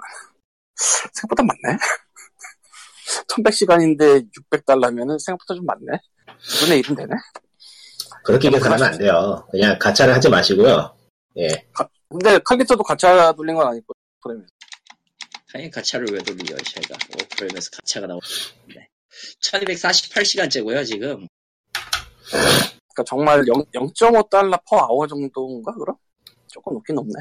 생각보다 1.13 1.43
많네? 1.43 1.77
1100시간인데 3.27 4.27
600달러면은 4.51 5.19
생각보다 5.19 5.55
좀 5.55 5.65
많네? 5.65 5.97
2분의 6.41 6.81
1은 6.83 6.95
되네? 6.97 7.13
그렇게 8.23 8.49
계산하면 8.49 8.83
안 8.85 8.97
돼요. 8.97 9.47
그냥 9.51 9.77
가차를 9.79 10.13
하지 10.13 10.29
마시고요. 10.29 10.95
예. 11.37 11.47
근데 12.13 12.39
칼리토도 12.39 12.83
가차 12.83 13.31
돌린 13.33 13.55
건 13.55 13.67
아니고, 13.67 13.93
프레임에서. 14.21 14.47
당연히 15.51 15.71
가차를 15.71 16.07
왜 16.11 16.19
돌려, 16.19 16.55
제가. 16.57 16.95
오프레임에서 17.21 17.69
가차가 17.71 18.07
나오는데. 18.07 18.87
1248시간째고요, 19.41 20.85
지금. 20.85 21.27
그러니까 22.29 23.03
정말 23.07 23.43
0, 23.47 23.63
0.5달러 23.73 24.59
퍼 24.67 24.77
아워 24.77 25.05
정도인가, 25.07 25.73
그럼? 25.73 25.95
조금 26.47 26.73
높긴 26.73 26.95
높네. 26.95 27.13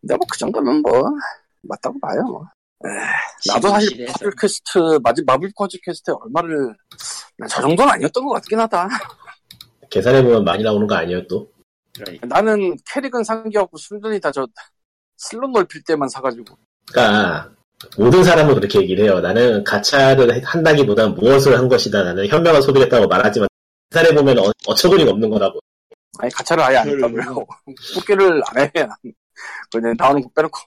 근데 0.00 0.14
뭐 0.16 0.26
그 0.30 0.38
정도면 0.38 0.82
뭐, 0.82 0.92
맞다고 1.62 1.98
봐요, 2.00 2.22
뭐. 2.22 2.44
나도 3.48 3.68
사실. 3.68 4.06
마블 4.06 4.32
퀘스트, 4.40 4.78
마지, 5.02 5.22
마블 5.24 5.50
퍼즐 5.52 5.78
퀘스트에 5.84 6.14
얼마를, 6.20 6.76
난 7.36 7.48
저 7.48 7.60
정도는 7.60 7.92
아니었던 7.94 8.24
것 8.24 8.34
같긴 8.34 8.58
하다. 8.60 8.88
계산해보면 9.90 10.44
많이 10.44 10.62
나오는 10.64 10.86
거 10.86 10.94
아니에요, 10.96 11.26
또? 11.28 11.50
그러니까. 11.98 12.26
나는 12.26 12.76
캐릭은 12.92 13.24
상기하고 13.24 13.76
순전히 13.76 14.20
다 14.20 14.30
저 14.30 14.46
슬롯 15.18 15.50
넓힐 15.50 15.82
때만 15.82 16.08
사가지고. 16.08 16.56
그러니까 16.90 17.50
모든 17.96 18.22
사람은 18.24 18.54
그렇게 18.54 18.80
얘기를 18.80 19.04
해요. 19.04 19.20
나는 19.20 19.62
가차를 19.64 20.42
한다기보단 20.44 21.14
무엇을 21.14 21.58
한 21.58 21.68
것이다. 21.68 22.02
나는 22.04 22.26
현명한 22.28 22.62
소비를 22.62 22.86
했다고 22.86 23.06
말하지만 23.08 23.48
계산해보면 23.90 24.38
어, 24.38 24.50
어처구니가 24.66 25.10
없는 25.10 25.28
거라고. 25.30 25.58
아니, 26.20 26.32
가차를 26.32 26.62
아예 26.64 26.76
안 26.78 26.88
했다고요. 26.88 27.46
뽑기를 27.94 28.42
안 28.46 28.62
해. 28.62 28.72
그냥 29.70 29.94
나오는 29.98 30.22
거 30.22 30.28
빼놓고. 30.34 30.60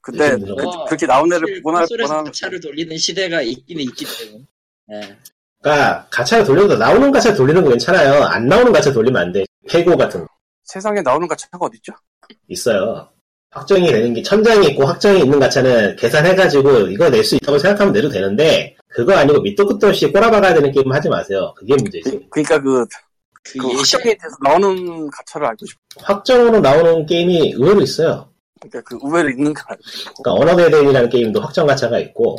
근데 0.00 0.36
그, 0.36 0.44
뭐, 0.62 0.84
그렇게 0.84 1.06
나온 1.06 1.32
애를 1.32 1.62
보나, 1.62 1.84
보나, 1.86 2.22
가차를 2.24 2.60
돌리는 2.60 2.96
시대가 2.98 3.40
있긴 3.42 3.80
있기 3.80 4.04
때문에. 4.04 4.44
예. 4.92 5.16
그러니까 5.62 6.06
가차를 6.10 6.44
돌려도 6.44 6.76
나오는 6.76 7.10
가차 7.10 7.34
돌리는 7.34 7.62
거 7.64 7.70
괜찮아요. 7.70 8.22
안 8.24 8.46
나오는 8.46 8.70
가차 8.72 8.92
돌리면 8.92 9.20
안 9.20 9.32
돼. 9.32 9.44
페고 9.68 9.96
같은 9.96 10.20
거 10.20 10.26
세상에 10.64 11.00
나오는 11.02 11.26
가차가 11.28 11.58
어딨죠? 11.66 11.92
있어요. 12.48 13.08
확정이 13.50 13.86
되는 13.86 14.12
게 14.14 14.22
천장이 14.22 14.68
있고 14.68 14.84
확정이 14.84 15.20
있는 15.20 15.38
가차는 15.38 15.96
계산해가지고 15.96 16.88
이거 16.88 17.08
낼 17.08 17.22
수 17.22 17.36
있다고 17.36 17.58
생각하면 17.58 17.92
내도 17.92 18.08
되는데 18.08 18.76
그거 18.88 19.14
아니고 19.14 19.40
밑도 19.42 19.66
끝도 19.66 19.88
없이 19.88 20.10
꼬라박아야 20.10 20.54
되는 20.54 20.72
게임 20.72 20.90
하지 20.92 21.08
마세요. 21.08 21.54
그게 21.56 21.74
문제지. 21.74 22.10
그, 22.30 22.40
러니까 22.40 22.60
그, 22.60 22.86
그 22.86 23.58
그 23.58 23.68
확정이 23.76 24.16
돼서 24.16 24.34
나오는 24.42 25.10
가차를 25.10 25.46
알고 25.48 25.66
싶어. 25.66 25.78
확정으로 25.98 26.60
나오는 26.60 27.04
게임이 27.06 27.52
의외로 27.56 27.82
있어요. 27.82 28.28
그러니까 28.60 28.80
그 28.80 28.98
의외로 29.04 29.28
있는 29.28 29.52
거 29.52 29.62
알고 29.66 29.82
싶어. 29.86 30.12
그러니까 30.22 30.42
언어데덴이라는 30.42 31.08
게임도 31.10 31.40
확정 31.42 31.66
가차가 31.66 31.98
있고 32.00 32.38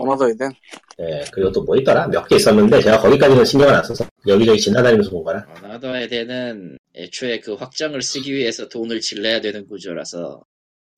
언어더에 0.00 0.36
된. 0.36 0.50
예, 1.00 1.24
그리고 1.32 1.52
또 1.52 1.62
뭐 1.62 1.76
있더라? 1.76 2.06
몇 2.08 2.26
개 2.28 2.36
있었는데, 2.36 2.80
제가 2.80 2.98
거기까지는 3.00 3.44
신경을 3.44 3.74
안 3.74 3.84
써서, 3.84 4.06
여기저기 4.26 4.60
지나다니면서 4.60 5.10
본 5.10 5.24
거라. 5.24 5.46
대는 6.08 6.78
애초에 6.94 7.40
그 7.40 7.54
확정을 7.54 8.02
쓰기 8.02 8.34
위해서 8.34 8.68
돈을 8.68 9.00
질러야 9.00 9.40
되는 9.40 9.66
구조라서 9.66 10.42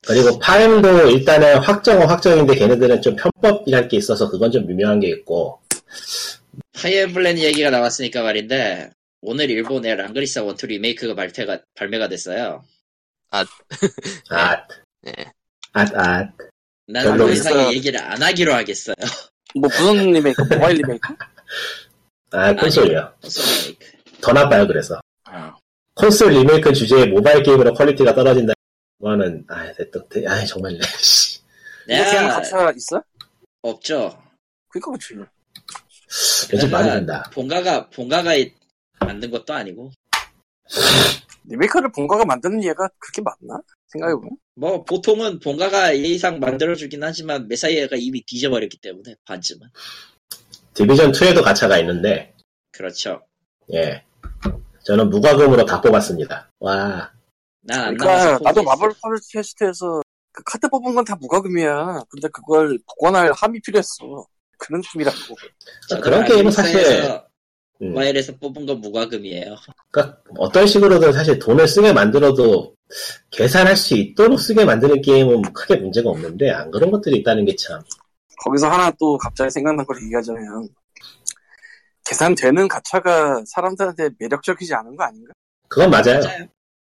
그리고 0.06 0.38
파엠도 0.38 1.10
일단은 1.10 1.58
확정은 1.58 2.06
확정인데, 2.06 2.54
걔네들은 2.54 3.02
좀 3.02 3.16
편법이랄 3.16 3.88
게 3.88 3.98
있어서, 3.98 4.30
그건 4.30 4.50
좀 4.50 4.66
미묘한 4.66 5.00
게 5.00 5.08
있고, 5.08 5.60
파이어 6.72 6.96
엠블렘 6.96 7.38
얘기가 7.38 7.68
나왔으니까 7.70 8.22
말인데 8.22 8.90
오늘 9.20 9.50
일본의 9.50 9.96
랑그릿사 9.96 10.42
one 10.44 10.55
two 10.55 10.66
리메이크가 10.66 11.14
발표가 11.14 11.60
발매가 11.74 12.08
됐어요. 12.08 12.64
아, 13.30 13.44
네. 15.02 15.12
아, 15.72 15.82
아, 15.94 16.28
나는 16.92 17.16
더 17.18 17.30
이상 17.30 17.52
있어요. 17.52 17.72
얘기를 17.72 18.00
안 18.00 18.20
하기로 18.22 18.52
하겠어요. 18.54 18.94
뭐 19.54 19.68
무슨 19.68 20.12
리메이크? 20.12 20.42
모바일 20.42 20.76
리메이크? 20.76 21.14
아, 22.32 22.54
콘솔이요. 22.54 23.14
콘솔 23.22 23.44
리메이크. 23.44 23.86
더 24.20 24.32
나빠요, 24.32 24.66
그래서. 24.66 25.00
아, 25.24 25.54
콘솔 25.94 26.32
리메이크 26.32 26.72
주제에 26.72 27.06
모바일 27.06 27.42
게임으로 27.42 27.74
퀄리티가 27.74 28.14
떨어진다. 28.14 28.52
그거는, 28.98 29.44
아, 29.48 29.72
됐다. 29.72 30.00
아, 30.28 30.44
정말, 30.44 30.78
그냥 31.86 32.04
내가 32.04 32.28
가차 32.34 32.70
있어? 32.76 33.02
없죠. 33.62 34.22
그니까 34.68 34.92
그치. 34.92 35.14
요즘 36.52 36.70
많이 36.70 36.84
내가 36.84 36.96
된다. 36.96 37.30
본가가 37.32 37.88
본가가 37.90 38.34
이- 38.36 38.52
만든 39.00 39.30
것도 39.30 39.52
아니고 39.54 39.90
리메이크를 41.44 41.90
본가가 41.92 42.24
만드는 42.24 42.62
얘가 42.64 42.88
그렇게 42.98 43.22
맞나? 43.22 43.60
생각해보면. 43.92 44.30
뭐 44.54 44.84
보통은 44.84 45.40
본가가 45.40 45.96
예의상 45.96 46.38
만들어주긴 46.40 47.02
하지만 47.02 47.48
메사이어가 47.48 47.96
이미 47.96 48.22
뒤져버렸기 48.24 48.78
때문에 48.78 49.14
반쯤은 49.24 49.68
디비전 50.74 51.12
2에도 51.12 51.42
가차가 51.42 51.78
있는데, 51.78 52.34
그렇죠. 52.72 53.22
예. 53.72 54.02
저는 54.84 55.10
무과금으로 55.10 55.64
다 55.64 55.80
뽑았습니다. 55.80 56.50
와, 56.60 57.12
난안 57.62 57.96
그러니까 57.96 58.38
나도. 58.42 58.62
마블 58.62 58.92
팟캐스트에서 59.02 60.00
그 60.32 60.42
카드 60.44 60.68
뽑은 60.68 60.94
건 60.94 61.04
다 61.04 61.16
무과금이야. 61.16 62.02
근데 62.08 62.28
그걸 62.28 62.78
복원할 62.86 63.32
함이 63.32 63.60
필요했어. 63.60 64.26
그런 64.58 64.80
팀이라고. 64.92 65.16
저는 65.88 66.02
그런 66.02 66.24
게임은 66.24 66.50
사실, 66.52 67.20
음. 67.82 67.88
모바일에서 67.88 68.36
뽑은 68.36 68.66
건 68.66 68.80
무과금이에요. 68.80 69.56
그러니까 69.90 70.18
어떤 70.38 70.66
식으로든 70.66 71.12
사실 71.12 71.38
돈을 71.38 71.66
쓰게 71.66 71.92
만들어도 71.92 72.74
계산할 73.30 73.76
수 73.76 73.94
있도록 73.94 74.40
쓰게 74.40 74.64
만드는 74.64 75.00
게임은 75.02 75.42
크게 75.52 75.76
문제가 75.76 76.10
없는데 76.10 76.50
안 76.50 76.70
그런 76.70 76.90
것들이 76.90 77.18
있다는 77.18 77.44
게 77.44 77.54
참. 77.56 77.80
거기서 78.44 78.68
하나 78.68 78.90
또 78.98 79.16
갑자기 79.18 79.50
생각난 79.50 79.84
걸 79.86 79.96
얘기하자면 80.02 80.68
계산되는 82.06 82.68
가차가 82.68 83.42
사람들한테 83.46 84.10
매력적이지 84.18 84.74
않은 84.74 84.96
거 84.96 85.04
아닌가? 85.04 85.32
그건 85.68 85.90
맞아요. 85.90 86.20
맞아요. 86.20 86.46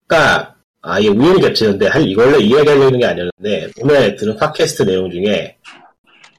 그러니까 0.08 0.56
아 0.82 1.00
이게 1.00 1.10
우연히 1.10 1.42
겹치는데 1.42 1.88
할 1.88 2.08
이걸로 2.08 2.40
이야기하려는 2.40 3.00
게 3.00 3.06
아니었는데 3.06 3.72
오늘 3.82 4.16
들은 4.16 4.36
팟캐스트 4.36 4.84
내용 4.84 5.10
중에 5.10 5.58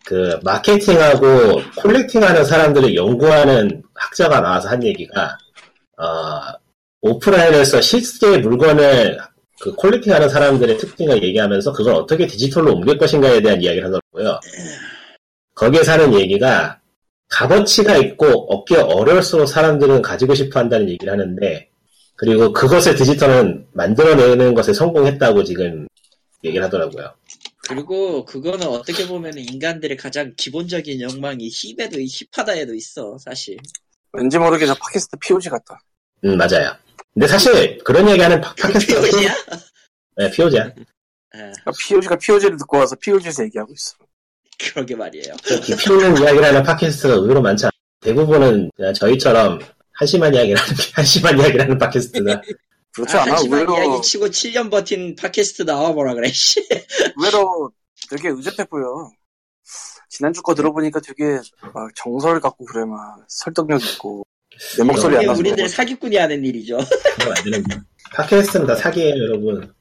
그 0.07 0.39
마케팅하고 0.45 1.61
콜렉팅하는 1.79 2.45
사람들을 2.45 2.95
연구하는 2.95 3.83
학자가 3.93 4.41
나와서 4.41 4.69
한 4.69 4.81
얘기가 4.85 5.37
어, 5.99 6.41
오프라인에서 7.01 7.81
실제 7.81 8.39
물건을 8.39 9.19
그 9.61 9.75
콜렉팅하는 9.75 10.29
사람들의 10.29 10.79
특징을 10.79 11.21
얘기하면서 11.25 11.73
그걸 11.73 11.95
어떻게 11.95 12.25
디지털로 12.25 12.75
옮길 12.75 12.99
것인가에 12.99 13.43
대한 13.43 13.61
이야기를 13.61 13.87
하더라고요. 13.89 14.39
거기에 15.57 15.83
사는 15.83 16.15
얘기가 16.15 16.79
값어치가 17.29 17.97
있고 17.97 18.27
얻기 18.55 18.77
어려울수록 18.77 19.49
사람들은 19.49 20.03
가지고 20.03 20.37
싶어 20.37 20.61
한다는 20.61 20.89
얘기를 20.89 21.13
하는데 21.13 21.69
그리고 22.15 22.53
그것을 22.53 22.95
디지털은 22.95 23.67
만들어내는 23.73 24.55
것에 24.55 24.73
성공했다고 24.73 25.43
지금 25.43 25.89
얘기를 26.45 26.65
하더라고요. 26.65 27.13
그리고 27.69 28.25
그거는 28.25 28.67
어떻게 28.69 29.07
보면 29.07 29.39
인간들의 29.39 29.97
가장 29.97 30.33
기본적인 30.37 31.01
욕망이 31.01 31.49
힙에도 31.53 31.99
힙하다에도 32.01 32.75
있어 32.75 33.17
사실. 33.19 33.57
왠지 34.13 34.39
모르게 34.39 34.67
저 34.67 34.75
팟캐스트 34.75 35.17
POG 35.21 35.49
같다. 35.51 35.79
음, 36.25 36.37
맞아요. 36.37 36.75
근데 37.15 37.27
사실 37.27 37.79
그런 37.85 38.09
얘기하는 38.11 38.41
팟- 38.41 38.55
팟캐스트가 38.61 39.01
POG야? 39.01 39.35
네, 40.19 40.31
피오지야. 40.31 40.63
아, 40.63 40.73
그러니까 41.33 41.73
POG가 41.79 42.17
POG를 42.17 42.57
듣고 42.57 42.79
와서 42.79 42.95
POG에서 42.97 43.45
얘기하고 43.45 43.73
있어. 43.75 43.95
그러게 44.59 44.95
말이에요. 44.95 45.35
깊이 45.63 45.93
있는 45.93 46.17
이야기를 46.17 46.45
하는 46.45 46.63
팟캐스트가 46.63 47.15
의외로 47.15 47.43
많지 47.43 47.67
않아요. 47.67 47.71
대부분은 48.01 48.71
그냥 48.77 48.95
저희처럼 48.95 49.59
한심한 49.93 50.35
이야기를 50.35 50.57
하는, 50.59 50.75
한심한 50.95 51.39
이야기를 51.39 51.61
하는 51.63 51.79
팟캐스트가 51.79 52.41
그렇지 52.97 53.17
아, 53.19 53.23
않아? 53.23 53.41
의외로, 53.41 53.77
이야기 53.77 54.03
치고 54.03 54.29
7년 54.29 54.71
버틴 54.71 55.15
팟캐스트 55.17 55.63
나와보라 55.63 56.15
그래. 56.15 56.29
씨. 56.29 56.67
의외로 57.19 57.71
되게 58.09 58.31
보여. 58.65 59.11
지난주 60.09 60.41
거 60.41 60.55
들어보니까 60.55 61.01
되게 61.01 61.39
막 61.75 61.91
정설 61.95 62.41
같고 62.41 62.65
그래, 62.65 62.87
막 62.87 63.23
설득력 63.29 63.85
있고. 63.85 64.27
내 64.79 64.85
목소리 64.85 65.17
안 65.17 65.23
이게 65.23 65.29
나서. 65.29 65.41
우리들 65.41 65.69
사기꾼이 65.69 66.17
하는 66.17 66.43
일이죠. 66.43 66.79
안 66.79 67.45
되는. 67.45 67.65
팟캐스트는 68.15 68.67
다 68.67 68.75
사기예요, 68.75 69.15
여러분. 69.15 69.75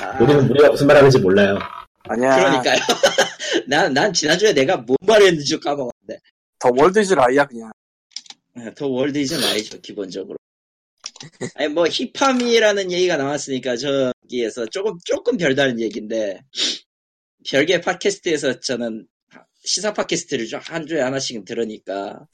아, 0.00 0.18
우리는 0.18 0.48
우리가 0.48 0.70
무슨 0.70 0.86
말 0.86 0.96
하는지 0.96 1.18
몰라요. 1.18 1.58
아니야. 2.04 2.36
그러니까요. 2.36 2.78
난, 3.68 3.92
난 3.92 4.10
지난주에 4.10 4.54
내가 4.54 4.78
뭔 4.78 4.96
말했는지 5.06 5.60
까먹었는데. 5.60 6.20
The 6.58 6.70
world 6.74 7.00
is 7.00 7.12
lie야, 7.12 7.44
그냥. 7.44 7.70
아, 8.56 8.70
the 8.74 8.86
world 8.86 9.18
is 9.18 9.34
lie죠, 9.34 9.78
기본적으로. 9.82 10.38
아니, 11.54 11.68
뭐, 11.68 11.86
hip함이라는 11.88 12.92
얘기가 12.92 13.16
나왔으니까, 13.16 13.76
저기에서 13.76 14.66
조금, 14.66 14.98
조금 15.04 15.36
별다른 15.36 15.80
얘기인데, 15.80 16.40
별개 17.48 17.80
팟캐스트에서 17.80 18.60
저는 18.60 19.06
시사 19.64 19.92
팟캐스트를 19.92 20.46
좀한 20.46 20.86
주에 20.86 21.00
하나씩 21.00 21.44
들으니까, 21.44 22.26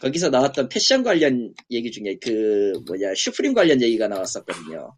거기서 0.00 0.30
나왔던 0.30 0.68
패션 0.68 1.02
관련 1.02 1.52
얘기 1.70 1.90
중에 1.90 2.16
그 2.22 2.72
뭐냐 2.86 3.14
슈프림 3.14 3.52
관련 3.52 3.80
얘기가 3.82 4.08
나왔었거든요. 4.08 4.96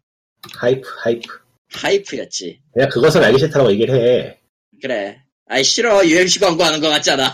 하이프, 0.55 0.87
하이프. 1.03 1.27
하이프였지. 1.73 2.61
그냥 2.73 2.89
그것은 2.89 3.23
알기 3.23 3.39
싫다고 3.39 3.71
얘기를 3.71 3.95
해. 3.95 4.39
그래. 4.81 5.21
아이 5.45 5.63
싫어 5.63 6.05
UMC 6.05 6.39
광고하는 6.39 6.79
것 6.79 6.87
같잖아. 6.87 7.33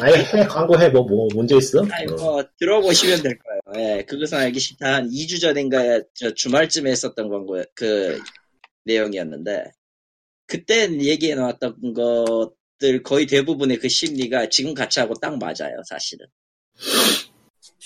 아예 0.00 0.24
해, 0.24 0.46
광고해. 0.46 0.88
뭐, 0.88 1.02
뭐, 1.02 1.28
문제 1.34 1.56
있어? 1.56 1.84
아이 1.90 2.06
어. 2.06 2.16
뭐 2.16 2.44
들어보시면 2.58 3.22
될 3.22 3.38
예, 3.76 4.04
그것은 4.06 4.38
알기 4.38 4.58
싫다. 4.58 4.94
한 4.94 5.08
2주 5.08 5.40
전인가 5.40 6.00
저 6.14 6.32
주말쯤에 6.34 6.90
했었던 6.90 7.28
광고 7.28 7.62
그 7.74 8.20
내용이었는데 8.84 9.70
그때 10.46 10.90
얘기해 10.90 11.36
나왔던 11.36 11.94
것들 11.94 13.02
거의 13.04 13.26
대부분의 13.26 13.78
그 13.78 13.88
심리가 13.88 14.48
지금 14.48 14.74
가치하고 14.74 15.14
딱 15.14 15.38
맞아요, 15.38 15.80
사실은. 15.88 16.26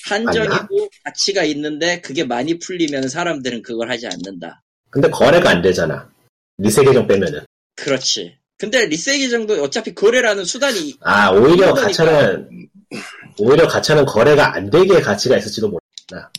한정이고 0.06 0.88
가치가 1.04 1.44
있는데 1.44 2.00
그게 2.00 2.24
많이 2.24 2.58
풀리면 2.58 3.08
사람들은 3.08 3.62
그걸 3.62 3.90
하지 3.90 4.06
않는다. 4.06 4.62
근데 4.90 5.10
거래가 5.10 5.50
안 5.50 5.62
되잖아. 5.62 6.10
리세 6.58 6.84
계정 6.84 7.06
빼면은. 7.06 7.40
그렇지. 7.76 8.38
근데 8.56 8.86
리세기 8.86 9.28
정도 9.28 9.62
어차피 9.62 9.94
거래라는 9.94 10.44
수단이 10.44 10.94
아, 11.00 11.30
오히려. 11.32 11.74
가차는, 11.74 12.68
오히려 13.38 13.66
가차는 13.66 14.06
거래가 14.06 14.54
안 14.54 14.70
되게 14.70 15.00
가치가 15.00 15.36
있을지도 15.36 15.68
모르겠다. 15.68 16.30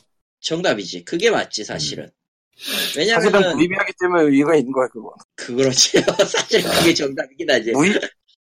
정답이지. 0.42 1.04
그게 1.06 1.32
맞지, 1.32 1.64
사실은. 1.64 2.10
사실은 2.58 2.96
왜냐면은, 2.98 3.56
무의미하기 3.56 3.94
때문에 4.00 4.24
의미가 4.24 4.56
있는 4.56 4.72
거야 4.72 4.88
그거. 4.88 5.14
그렇지. 5.36 6.02
사실 6.28 6.64
그게 6.64 6.94
정답이긴 6.94 7.50
하지. 7.50 7.72
무의 7.72 8.00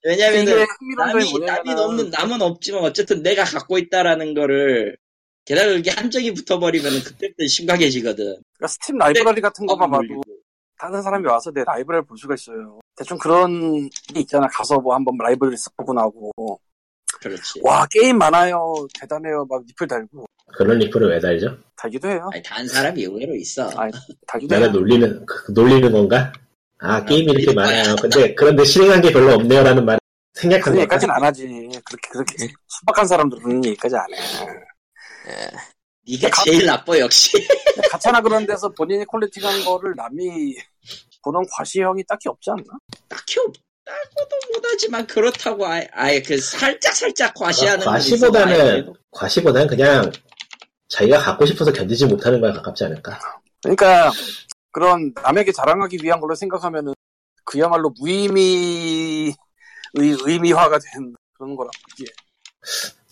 왜냐면은, 0.05 0.67
남이, 0.97 1.31
뭐냐면 1.31 1.47
남이 1.47 1.81
없는, 1.81 2.11
남은 2.11 2.43
없지만 2.43 2.83
어쨌든 2.83 3.23
내가 3.23 3.45
갖고 3.45 3.79
있다라는 3.79 4.35
거를, 4.35 4.97
게다가 5.45 5.73
그게 5.73 5.91
한정이 5.91 6.35
붙어버리면 6.35 7.03
그때부터 7.03 7.47
심각해지거든. 7.49 8.25
그러니까 8.25 8.67
스팀 8.69 8.99
라이브러리 8.99 9.41
같은 9.41 9.67
거만 9.67 9.89
어, 9.89 9.93
봐도 9.93 10.23
다른 10.79 11.03
사람이 11.03 11.27
와서 11.27 11.51
내 11.53 11.65
라이브러리를 11.65 12.07
볼 12.07 12.19
수가 12.19 12.35
있어요. 12.35 12.81
대충 12.97 13.17
그런 13.19 13.89
게 14.13 14.21
있잖아. 14.21 14.47
가서 14.49 14.79
뭐 14.79 14.95
한번 14.95 15.17
라이브러리 15.19 15.57
쓱 15.57 15.77
보고 15.77 15.93
나오고 15.93 16.61
그렇지. 17.29 17.61
와 17.63 17.87
게임 17.91 18.19
많아요. 18.19 18.87
대단해요. 18.99 19.47
막 19.49 19.63
리플 19.67 19.87
달고 19.87 20.27
그런 20.57 20.79
리플을 20.79 21.11
왜 21.11 21.21
달죠? 21.21 21.57
달기도 21.77 22.09
해요. 22.09 22.31
아니, 22.33 22.43
단 22.43 22.67
사람이 22.67 23.03
의외로 23.03 23.35
있어. 23.35 23.69
아니, 23.77 23.93
달기도 24.27 24.55
내가 24.55 24.67
해요. 24.67 24.73
놀리는, 24.79 25.27
그- 25.27 25.53
놀리는 25.53 25.91
건가? 25.93 26.33
아, 26.79 27.05
게임이 27.05 27.33
이렇게. 27.33 27.53
많아요. 27.55 27.97
근데, 28.01 28.35
그런데 28.35 28.65
실행한 28.65 29.01
게 29.03 29.13
별로 29.13 29.35
없네요라는 29.35 29.85
말 29.85 29.99
생략한 30.35 30.73
거 30.75 30.81
얘기까지는 30.81 31.15
안 31.15 31.25
하지. 31.25 31.47
그렇게 31.85 32.09
그렇게 32.11 32.49
순박한 32.69 33.07
사람들은 33.07 33.65
얘기까지 33.65 33.97
안 33.97 34.05
해. 34.15 34.19
네가 36.09 36.31
제일 36.45 36.67
나빠, 36.67 36.99
역시. 36.99 37.33
가차나 37.91 38.21
그런 38.21 38.47
데서 38.47 38.69
본인이 38.71 39.05
퀄리티한 39.07 39.65
거를 39.65 39.95
남이 39.97 40.55
보는 41.25 41.41
과시형이 41.53 42.05
딱히 42.07 42.29
없지 42.29 42.51
않나? 42.51 42.63
딱히 43.09 43.41
없 43.41 43.53
다고도 43.87 44.37
못하지만, 44.53 45.07
그렇다고 45.07 45.67
아예, 45.67 45.89
아예 45.93 46.21
그 46.21 46.39
살짝 46.39 46.95
살짝 46.95 47.33
과시하는 47.35 47.85
건 47.85 47.99
있어. 47.99 48.11
과시보다는, 48.11 48.93
과시보다는 49.13 49.67
그냥 49.69 50.13
자기가 50.89 51.19
갖고 51.19 51.47
싶어서 51.47 51.73
견디지 51.73 52.07
못하는 52.07 52.41
거에 52.41 52.53
가깝지 52.53 52.85
않을까? 52.85 53.19
그러니까 53.63 54.13
그런 54.73 55.13
남에게 55.23 55.53
자랑하기 55.53 55.99
위한 56.03 56.21
걸로 56.21 56.35
생각하면은 56.35 56.95
그야말로 57.45 57.91
무의미 57.99 59.33
의, 59.95 60.17
의미화가 60.25 60.79
된 60.79 61.15
그런 61.35 61.57
거라. 61.57 61.71
이게 61.99 62.11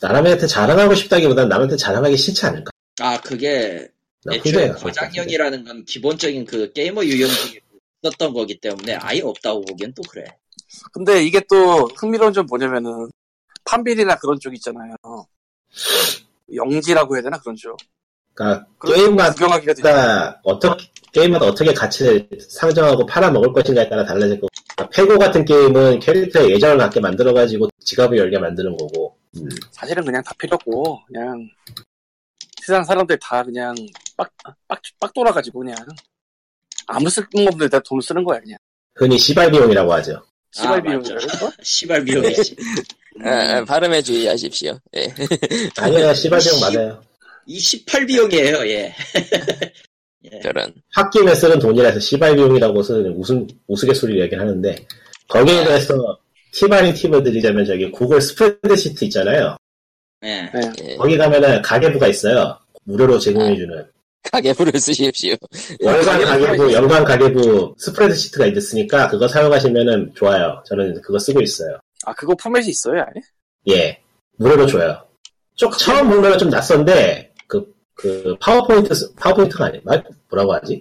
남한테 0.01 0.47
자랑하고 0.47 0.95
싶다기보다는 0.95 1.49
남한테 1.49 1.77
자랑하기 1.77 2.16
싫지 2.16 2.47
않을까? 2.47 2.70
아, 3.01 3.20
그게 3.20 3.89
난 4.25 4.37
애초에. 4.37 4.70
과장형이라는 4.70 5.64
건 5.64 5.85
기본적인 5.85 6.45
그 6.45 6.72
게이머 6.72 7.05
유형 7.05 7.29
중에 7.29 7.61
있었던 8.03 8.35
거기 8.35 8.59
때문에 8.61 8.95
아예 8.97 9.20
없다고 9.22 9.62
보기엔 9.62 9.95
또 9.95 10.03
그래. 10.03 10.25
근데 10.92 11.22
이게 11.24 11.40
또 11.48 11.86
흥미로운 11.96 12.32
점 12.32 12.46
뭐냐면은 12.46 13.09
판빌이나 13.64 14.16
그런 14.18 14.38
쪽 14.40 14.55
있잖아요. 14.55 14.94
영지라고 16.55 17.16
해야 17.16 17.22
되나 17.22 17.38
그런 17.38 17.57
쪽. 17.57 17.76
그러니까 18.34 18.66
게임마다 18.84 20.40
어떻게 20.42 20.90
게임마다 21.12 21.46
어떻게 21.46 21.72
가치를 21.72 22.28
상정하고 22.50 23.07
팔아먹을 23.07 23.52
것인가에 23.52 23.88
따라 23.88 24.05
달라질 24.05 24.40
거고 24.40 24.48
그러니까 24.76 24.96
페고 24.96 25.18
같은 25.18 25.44
게임은 25.44 26.00
캐릭터의 26.00 26.50
예정을 26.50 26.78
갖게 26.78 26.98
만들어가지고 26.98 27.68
지갑을 27.78 28.18
열게 28.18 28.38
만드는 28.38 28.76
거고 28.76 29.16
음. 29.36 29.48
사실은 29.70 30.05
그냥 30.05 30.20
다 30.24 30.32
필요 30.36 30.57
없고 30.57 31.00
그냥 31.07 31.48
세상 32.61 32.82
사람들 32.82 33.16
다 33.20 33.44
그냥 33.44 33.72
빡, 34.16 34.28
빡, 34.66 34.82
빡 34.98 35.14
돌아가지고 35.14 35.61
그냥 35.61 35.76
아무 36.88 37.09
쓸모없는 37.09 37.59
데 37.59 37.68
다 37.68 37.78
돈을 37.88 38.02
쓰는 38.02 38.24
거야 38.24 38.40
그냥 38.40 38.59
흔히 38.96 39.16
시발 39.16 39.50
비용이라고 39.52 39.92
하죠. 39.92 40.20
시발 40.55 40.78
아, 40.78 40.82
비용이라고? 40.82 41.50
시발 41.62 42.05
비용이지. 42.05 42.57
아, 43.24 43.28
아, 43.28 43.64
발음에 43.64 44.02
주의하십시오. 44.02 44.78
예. 44.96 45.12
아니야 45.78 46.14
시발 46.14 46.38
비용 46.40 46.55
시- 46.57 46.61
맞아요. 46.76 47.02
이 47.46 47.59
18비용이에요, 47.59 48.66
예. 48.68 48.94
저런. 50.42 50.72
홧김에 50.96 51.34
쓰는 51.34 51.59
돈이라서 51.59 52.00
시발 52.00 52.34
비용이라고 52.36 52.82
쓰는 52.82 53.12
우스, 53.16 53.46
우스갯소리 53.66 54.20
얘기를 54.20 54.40
하는데 54.40 54.74
거기에 55.28 55.64
대해서 55.64 56.18
팁 56.52 56.72
아닌 56.72 56.94
팁을 56.94 57.22
드리자면 57.22 57.66
저기 57.66 57.90
구글 57.90 58.20
스프레드시트 58.20 59.05
있잖아요. 59.07 59.57
예. 60.22 60.42
네. 60.55 60.72
예. 60.84 60.96
거기 60.96 61.18
가면은 61.18 61.61
가계부가 61.62 62.07
있어요. 62.09 62.59
무료로 62.84 63.18
제공해주는 63.18 63.84
가계부를 64.33 64.72
쓰십시오. 64.81 65.35
월간 65.83 66.22
가계부, 66.25 66.72
연간 66.72 67.05
가계부 67.05 67.75
스프레드 67.79 68.14
시트가 68.14 68.47
있으니까 68.47 69.09
그거 69.09 69.29
사용하시면은 69.29 70.12
좋아요. 70.14 70.62
저는 70.66 71.01
그거 71.03 71.18
쓰고 71.18 71.41
있어요. 71.41 71.79
아 72.07 72.12
그거 72.14 72.35
포맷이 72.35 72.68
있어요 72.68 73.01
아예? 73.03 73.77
예, 73.77 73.99
무료로 74.37 74.66
줘요. 74.66 74.99
좀 75.55 75.70
처음 75.72 76.11
보면은 76.11 76.37
좀 76.39 76.49
낯선데 76.51 77.33
그, 77.47 77.72
그 77.95 78.35
파워포인트 78.41 78.95
스- 78.95 79.14
파워포인트가 79.14 79.66
아니 79.66 79.81
말 79.85 80.03
뭐라고 80.31 80.53
하지? 80.55 80.81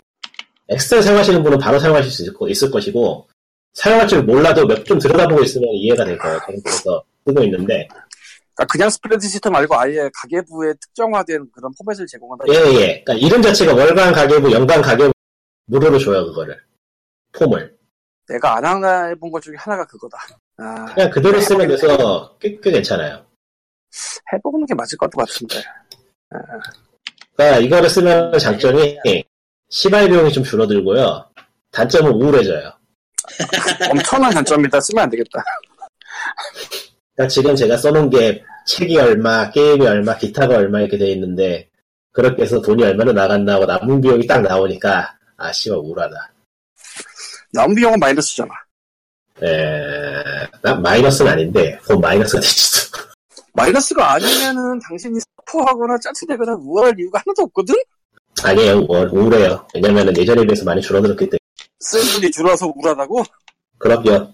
엑셀 0.70 1.02
사용하시는 1.04 1.44
분은 1.44 1.58
바로 1.60 1.78
사용하실 1.80 2.12
수 2.12 2.24
있을, 2.24 2.34
거- 2.34 2.50
있을 2.50 2.72
것이고 2.72 3.28
사용할 3.74 4.08
줄 4.08 4.24
몰라도 4.24 4.66
몇 4.66 4.84
좀 4.86 4.98
들여다보고 5.00 5.44
있으면 5.44 5.70
이해가 5.74 6.06
될 6.06 6.18
거예요. 6.18 6.40
그래서 6.46 7.04
쓰고 7.28 7.44
있는데 7.44 7.88
그러니까 8.56 8.72
그냥 8.72 8.90
스프레드시트 8.90 9.48
말고 9.48 9.76
아예 9.76 10.10
가계부에 10.14 10.74
특정화된 10.80 11.50
그런 11.52 11.72
포맷을 11.78 12.06
제공한다. 12.08 12.46
예, 12.50 12.54
예. 12.54 13.04
그러니까 13.04 13.14
이름 13.14 13.42
자체가 13.42 13.74
월간 13.74 14.14
가계부, 14.14 14.52
연간 14.52 14.82
가계부 14.82 15.12
무료로 15.66 15.98
줘요 16.00 16.26
그거를 16.26 16.60
폼을 17.34 17.76
내가 18.30 18.58
안 18.58 19.10
해본 19.12 19.32
것 19.32 19.42
중에 19.42 19.56
하나가 19.58 19.86
그거다. 19.86 20.18
아, 20.58 20.86
그냥 20.94 21.10
그대로 21.10 21.40
쓰면 21.42 21.68
돼서 21.68 22.38
꽤, 22.40 22.58
꽤 22.62 22.72
괜찮아요. 22.72 23.26
해보는 24.34 24.66
게 24.66 24.74
맞을 24.74 24.98
것 24.98 25.10
같은데. 25.12 25.62
그러니까 27.36 27.60
이거를 27.60 27.90
쓰면 27.90 28.38
장점이 28.40 28.98
시발 29.70 30.08
비용이 30.08 30.32
좀 30.32 30.44
줄어들고요. 30.44 31.30
단점은 31.72 32.12
우울해져요. 32.12 32.72
엄청난 33.90 34.32
단점이다. 34.32 34.80
쓰면 34.80 35.04
안 35.04 35.10
되겠다. 35.10 35.44
그러니까 37.16 37.28
지금 37.30 37.56
제가 37.56 37.78
써놓은 37.78 38.10
게 38.10 38.44
책이 38.66 38.98
얼마, 38.98 39.50
게임이 39.52 39.86
얼마, 39.86 40.18
기타가 40.18 40.56
얼마 40.58 40.80
이렇게 40.82 40.98
돼 40.98 41.12
있는데 41.12 41.70
그렇게 42.12 42.44
해서 42.44 42.62
돈이 42.62 42.84
얼마나 42.84 43.12
나갔나 43.12 43.56
하고 43.56 43.66
남은 43.66 44.02
비용이 44.02 44.28
딱 44.28 44.42
나오니까 44.42 45.16
아 45.38 45.52
씨발 45.52 45.78
우울하다. 45.80 46.34
나온 47.52 47.76
비용은 47.76 48.00
마이너스잖아. 48.00 48.52
에... 49.44 50.48
난 50.62 50.82
마이너스는 50.82 51.32
아닌데 51.32 51.80
곧 51.88 52.00
마이너스가 52.00 52.40
될지도. 52.40 52.98
마이너스가 53.54 54.14
아니면은 54.14 54.80
당신이 54.80 55.20
스포하거나 55.20 55.98
짜증내거나 56.00 56.54
우월할 56.54 56.96
이유가 56.98 57.20
하나도 57.20 57.44
없거든? 57.44 57.76
아니에요 58.42 58.86
우울, 58.90 59.08
우울해요. 59.10 59.68
왜냐면은 59.76 60.16
예전에 60.18 60.44
비해서 60.44 60.66
많이 60.66 60.82
줄어들었기 60.82 61.26
때문에. 61.26 61.38
쓴 61.80 62.00
분이 62.14 62.32
줄어서 62.32 62.68
우울하다고? 62.68 63.24
그럼요. 63.78 64.32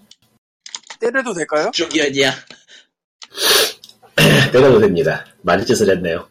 때려도 1.00 1.32
될까요? 1.34 1.70
쪽이언이야. 1.72 2.30
때려도 4.52 4.80
됩니다. 4.80 5.24
많은 5.42 5.64
짓을 5.64 5.88
했네요. 5.90 6.28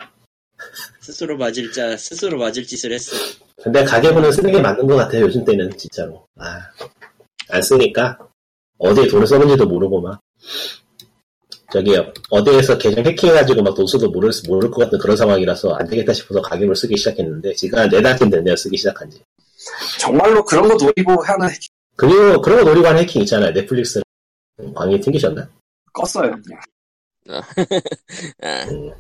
스스로 1.02 1.38
맞을 1.38 1.72
자, 1.72 1.96
스스로 1.98 2.38
맞을 2.38 2.66
짓을 2.66 2.92
했어. 2.94 3.16
근데 3.64 3.84
가계부는 3.84 4.32
쓰는 4.32 4.52
게 4.52 4.62
맞는 4.62 4.86
것 4.88 4.96
같아요, 4.96 5.24
요즘 5.24 5.44
때는, 5.44 5.76
진짜로. 5.78 6.26
아, 6.38 6.60
안 7.50 7.62
쓰니까, 7.62 8.18
어디에 8.78 9.08
돈을 9.08 9.26
썼는지도 9.28 9.66
모르고 9.66 10.02
막. 10.02 10.20
저기, 11.72 11.96
어디에서 12.30 12.78
계정 12.78 13.06
해킹해가지고 13.06 13.62
막 13.64 13.76
돈 13.76 13.86
써도 13.88 14.10
모를, 14.10 14.32
모를 14.48 14.72
것 14.72 14.84
같은 14.86 14.98
그런 15.00 15.16
상황이라서 15.18 15.74
안 15.76 15.88
되겠다 15.88 16.14
싶어서 16.14 16.42
가계부를 16.42 16.76
쓰기 16.76 16.96
시작했는데, 16.98 17.54
지금 17.56 17.80
한 17.80 17.90
네 17.90 18.02
달쯤 18.02 18.30
됐네요, 18.30 18.56
쓰기 18.56 18.78
시작한 18.78 19.10
지. 19.10 19.22
정말로 20.00 20.44
그런 20.46 20.68
거 20.68 20.76
노리고 20.76 21.22
하는 21.24 21.50
그리고, 21.96 22.42
그런 22.42 22.60
거 22.60 22.70
노리고 22.70 22.88
하는 22.88 23.02
해킹 23.02 23.22
있잖아요, 23.24 23.52
넷플릭스. 23.54 24.02
음, 24.60 24.74
광이 24.74 25.00
튕기셨나? 25.02 25.50
껐어요. 25.94 26.32
그냥. 26.44 26.60
아, 28.42 28.64
음. 28.66 28.92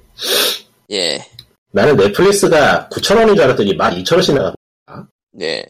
예, 0.91 1.19
나는 1.71 1.95
넷플릭스가 1.95 2.89
9,000원인 2.91 3.35
줄 3.35 3.41
알았더니 3.43 3.77
12,000원씩 3.77 4.33
나가. 4.35 4.55
네. 5.31 5.63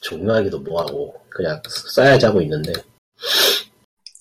종료하기도 0.00 0.60
뭐하고, 0.60 1.14
그냥 1.30 1.60
써야지 1.68 2.26
하고 2.26 2.40
있는데. 2.42 2.72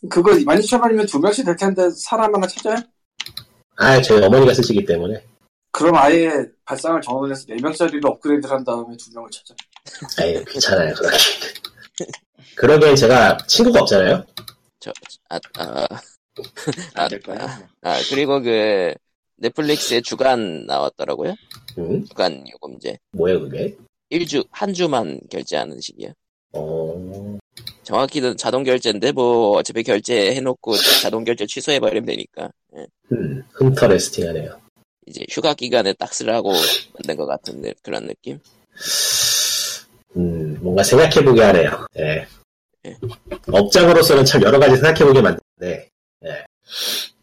그거 0.10 0.32
12,000원이면 0.32 1.10
두 1.10 1.20
명씩 1.20 1.46
될 1.46 1.56
텐데 1.56 1.90
사람 1.92 2.34
하나 2.34 2.48
찾아요? 2.48 2.78
아, 3.76 4.02
저희 4.02 4.24
어머니가 4.24 4.54
쓰시기 4.54 4.86
때문에. 4.86 5.26
그럼 5.72 5.96
아예 5.96 6.32
발상을 6.66 7.02
정원해서 7.02 7.46
4명짜리로 7.48 8.06
업그레이드를 8.06 8.56
한 8.56 8.64
다음에 8.64 8.96
두 8.96 9.12
명을 9.14 9.30
찾아. 9.32 9.56
에이, 10.24 10.46
귀찮아요, 10.46 10.94
그러기. 10.94 11.18
그러기엔 12.56 12.96
제가 12.96 13.38
친구가 13.48 13.82
없잖아요? 13.82 14.26
저, 14.80 14.92
아, 15.30 15.40
아, 15.58 15.88
안될 16.96 17.22
거야. 17.22 17.38
아, 17.42 17.68
아, 17.82 18.00
그리고 18.10 18.42
그, 18.42 18.94
넷플릭스에 19.38 20.02
주간 20.02 20.66
나왔더라고요. 20.66 21.36
응? 21.78 22.06
주간 22.06 22.44
요금제. 22.54 22.98
뭐예요, 23.12 23.42
그게? 23.42 23.76
1주, 24.12 24.46
한 24.52 24.74
주만 24.74 25.20
결제하는 25.30 25.80
식이요. 25.82 26.14
어, 26.54 27.38
정확히는 27.84 28.38
자동 28.38 28.64
결제인데, 28.64 29.12
뭐, 29.12 29.58
어차피 29.58 29.84
결제해 29.84 30.40
놓고 30.40 30.76
자동 31.02 31.24
결제 31.24 31.46
취소해 31.46 31.80
버리면 31.80 32.06
되니까. 32.06 32.50
예. 32.78 32.86
음, 33.12 33.44
흠터레스팅 33.54 34.28
하네요. 34.30 34.60
이제 35.08 35.26
휴가 35.30 35.54
기간에 35.54 35.94
딱 35.94 36.14
쓰라고 36.14 36.52
만든 36.94 37.18
것 37.18 37.26
같은 37.26 37.62
느- 37.62 37.74
그런 37.82 38.08
느낌? 38.08 38.40
음, 40.16 40.58
뭔가 40.62 40.84
생각해보게 40.84 41.42
하네요. 41.42 41.86
예. 41.98 42.28
예. 42.86 42.98
업장으로서는 43.52 44.26
참 44.26 44.42
여러 44.44 44.60
가지 44.60 44.76
생각해보게 44.76 45.22
만드는데, 45.22 45.90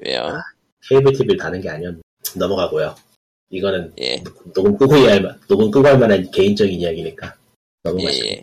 왜요? 0.01 0.41
케이블 0.89 1.13
TV를 1.13 1.37
다는 1.37 1.61
게 1.61 1.69
아니었, 1.69 1.95
넘어가고요. 2.37 2.95
이거는 3.51 3.93
예, 4.01 4.23
녹음 4.55 4.77
끄고 4.77 4.95
할, 4.95 5.21
만- 5.21 5.39
녹음 5.49 5.71
끄고 5.71 5.87
할 5.87 5.99
만한 5.99 6.31
개인적인 6.31 6.81
이야기니까. 6.81 7.27
예, 7.27 7.33
넘어가시죠. 7.91 8.27
예. 8.27 8.43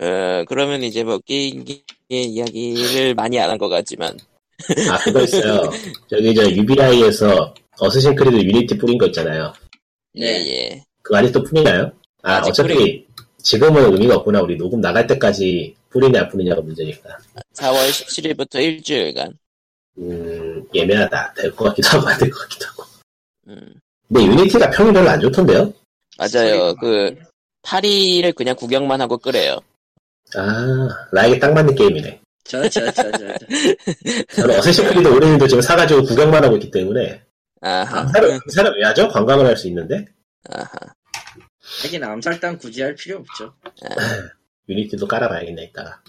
어, 0.00 0.44
그러면 0.48 0.82
이제 0.82 1.04
뭐, 1.04 1.18
게임의 1.18 1.82
이야기를 2.10 3.14
많이 3.14 3.38
안 3.38 3.50
한 3.50 3.58
것 3.58 3.68
같지만, 3.68 4.18
아, 4.90 4.98
그거 5.04 5.22
있어요. 5.22 5.62
저기 6.10 6.34
저 6.34 6.50
UBI에서 6.50 7.54
어쌔신 7.78 8.14
크리드 8.16 8.36
유니티 8.36 8.76
뿌린 8.76 8.98
거 8.98 9.06
있잖아요. 9.06 9.52
예, 10.16 10.24
네. 10.38 10.48
예. 10.48 10.84
그거 11.02 11.18
아직도 11.18 11.42
뿌리나요? 11.44 11.92
아, 12.22 12.36
아직 12.38 12.50
어차피 12.50 13.06
지금은 13.42 13.92
의미가 13.92 14.16
없구나. 14.16 14.40
우리 14.42 14.56
녹음 14.56 14.80
나갈 14.80 15.06
때까지 15.06 15.74
뿌리냐 15.90 16.22
안 16.22 16.28
뿌리냐가 16.28 16.60
문제니까. 16.60 17.16
4월 17.54 17.88
17일부터 17.90 18.56
일주일간, 18.62 19.36
음, 19.98 20.43
예매하다. 20.74 21.34
될 21.34 21.54
것 21.54 21.64
같기도 21.66 21.88
하고 21.88 22.08
안 22.08 22.18
될 22.18 22.30
것 22.30 22.38
같기도 22.40 22.66
하고. 22.66 22.84
음, 23.48 23.74
근데 24.08 24.24
유니티가 24.26 24.70
평이 24.70 24.92
별로 24.92 25.08
안 25.10 25.20
좋던데요? 25.20 25.72
맞아요. 26.18 26.74
그, 26.76 27.14
파리를 27.62 28.32
그냥 28.32 28.54
구경만 28.56 29.00
하고 29.00 29.16
끄래요. 29.18 29.58
아, 30.36 30.88
나에게 31.12 31.38
딱 31.38 31.52
맞는 31.52 31.74
게임이네. 31.74 32.20
저, 32.44 32.68
저, 32.68 32.90
저, 32.92 33.10
저, 33.10 33.18
저. 33.18 33.46
저는 34.36 34.58
어쌔신 34.58 34.86
크리드 34.88 35.08
오리진도 35.08 35.48
지금 35.48 35.62
사가지고 35.62 36.02
구경만 36.04 36.44
하고 36.44 36.56
있기 36.56 36.70
때문에 36.70 37.22
아하, 37.62 38.04
그 38.06 38.12
사람, 38.12 38.38
그 38.46 38.50
사람 38.52 38.74
왜 38.74 38.84
하죠? 38.84 39.08
관광을 39.08 39.46
할 39.46 39.56
수 39.56 39.66
있는데 39.68 40.04
아하. 40.50 40.68
하긴 41.82 42.04
암살당 42.04 42.58
굳이 42.58 42.82
할 42.82 42.94
필요 42.94 43.18
없죠. 43.18 43.54
유니티도 44.68 45.08
깔아봐야겠네 45.08 45.64
이따가 45.64 46.00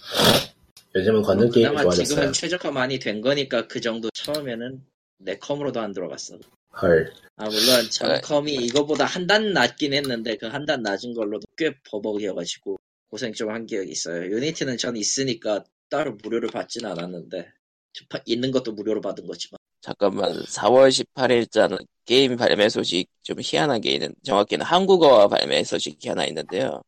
요즘은 0.95 1.21
건능 1.23 1.49
게임이 1.51 1.67
그나마 1.69 1.81
좋아졌어요 1.83 2.05
지금은 2.07 2.33
최적화 2.33 2.71
많이 2.71 2.99
된 2.99 3.21
거니까 3.21 3.67
그 3.67 3.81
정도 3.81 4.09
처음에는 4.13 4.81
내 5.19 5.37
컴으로도 5.37 5.79
안 5.79 5.91
들어갔어. 5.93 6.37
헐 6.81 7.11
아 7.37 7.45
물론 7.49 7.89
전 7.91 8.21
컴이 8.21 8.53
이거보다 8.55 9.05
한 9.05 9.27
단 9.27 9.51
낮긴 9.53 9.93
했는데 9.93 10.37
그 10.37 10.47
한 10.47 10.65
단 10.65 10.81
낮은 10.83 11.13
걸로도 11.13 11.45
꽤 11.57 11.73
버벅이어가지고 11.89 12.77
고생 13.09 13.33
좀 13.33 13.49
한 13.51 13.65
기억이 13.65 13.91
있어요. 13.91 14.23
유니티는 14.31 14.77
전 14.77 14.95
있으니까 14.95 15.63
따로 15.89 16.13
무료를 16.23 16.49
받진 16.49 16.85
않았는데 16.85 17.47
저 17.93 18.05
파- 18.09 18.21
있는 18.25 18.51
것도 18.51 18.71
무료로 18.73 19.01
받은 19.01 19.25
거지만 19.27 19.57
잠깐만, 19.81 20.33
4월 20.47 20.89
18일자는 20.89 21.85
게임 22.05 22.35
발매 22.37 22.69
소식 22.69 23.07
좀 23.21 23.37
희한하게 23.41 23.91
있는, 23.91 24.15
정확히는 24.23 24.65
한국어화 24.65 25.27
발매 25.27 25.63
소식이 25.63 26.07
하나 26.09 26.25
있는데요. 26.25 26.81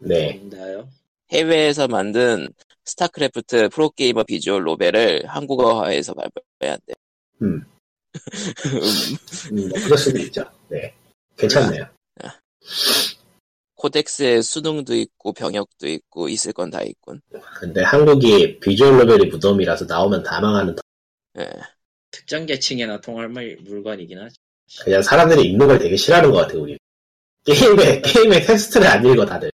네 0.00 0.34
뭔가요? 0.34 0.88
해외에서 1.32 1.88
만든 1.88 2.48
스타크래프트 2.84 3.68
프로게이머 3.70 4.24
visual 4.24 4.64
novel을 4.64 5.24
한국어화해서 5.26 6.14
발표해야 6.14 6.76
돼. 6.86 6.94
음. 7.42 7.64
음, 9.52 9.68
뭐 9.70 9.80
그럴 9.84 9.96
수도 9.96 10.18
있죠 10.18 10.44
네 10.68 10.92
괜찮네요 11.38 11.86
코덱스에 13.74 14.42
수능도 14.42 14.94
있고 14.94 15.32
병역도 15.32 15.88
있고 15.88 16.28
있을 16.28 16.52
건 16.52 16.70
다 16.70 16.82
있군. 16.82 17.20
근데 17.58 17.82
한국이 17.82 18.60
visual 18.60 18.96
novel의 18.98 19.26
무덤이라서 19.26 19.86
나오면 19.86 20.22
다 20.22 20.40
망하는 20.40 20.74
터- 20.76 20.82
예. 21.40 21.48
특정 22.10 22.46
계층에나 22.46 23.00
통할 23.00 23.28
물- 23.28 23.56
물건이긴 23.62 24.18
하죠. 24.20 24.34
그냥 24.84 25.02
사람들이 25.02 25.42
읽는 25.50 25.66
걸 25.66 25.78
되게 25.78 25.96
싫어하는 25.96 26.30
것 26.30 26.38
같아요 26.38 26.62
우리 26.62 26.78
게임에 27.44 28.00
게임의 28.02 28.44
텍스트를 28.44 28.86
안 28.86 29.04
읽어 29.04 29.26
다들 29.26 29.50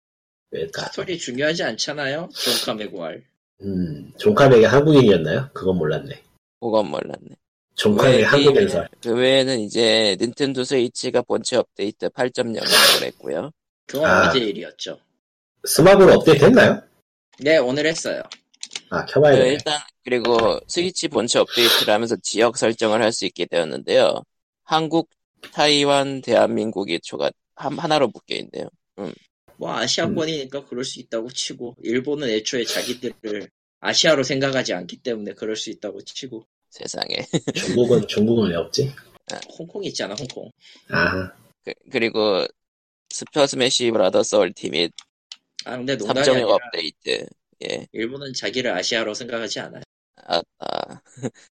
그러니까 0.53 0.85
스토리 0.85 1.17
중요하지 1.17 1.63
않잖아요. 1.63 2.29
존카메 2.33 2.87
구할. 2.87 3.23
음 3.61 4.11
존 4.17 4.32
카맥이 4.32 4.65
한국인이었나요? 4.65 5.49
그건 5.53 5.77
몰랐네 5.77 6.21
그건 6.59 6.89
몰랐네. 6.91 7.29
존 7.75 7.88
카맥이 7.88 8.17
왜 8.17 8.23
한국 8.23 8.53
게임에- 8.53 8.61
연설 8.61 8.89
그 9.01 9.15
외에는 9.15 9.59
이제 9.61 10.15
닌텐도 10.19 10.63
스위치가 10.63 11.21
본체 11.23 11.55
업데이트 11.57 12.09
8.0을 12.09 13.03
했고요. 13.03 13.51
그건 13.87 14.09
아. 14.09 14.29
어제 14.29 14.39
일이었죠. 14.39 14.99
스마트로 15.65 16.13
업데이트 16.13 16.45
했나요? 16.45 16.81
네 17.39 17.57
오늘 17.57 17.85
했어요. 17.87 18.21
아그 18.89 19.13
켜봐야 19.13 19.35
되네 19.35 19.49
일단 19.49 19.79
그리고 20.03 20.59
스위치 20.67 21.07
본체 21.07 21.39
업데이트를 21.39 21.93
하면서 21.93 22.15
지역 22.21 22.57
설정을 22.57 23.01
할 23.01 23.11
수 23.11 23.25
있게 23.25 23.45
되었는데요. 23.45 24.21
한국, 24.65 25.09
타이완, 25.51 26.21
대한민국이 26.21 26.99
초가 27.01 27.31
한, 27.55 27.77
하나로 27.79 28.09
묶여 28.09 28.35
있네요. 28.35 28.67
뭐 29.57 29.75
아시아권이니까 29.75 30.65
그럴 30.65 30.83
수 30.83 30.99
있다고 30.99 31.31
치고 31.31 31.75
일본은 31.83 32.29
애초에 32.29 32.63
자기들을 32.65 33.49
아시아로 33.79 34.23
생각하지 34.23 34.73
않기 34.73 34.97
때문에 34.97 35.33
그럴 35.33 35.55
수 35.55 35.69
있다고 35.69 36.01
치고 36.03 36.45
세상에. 36.69 37.27
중국은 37.53 38.07
중국은 38.07 38.49
왜 38.49 38.55
없지? 38.55 38.91
홍콩 39.57 39.83
있잖아 39.85 40.15
홍콩. 40.15 40.51
아 40.89 41.31
그, 41.63 41.73
그리고 41.91 42.45
슈퍼 43.09 43.47
스매시 43.47 43.91
브라더스 43.91 44.35
얼티밋 44.35 44.91
아 45.65 45.77
근데 45.77 45.95
농담이 45.95 46.27
3.0 46.27 46.31
아니라 46.31 46.47
업데이트. 46.55 47.25
예. 47.63 47.87
일본은 47.91 48.33
자기를 48.33 48.71
아시아로 48.71 49.13
생각하지 49.13 49.59
않아요. 49.61 49.83
아, 50.25 50.41
아, 50.59 51.01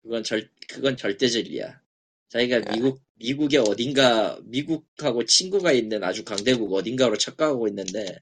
그건 0.02 0.22
절 0.22 0.48
그건 0.68 0.96
절대 0.96 1.28
진리야. 1.28 1.80
자기가 2.28 2.56
야. 2.56 2.60
미국 2.72 3.00
미국의 3.18 3.60
어딘가 3.60 4.36
미국하고 4.44 5.24
친구가 5.24 5.72
있는 5.72 6.02
아주 6.04 6.24
강대국 6.24 6.72
어딘가로 6.74 7.16
착각하고 7.16 7.66
있는데 7.68 8.18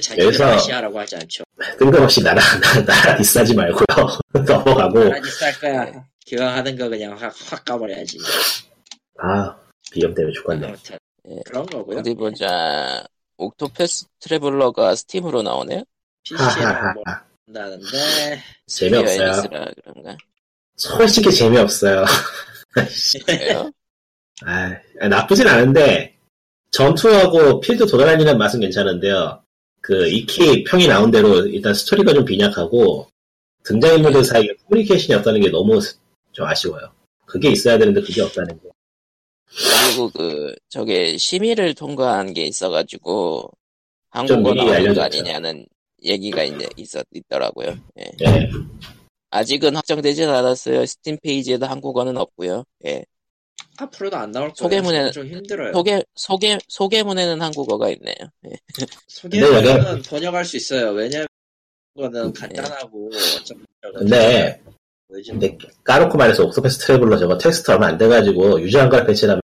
자기를 0.00 0.30
여기서- 0.32 0.44
아시아라고 0.54 0.98
하지 1.00 1.16
않죠. 1.16 1.42
뜬금없이 1.78 2.22
나라 2.22 2.40
나- 2.60 2.84
나라 2.86 3.16
디싸지 3.16 3.54
말고요 3.54 3.84
넘어가고 4.46 5.00
아니 5.12 5.30
쌀 5.30 5.52
거야. 5.58 6.04
기왕하는 6.24 6.76
거 6.76 6.88
그냥 6.88 7.16
확, 7.18 7.34
확 7.50 7.64
까버려야지. 7.64 8.18
아 9.20 9.56
비염 9.90 10.14
때문에 10.14 10.32
죽겠네 10.34 10.66
아무튼 10.68 10.98
예. 11.30 11.36
그런 11.46 11.66
거고요. 11.66 11.98
어디 11.98 12.14
보자. 12.14 13.04
옥토패스 13.36 14.06
트래블러가 14.20 14.94
스팀으로 14.96 15.42
나오네요? 15.42 15.84
PC랑 16.24 16.94
뭐 16.94 17.02
한다는데 17.46 18.42
재미없어요. 18.66 19.42
그런가? 19.84 20.16
솔직히 20.76 21.32
재미없어요? 21.32 22.04
아 24.44 25.08
나쁘진 25.08 25.46
않은데 25.46 26.16
전투하고 26.70 27.60
필드 27.60 27.86
돌아다니는 27.86 28.38
맛은 28.38 28.60
괜찮은데요 28.60 29.42
그 29.80 30.08
익히 30.08 30.64
평이 30.64 30.86
나온 30.86 31.10
대로 31.10 31.46
일단 31.46 31.74
스토리가 31.74 32.12
좀 32.12 32.24
빈약하고 32.24 33.08
등장인물들 33.64 34.24
사이에 34.24 34.48
커뮤니케이션이 34.64 35.18
없다는 35.18 35.40
게 35.40 35.50
너무 35.50 35.80
좀 36.32 36.46
아쉬워요 36.46 36.92
그게 37.26 37.50
있어야 37.50 37.78
되는데 37.78 38.00
그게 38.00 38.22
없다는 38.22 38.60
게 38.60 38.68
그리고 39.48 40.10
그, 40.10 40.54
저게 40.68 41.16
심의를 41.16 41.74
통과한 41.74 42.34
게 42.34 42.44
있어가지고, 42.44 43.50
좀 44.26 44.44
한국어 44.44 44.54
나오는 44.54 44.94
거. 44.94 45.02
아니냐는 45.02 45.66
얘기가 46.02 46.44
있, 46.44 46.54
있었, 46.76 47.06
있더라고요. 47.12 47.76
예. 47.98 48.10
예. 48.26 48.50
아직은 49.30 49.76
확정되진 49.76 50.28
않았어요. 50.28 50.86
스팀 50.86 51.18
페이지에도 51.22 51.66
한국어는 51.66 52.16
없고요. 52.16 52.64
예. 52.86 53.04
앞으로도 53.78 54.16
안 54.16 54.30
나올 54.32 54.52
거예요. 54.52 54.82
소개문에는- 54.82 55.12
좀 55.12 55.26
힘들어요. 55.26 55.72
소개, 55.72 56.02
소개, 56.14 56.58
소개문에는 56.68 57.40
한국어가 57.40 57.88
있네요. 57.90 58.14
예. 58.46 58.50
소개문은 59.06 60.02
번역할 60.02 60.44
수 60.44 60.56
있어요. 60.56 60.90
왜냐면 60.90 61.26
이거는 61.94 62.32
간단하고 62.32 63.10
어차피 63.40 63.60
근데 63.94 65.56
까놓고 65.84 66.18
말해서 66.18 66.44
옥토패스 66.44 66.78
트래블러 66.78 67.16
저거 67.18 67.38
텍스트 67.38 67.70
얼마 67.70 67.86
안 67.86 67.98
돼가지고 67.98 68.60
유저 68.60 68.88
한글화 68.90 69.04
패치라면 69.06 69.40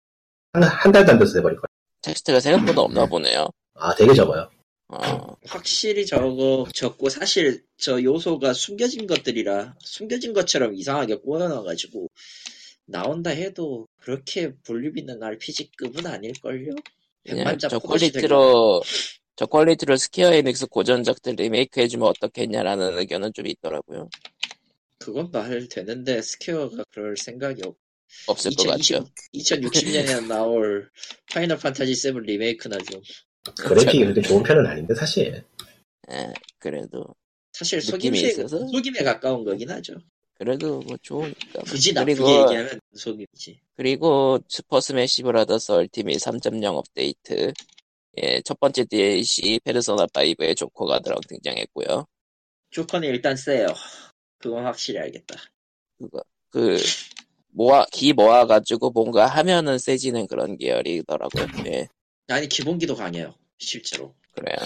한, 0.55 0.63
한 0.65 0.93
달도 0.93 1.13
안 1.13 1.19
돼서 1.19 1.35
돼버릴 1.35 1.57
거예요. 1.57 1.67
텍스트가 2.03 2.41
생각보다 2.41 2.81
없나 2.83 3.07
보네요. 3.07 3.49
아 3.75 3.95
되게 3.95 4.13
적어요. 4.15 4.51
어, 4.89 5.37
확실히 5.47 6.05
저거 6.05 6.67
적고 6.75 7.09
사실 7.09 7.63
저 7.79 8.03
요소가 8.03 8.53
숨겨진 8.53 9.07
것들이라 9.07 9.77
숨겨진 9.79 10.33
것처럼 10.35 10.75
이상하게 10.75 11.17
꼬여놔가지고 11.17 12.09
나온다 12.87 13.31
해도 13.31 13.87
그렇게 13.97 14.53
볼륨 14.67 14.99
있는 14.99 15.23
RPG급은 15.23 16.07
아닐걸요? 16.07 16.75
그냥 17.25 17.47
100만 17.47 17.59
자 17.59 17.69
저 17.69 17.79
퀄리티로 17.79 18.83
저 19.37 19.47
퀄리티로 19.47 19.97
스퀘어 19.97 20.33
에닉스 20.35 20.67
고전작들 20.67 21.37
리메이크 21.37 21.81
해주면 21.81 22.07
어떻겠냐라는 22.09 22.99
의견은 22.99 23.33
좀 23.33 23.47
있더라고요. 23.47 24.09
그건 24.99 25.31
말 25.31 25.69
되는데 25.69 26.21
스퀘어가 26.23 26.85
그럴 26.91 27.17
생각이 27.17 27.63
없. 27.65 27.77
없을 28.27 28.51
것 28.55 28.67
같죠. 28.69 29.07
2060년에 29.35 30.27
나올 30.29 30.91
파이널 31.33 31.57
판타지 31.59 31.95
7 31.97 32.13
리메이크나 32.23 32.77
좀 32.79 33.01
그래픽이 33.57 34.01
그렇게 34.05 34.21
좋은 34.21 34.43
편은 34.43 34.67
아닌데 34.67 34.95
사실. 34.95 35.43
예, 36.11 36.33
그래도 36.59 37.07
사실 37.53 37.79
느낌이 37.79 38.19
속임에 38.19 38.29
있어서? 38.29 38.59
속임에 38.69 39.03
가까운 39.03 39.45
거긴 39.45 39.71
하죠. 39.71 39.95
그래도 40.43 40.81
뭐 40.81 40.97
좋으니까. 41.01 41.63
굳이 41.65 41.93
나쁘게 41.93 42.15
그리고 42.15 42.31
얘기하면 42.33 42.81
속임이지. 42.95 43.61
그리고 43.77 44.41
슈퍼 44.49 44.81
스매시 44.81 45.23
브라더스 45.23 45.71
얼티밋 45.71 46.19
3.0 46.19 46.77
업데이트. 46.77 47.53
예, 48.21 48.41
첫 48.43 48.59
번째 48.59 48.85
DLC 48.85 49.61
페르소나 49.63 50.07
5의 50.07 50.57
조커가 50.57 50.99
들어 50.99 51.21
등장했고요. 51.29 52.07
조커가 52.71 53.07
일단 53.07 53.37
세요. 53.37 53.69
그건 54.39 54.65
확실히 54.65 54.99
알겠다. 54.99 55.37
그거 55.97 56.25
그 56.51 56.77
모아 57.53 57.87
기 57.93 58.13
모아 58.13 58.47
가지고 58.47 58.91
뭔가 58.91 59.27
하면은 59.27 59.79
세지는 59.79 60.27
그런 60.27 60.57
계열이더라고요. 60.57 61.47
예, 61.67 61.87
아니 62.27 62.49
기본기도 62.49 62.97
강해요. 62.97 63.33
실제로. 63.59 64.13
그래요. 64.35 64.57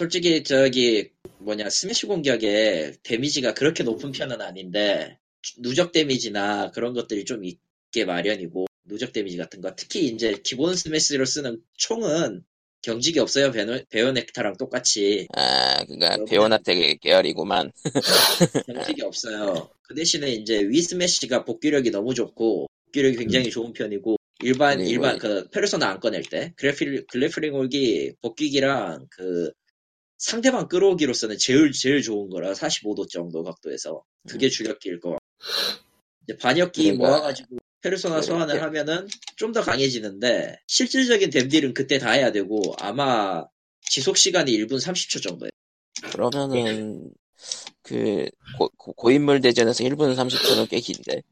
솔직히 0.00 0.42
저기 0.44 1.10
뭐냐 1.40 1.68
스매시 1.68 2.06
공격에 2.06 2.94
데미지가 3.02 3.52
그렇게 3.52 3.82
높은 3.82 4.12
편은 4.12 4.40
아닌데 4.40 5.18
누적 5.58 5.92
데미지나 5.92 6.70
그런 6.70 6.94
것들이 6.94 7.26
좀 7.26 7.44
있게 7.44 8.06
마련이고 8.06 8.64
누적 8.86 9.12
데미지 9.12 9.36
같은 9.36 9.60
거 9.60 9.74
특히 9.76 10.06
이제 10.06 10.40
기본 10.42 10.74
스매시로 10.74 11.26
쓰는 11.26 11.60
총은 11.76 12.42
경직이 12.80 13.18
없어요 13.18 13.52
베노, 13.52 13.80
베요넥타랑 13.90 14.56
똑같이 14.56 15.28
아, 15.36 15.84
그니까? 15.84 16.16
베오나텍 16.24 16.98
계열이구만. 17.00 17.70
경직이 18.68 19.02
없어요 19.02 19.68
그 19.82 19.94
대신에 19.94 20.30
이제 20.30 20.62
위 20.62 20.80
스매시가 20.80 21.44
복귀력이 21.44 21.90
너무 21.90 22.14
좋고 22.14 22.68
복귀력이 22.86 23.18
굉장히 23.18 23.50
좋은 23.50 23.74
편이고 23.74 24.16
일반 24.42 24.80
일반 24.80 25.16
이- 25.16 25.18
그 25.18 25.50
페르소나 25.50 25.90
안 25.90 26.00
꺼낼 26.00 26.22
때 26.22 26.54
그래필 26.56 27.04
글래프링 27.06 27.52
홀기 27.52 28.14
복귀기랑 28.22 29.06
그 29.10 29.52
상대방 30.20 30.68
끌어오기로서는 30.68 31.38
제일 31.38 31.72
제일 31.72 32.02
좋은 32.02 32.28
거라 32.28 32.52
45도 32.52 33.08
정도 33.08 33.42
각도에서 33.42 34.04
그게 34.28 34.48
주력기일 34.50 35.00
거. 35.00 35.16
이제 36.24 36.36
반역기 36.36 36.90
음. 36.90 36.98
그러니까- 36.98 37.08
모아가지고 37.08 37.56
페르소나 37.80 38.20
소환을 38.20 38.58
그렇게- 38.58 38.60
하면은 38.64 39.08
좀 39.36 39.52
더 39.54 39.62
강해지는데 39.62 40.60
실질적인 40.66 41.30
댐딜은 41.30 41.72
그때 41.72 41.98
다 41.98 42.10
해야 42.10 42.30
되고 42.30 42.60
아마 42.78 43.44
지속 43.88 44.18
시간이 44.18 44.52
1분 44.52 44.72
30초 44.78 45.22
정도예요. 45.22 45.50
그러면은 46.12 47.10
그 47.82 48.26
고, 48.76 49.10
인물 49.10 49.40
대전에서 49.40 49.82
1분 49.84 50.14
30초는 50.14 50.68
꽤 50.68 50.80
긴데. 50.80 51.22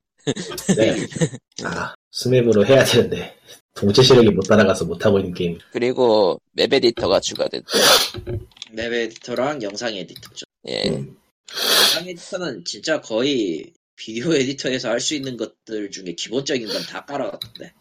네. 0.76 0.97
아 1.64 1.95
스맵으로 2.11 2.64
해야 2.66 2.82
되는데 2.84 3.36
동체 3.79 4.03
시력이 4.03 4.31
못 4.31 4.43
따라가서 4.43 4.85
못 4.85 5.05
하고 5.07 5.18
있는 5.18 5.33
게임. 5.35 5.59
그리고 5.72 6.41
맵 6.53 6.72
에디터가 6.72 7.20
추가됐대. 7.20 7.66
맵 8.72 8.93
에디터랑 8.93 9.62
영상 9.62 9.95
에디터죠. 9.95 10.47
예. 10.66 10.89
음. 10.91 11.16
영상 11.51 12.09
에디터는 12.09 12.64
진짜 12.64 13.01
거의 13.01 13.72
비디오 13.97 14.35
에디터에서 14.35 14.89
할 14.91 15.01
수 15.01 15.14
있는 15.14 15.37
것들 15.37 15.91
중에 15.91 16.12
기본적인 16.16 16.66
건 16.68 16.83
다 16.87 17.05
깔아놨던데. 17.05 17.72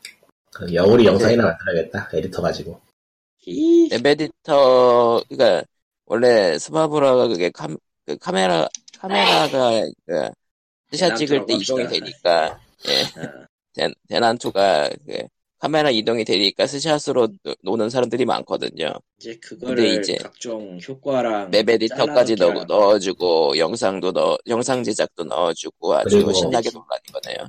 그 0.52 0.74
여울이 0.74 1.06
영상이나 1.06 1.44
만들어야겠다. 1.46 2.10
에디터 2.14 2.42
가지고. 2.42 2.80
이 3.46 3.88
맵 3.92 4.06
에디터 4.06 5.24
그러니까 5.30 5.64
원래 6.06 6.58
스마브라가 6.60 7.28
그게 7.28 7.50
카, 7.50 7.68
그 8.06 8.18
카메라 8.18 8.68
카메라가 9.00 9.82
그 10.06 10.30
스샷 10.92 11.16
찍을 11.18 11.46
때 11.46 11.54
이동이. 11.56 11.88
되니까 11.88 12.60
예. 12.88 13.02
어, 13.22 13.46
대, 13.74 13.90
대난투가 14.10 14.90
그 15.06 15.24
카메라 15.60 15.90
이동이 15.90 16.24
되니까 16.24 16.68
스샷으로 16.68 17.30
노- 17.44 17.56
노는 17.64 17.90
사람들이 17.90 18.26
많거든요. 18.26 18.94
이제 19.20 19.38
근데 19.42 19.66
그거를 19.66 19.86
이제 20.00 20.16
각종 20.22 20.78
효과랑 20.88 21.50
맵 21.52 21.68
에디터까지 21.70 22.36
넣, 22.36 22.46
잘라놓기랑 22.48 22.68
넣어주고 22.68 23.58
영상도 23.58 24.12
넣어 24.12 24.38
영상 24.48 24.84
제작도 24.84 25.24
넣어주고 25.24 25.96
아주 25.96 26.20
신나게 26.34 26.70
논란이 26.72 27.02
거네요. 27.12 27.48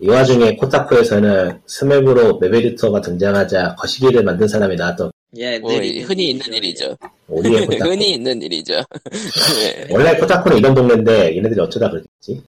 이 0.00 0.08
와중에 0.08 0.56
코타쿠에서는 0.56 1.60
스맵으로 1.66 2.38
맵 2.38 2.54
에디터가 2.54 3.00
등장하자 3.00 3.74
거시기를 3.76 4.22
만든 4.22 4.46
사람이 4.46 4.76
나왔던 4.76 5.10
예, 5.36 5.58
뭐늘 5.58 6.02
흔히 6.02 6.30
있는 6.30 6.46
일이죠. 6.54 6.84
일이죠. 6.86 6.96
오리의 7.28 7.66
코타쿠. 7.66 7.90
흔히 7.90 8.12
있는 8.14 8.40
일이죠. 8.40 8.74
예. 9.62 9.86
원래 9.92 10.16
코타쿠는 10.16 10.58
이런 10.58 10.74
동네인데 10.74 11.36
얘네들이 11.36 11.60
어쩌다 11.60 11.90
그랬지? 11.90 12.42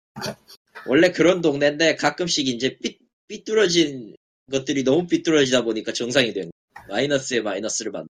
원래 0.87 1.11
그런 1.11 1.41
동네인데 1.41 1.97
가끔씩 1.97 2.47
이제 2.47 2.77
삐, 2.83 2.99
삐뚤어진 3.27 4.15
것들이 4.51 4.85
너무 4.85 5.07
삐뚤어지다 5.07 5.63
보니까 5.63 5.93
정상이 5.93 6.33
된. 6.33 6.51
마이너스에 6.89 7.41
마이너스를 7.41 7.93
받는 7.93 8.09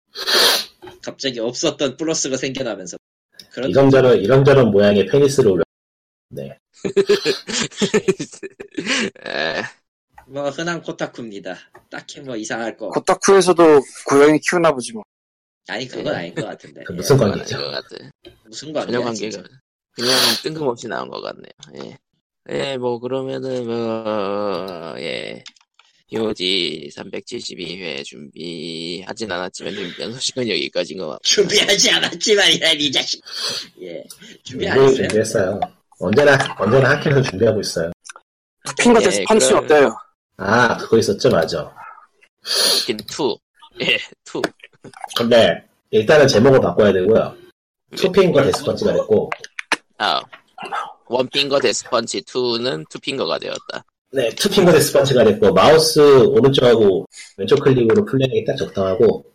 갑자기 1.03 1.41
없었던 1.41 1.97
플러스가 1.97 2.37
생겨나면서 2.37 2.97
그런 3.51 3.71
이런저런 3.71 4.19
이런저런 4.19 4.71
모양의 4.71 5.07
페니스를 5.07 5.51
올려. 5.53 5.63
네. 6.29 6.59
에, 9.25 9.63
뭐 10.29 10.51
흔한 10.51 10.83
코타쿠입니다. 10.83 11.57
딱히 11.91 12.21
뭐 12.21 12.37
이상할 12.37 12.77
거 12.77 12.91
코타쿠에서도 12.91 13.81
고양이 14.09 14.39
키우나 14.41 14.73
보지 14.73 14.93
뭐. 14.93 15.03
아니 15.69 15.89
그건 15.89 16.15
아닌 16.15 16.35
것 16.35 16.45
같은데 16.45 16.85
그 16.85 16.93
예, 16.93 16.97
무슨 16.97 17.17
관계죠? 17.17 17.57
아닌 17.57 17.71
것 17.71 17.89
같아. 17.89 18.11
무슨 18.45 18.73
관계야 18.73 18.93
전혀 18.93 19.05
관계가. 19.05 19.43
그냥 19.93 20.17
뜬금없이 20.43 20.89
나온 20.89 21.09
것 21.09 21.23
같네요. 21.23 21.53
예. 21.85 21.99
예, 22.49 22.77
뭐 22.77 23.01
그러면은 23.01 23.67
뭐 23.67 24.95
예. 24.99 25.43
POG 26.09 26.91
372회 26.95 28.05
준비하진 28.05 29.31
않았지만 29.33 29.75
준비한 29.75 30.13
소식은 30.13 30.49
여기까지인 30.49 30.99
것 31.01 31.07
같고 31.09 31.23
준비하지 31.25 31.91
않았지만 31.91 32.53
이라 32.53 32.73
이 32.73 32.93
자식 32.93 33.23
예 33.83 34.05
준비 34.45 34.69
안 34.69 34.77
준비 34.79 34.93
했어요 34.93 35.09
준비했어요. 35.09 35.61
언제나 35.99 36.39
언제나 36.59 36.91
학교에서 36.91 37.23
준비하고 37.23 37.61
있어요. 37.61 37.93
핑거 38.79 39.01
예, 39.01 39.05
데스 39.05 39.25
펀치 39.27 39.49
그럼- 39.49 39.65
어때요? 39.65 39.97
아 40.39 40.77
그거 40.77 40.99
있었죠, 40.99 41.31
맞아. 41.31 41.75
스킨 42.45 42.99
2. 43.01 43.39
예, 43.81 43.97
2. 44.25 44.43
근데 45.17 45.65
일단은 45.91 46.29
제목을 46.29 46.61
바꿔야 46.61 46.93
되고요. 46.93 47.35
투핑과 47.97 48.43
데스펀치가 48.45 48.93
됐고, 48.93 49.31
아, 49.99 50.21
원핑거 51.07 51.61
데스펀치 51.61 52.21
2는 52.23 52.87
투핑거가 52.91 53.39
되었다. 53.39 53.85
네 54.17 54.31
투핑과 54.35 54.73
데스펀치가 54.73 55.25
됐고 55.25 55.53
마우스 55.53 56.01
오른쪽하고 56.01 57.05
왼쪽 57.37 57.61
클릭으로 57.63 58.03
플레이하기 58.07 58.45
딱 58.47 58.57
적당하고 58.57 59.27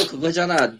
또 0.00 0.06
그거잖아 0.10 0.74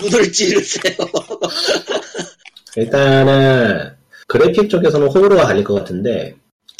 눈을 0.00 0.32
찌르세요 0.32 0.94
일단은 2.76 3.90
그래픽 4.26 4.70
쪽에서는 4.70 5.08
호불호가 5.08 5.44
갈릴 5.44 5.62
것 5.62 5.74
같은데 5.74 6.36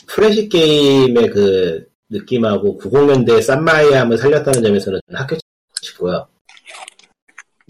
프레시 0.06 0.48
게임의 0.48 1.28
그 1.30 1.86
느낌하고 2.08 2.78
90년대 2.80 3.42
쌈마이함을 3.42 4.16
살렸다는 4.16 4.62
점에서는 4.62 5.00
학교 5.12 5.36
싶고요. 5.82 6.26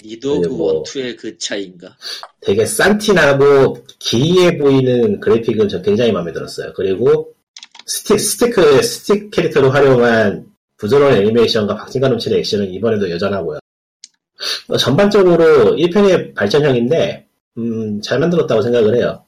니도 0.04 0.40
그 0.40 0.46
네, 0.46 0.54
뭐- 0.54 0.74
one 0.74 0.90
two의 0.90 1.16
그 1.16 1.36
차이인가 1.36 1.96
되게 2.40 2.64
싼티나고 2.64 3.84
기이해 3.98 4.58
보이는 4.58 5.18
그래픽은 5.18 5.68
저 5.68 5.82
굉장히 5.82 6.12
마음에 6.12 6.32
들었어요. 6.32 6.72
그리고 6.74 7.34
스틱, 7.88 8.20
스티크, 8.20 8.82
스틱 8.82 9.30
캐릭터로 9.30 9.70
활용한 9.70 10.46
부드러운 10.76 11.14
애니메이션과 11.14 11.74
박진감 11.74 12.10
넘치는 12.10 12.38
액션은 12.38 12.70
이번에도 12.70 13.10
여전하고요. 13.10 13.58
어, 14.68 14.76
전반적으로 14.76 15.74
1편의 15.74 16.34
발전형인데, 16.34 17.26
음, 17.56 18.00
잘 18.02 18.20
만들었다고 18.20 18.60
생각을 18.60 18.94
해요. 18.96 19.24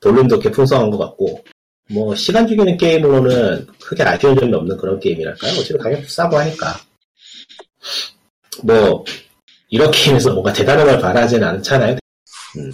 볼륨도 0.00 0.38
꽤 0.38 0.50
풍성한 0.50 0.90
것 0.90 0.98
같고, 0.98 1.44
뭐, 1.90 2.14
시간 2.14 2.46
죽이는 2.46 2.76
게임으로는 2.76 3.66
크게 3.82 4.04
아쉬운 4.04 4.38
점이 4.38 4.54
없는 4.54 4.76
그런 4.76 5.00
게임이랄까요? 5.00 5.52
어차피 5.52 5.76
가격도 5.76 6.08
싸고 6.08 6.38
하니까. 6.38 6.80
뭐, 8.62 9.04
이런 9.70 9.90
게임에서 9.90 10.32
뭔가 10.32 10.52
대단한 10.52 10.86
걸 10.86 11.00
바라지는 11.00 11.46
않잖아요. 11.46 11.98
음. 12.58 12.72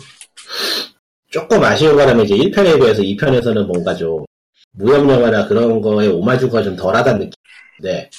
조금 1.30 1.64
아쉬운 1.64 1.96
거라면 1.96 2.26
이제 2.26 2.36
1편에 2.36 2.78
비해서 2.78 3.02
2편에서는 3.02 3.66
뭔가 3.66 3.94
좀 3.94 4.24
무협 4.76 5.08
영화나 5.08 5.46
그런 5.46 5.80
거에 5.80 6.08
오마주가 6.08 6.62
좀 6.62 6.76
덜하다는 6.76 7.30
느낌인데 7.80 8.10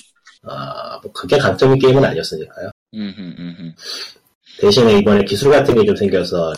아, 0.43 0.99
뭐 1.01 1.11
그게 1.11 1.37
강점인 1.37 1.79
게임은 1.79 2.03
아니었으니까요. 2.05 2.69
대신에 4.61 4.99
이번에 4.99 5.23
기술 5.25 5.51
같은 5.51 5.75
게 5.75 5.83
좀 5.85 5.95
생겨서 5.95 6.53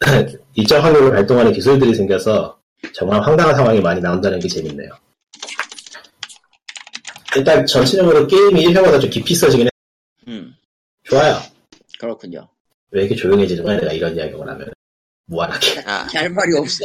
일정 0.54 0.82
확률로 0.82 1.10
발동하는 1.10 1.52
기술들이 1.52 1.94
생겨서 1.94 2.58
정말 2.94 3.20
황당한 3.20 3.54
상황이 3.54 3.80
많이 3.80 4.00
나온다는 4.00 4.38
게 4.38 4.48
재밌네요. 4.48 4.88
일단 7.36 7.66
전체적으로 7.66 8.26
게임이 8.26 8.66
1편보다 8.68 9.00
좀 9.00 9.10
깊이 9.10 9.34
써지긴 9.34 9.66
해. 9.66 9.70
음, 10.28 10.54
좋아요. 11.04 11.38
그렇군요. 11.98 12.48
왜 12.90 13.02
이렇게 13.02 13.14
조용해지는 13.16 13.62
거야 13.64 13.76
내가 13.78 13.92
이런 13.92 14.16
이야기를 14.16 14.40
하면 14.40 14.72
무한하게. 15.26 15.80
아, 15.86 16.06
할 16.14 16.30
말이 16.30 16.56
없어. 16.56 16.78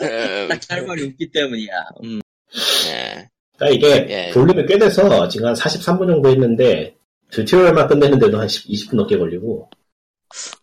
음, 0.00 0.48
딱할 0.48 0.86
말이 0.86 1.06
없기 1.06 1.30
때문이야. 1.30 1.72
음, 2.04 2.20
예. 2.88 3.28
그러니까 3.56 3.76
이게 3.76 4.06
예. 4.08 4.30
볼륨이 4.32 4.66
꽤 4.66 4.78
돼서 4.78 5.28
지금 5.28 5.48
한 5.48 5.54
43분 5.54 6.06
정도 6.06 6.28
했는데 6.28 6.96
튜토리얼만 7.30 7.88
끝내는데도 7.88 8.38
한 8.38 8.48
10, 8.48 8.70
20 8.70 8.90
분 8.90 8.98
넘게 8.98 9.18
걸리고 9.18 9.68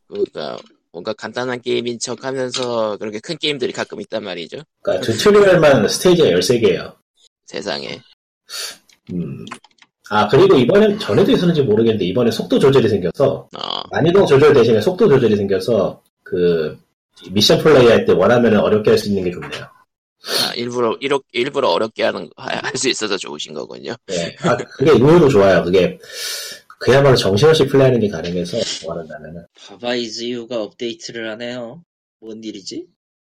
그러니까 0.08 0.58
뭔가 0.92 1.14
간단한 1.14 1.62
게임인 1.62 2.00
척 2.00 2.24
하면서 2.24 2.96
그렇게 2.98 3.20
큰 3.20 3.38
게임들이 3.38 3.74
가끔 3.74 4.00
있단 4.02 4.24
말이죠. 4.24 4.60
그러니까 4.82 5.06
튜토리얼만 5.06 5.88
스테이지가 5.90 6.30
13개예요. 6.30 6.96
세상에. 7.46 8.00
음. 9.12 9.46
아 10.10 10.28
그리고 10.28 10.56
이번엔 10.56 11.00
전에도 11.00 11.32
있었는지 11.32 11.64
모르겠는데 11.64 12.06
이번에 12.06 12.32
속도 12.32 12.60
조절이 12.60 12.88
생겨서 12.90 13.50
어, 13.58 13.82
난이도 13.92 14.26
조절 14.26 14.54
대신에 14.54 14.80
속도 14.80 15.10
조절이 15.10 15.36
생겨서 15.36 16.02
그 16.24 16.78
미션 17.32 17.60
플레이 17.64 17.88
할 17.88 18.06
때 18.06 18.14
원하면 18.14 18.58
어렵게 18.58 18.92
할 18.92 18.98
수 18.98 19.10
있는 19.10 19.24
게 19.24 19.32
좋네요. 19.32 19.64
아, 20.28 20.54
일부러 20.56 20.98
일어, 21.02 21.20
일부러 21.34 21.70
어렵게 21.70 22.04
하는 22.04 22.30
할 22.36 22.76
수 22.78 22.90
있어서 22.90 23.18
좋으신 23.18 23.54
거군요. 23.54 23.96
네. 24.08 24.36
아 24.42 24.58
그게 24.58 24.92
의외로 24.92 25.30
좋아요. 25.30 25.64
그게 25.64 25.98
그야말로 26.80 27.16
정신없이 27.16 27.66
플레이하는 27.68 28.00
게 28.00 28.10
가능해서 28.10 28.58
원한다면은 28.88 29.46
Baba 29.68 30.02
Is 30.02 30.19
You가 30.19 30.62
업데이트를 30.62 31.30
하네요. 31.32 31.84
뭔 32.20 32.44
일이지? 32.44 32.86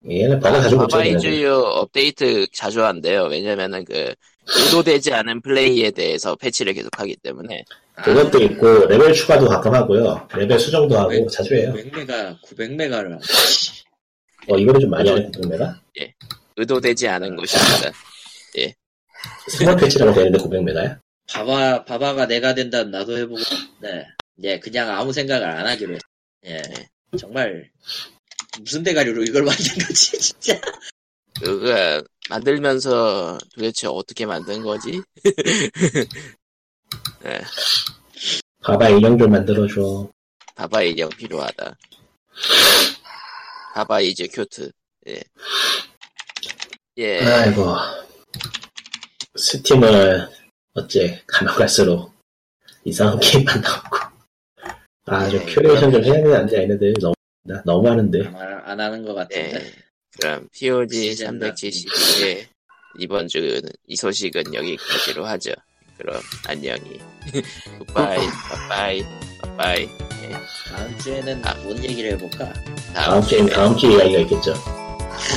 얘는 0.10 0.40
버그 0.40 0.56
자주 0.62 0.70
되는데 0.70 0.88
Baba 0.94 1.20
Is 1.20 1.32
You 1.32 1.52
업데이트 1.52 2.48
자주 2.54 2.84
한대요. 2.84 3.24
왜냐면은 3.26 3.84
그 3.86 4.14
의도되지 4.48 5.12
않은 5.14 5.42
플레이에 5.42 5.92
대해서 5.92 6.36
패치를 6.36 6.74
계속하기 6.74 7.18
때문에 7.24 7.64
그것도 8.04 8.42
있고 8.44 8.86
레벨 8.88 9.14
추가도 9.14 9.48
가끔 9.48 9.74
하고요. 9.74 10.28
레벨 10.36 10.60
수정도 10.60 10.98
하고 10.98 11.10
왜? 11.12 11.26
자주 11.28 11.56
해요. 11.56 11.74
900메가, 11.74 12.42
900메가를. 12.42 13.20
어 14.48 14.58
이거는 14.58 14.80
좀 14.82 14.90
많이 14.90 15.10
하는 15.10 15.32
구매가 15.32 15.82
의도되지 16.58 17.08
않은 17.08 17.36
것입니다. 17.36 17.92
small 19.50 19.76
patch라고 19.78 20.14
되는데 20.14 20.38
900메가야? 20.40 21.00
바바, 21.28 21.86
바바가 21.86 22.28
내가 22.28 22.54
된다면 22.54 22.92
나도 22.92 23.18
해보고, 23.18 23.42
네. 23.82 24.06
예, 24.44 24.60
그냥 24.60 24.90
아무 24.92 25.12
생각을 25.12 25.48
안 25.48 25.66
하기로 25.66 25.94
했어. 25.94 26.02
예. 26.46 26.62
정말, 27.18 27.72
무슨 28.62 28.84
대가리로 28.84 29.24
이걸 29.24 29.44
만든 29.44 29.74
거지, 29.86 30.18
진짜. 30.20 30.60
그거 31.42 32.04
만들면서 32.30 33.38
도대체 33.54 33.88
어떻게 33.88 34.26
만든 34.26 34.62
거지? 34.62 35.02
예, 37.26 37.42
봐봐 38.64 38.90
인형 38.90 39.18
좀 39.18 39.32
만들어줘. 39.32 40.10
바바 40.56 40.82
인형 40.84 41.10
필요하다. 41.10 41.76
Baba 43.74 44.02
is 44.02 44.28
cute. 44.28 44.72
예. 45.08 45.22
예. 46.98 47.20
아이고 47.20 47.76
스팀을 49.36 50.30
어째 50.74 51.22
가면 51.28 51.54
갈수록 51.56 52.14
이상한 52.86 53.20
게임만 53.20 53.62
나오고 53.62 53.98
아좀 55.08 55.40
네, 55.46 55.54
큐레이션 55.54 55.92
좀 55.92 56.04
해야 56.04 56.14
되지 56.24 56.36
않냐 56.36 56.54
얘네들 56.64 56.94
너무 57.02 57.14
나- 57.44 57.62
너무 57.66 57.90
하는데 57.90 58.30
말안 58.30 58.80
하는 58.80 59.04
것 59.06 59.14
같은데. 59.14 59.56
예. 59.56 59.74
그럼 60.20 60.48
POG 60.54 61.10
시즌다. 61.16 61.52
372회 61.52 62.48
이번 63.00 63.28
주는 63.28 63.62
이 63.88 63.96
소식은 63.98 64.54
여기까지로 64.54 65.26
하죠. 65.26 65.52
그럼 65.98 66.22
안녕히. 66.48 67.00
굿바이, 67.80 68.20
바이바이, 68.70 69.06
바이바이. 69.58 69.90
다음 70.70 70.98
주에는 71.00 71.46
아. 71.46 71.54
뭔 71.64 71.84
얘기를 71.84 72.12
해볼까? 72.14 72.52
다음 72.94 73.22
다음 73.22 73.22
주에 73.22 73.40
주에 73.40 73.50
다음 73.50 73.78
주에 73.78 73.90
이야기가 73.96 74.20
있겠죠. 74.22 74.54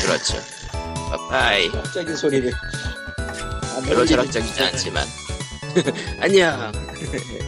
그렇죠. 0.02 0.38
바이바이. 1.30 1.68
갑자기 1.68 2.14
소리를. 2.16 2.52
안 3.76 3.82
별로 3.84 4.04
들리는 4.04 4.06
철학적이지 4.06 4.62
않지만. 4.64 5.06
안녕. 6.20 6.72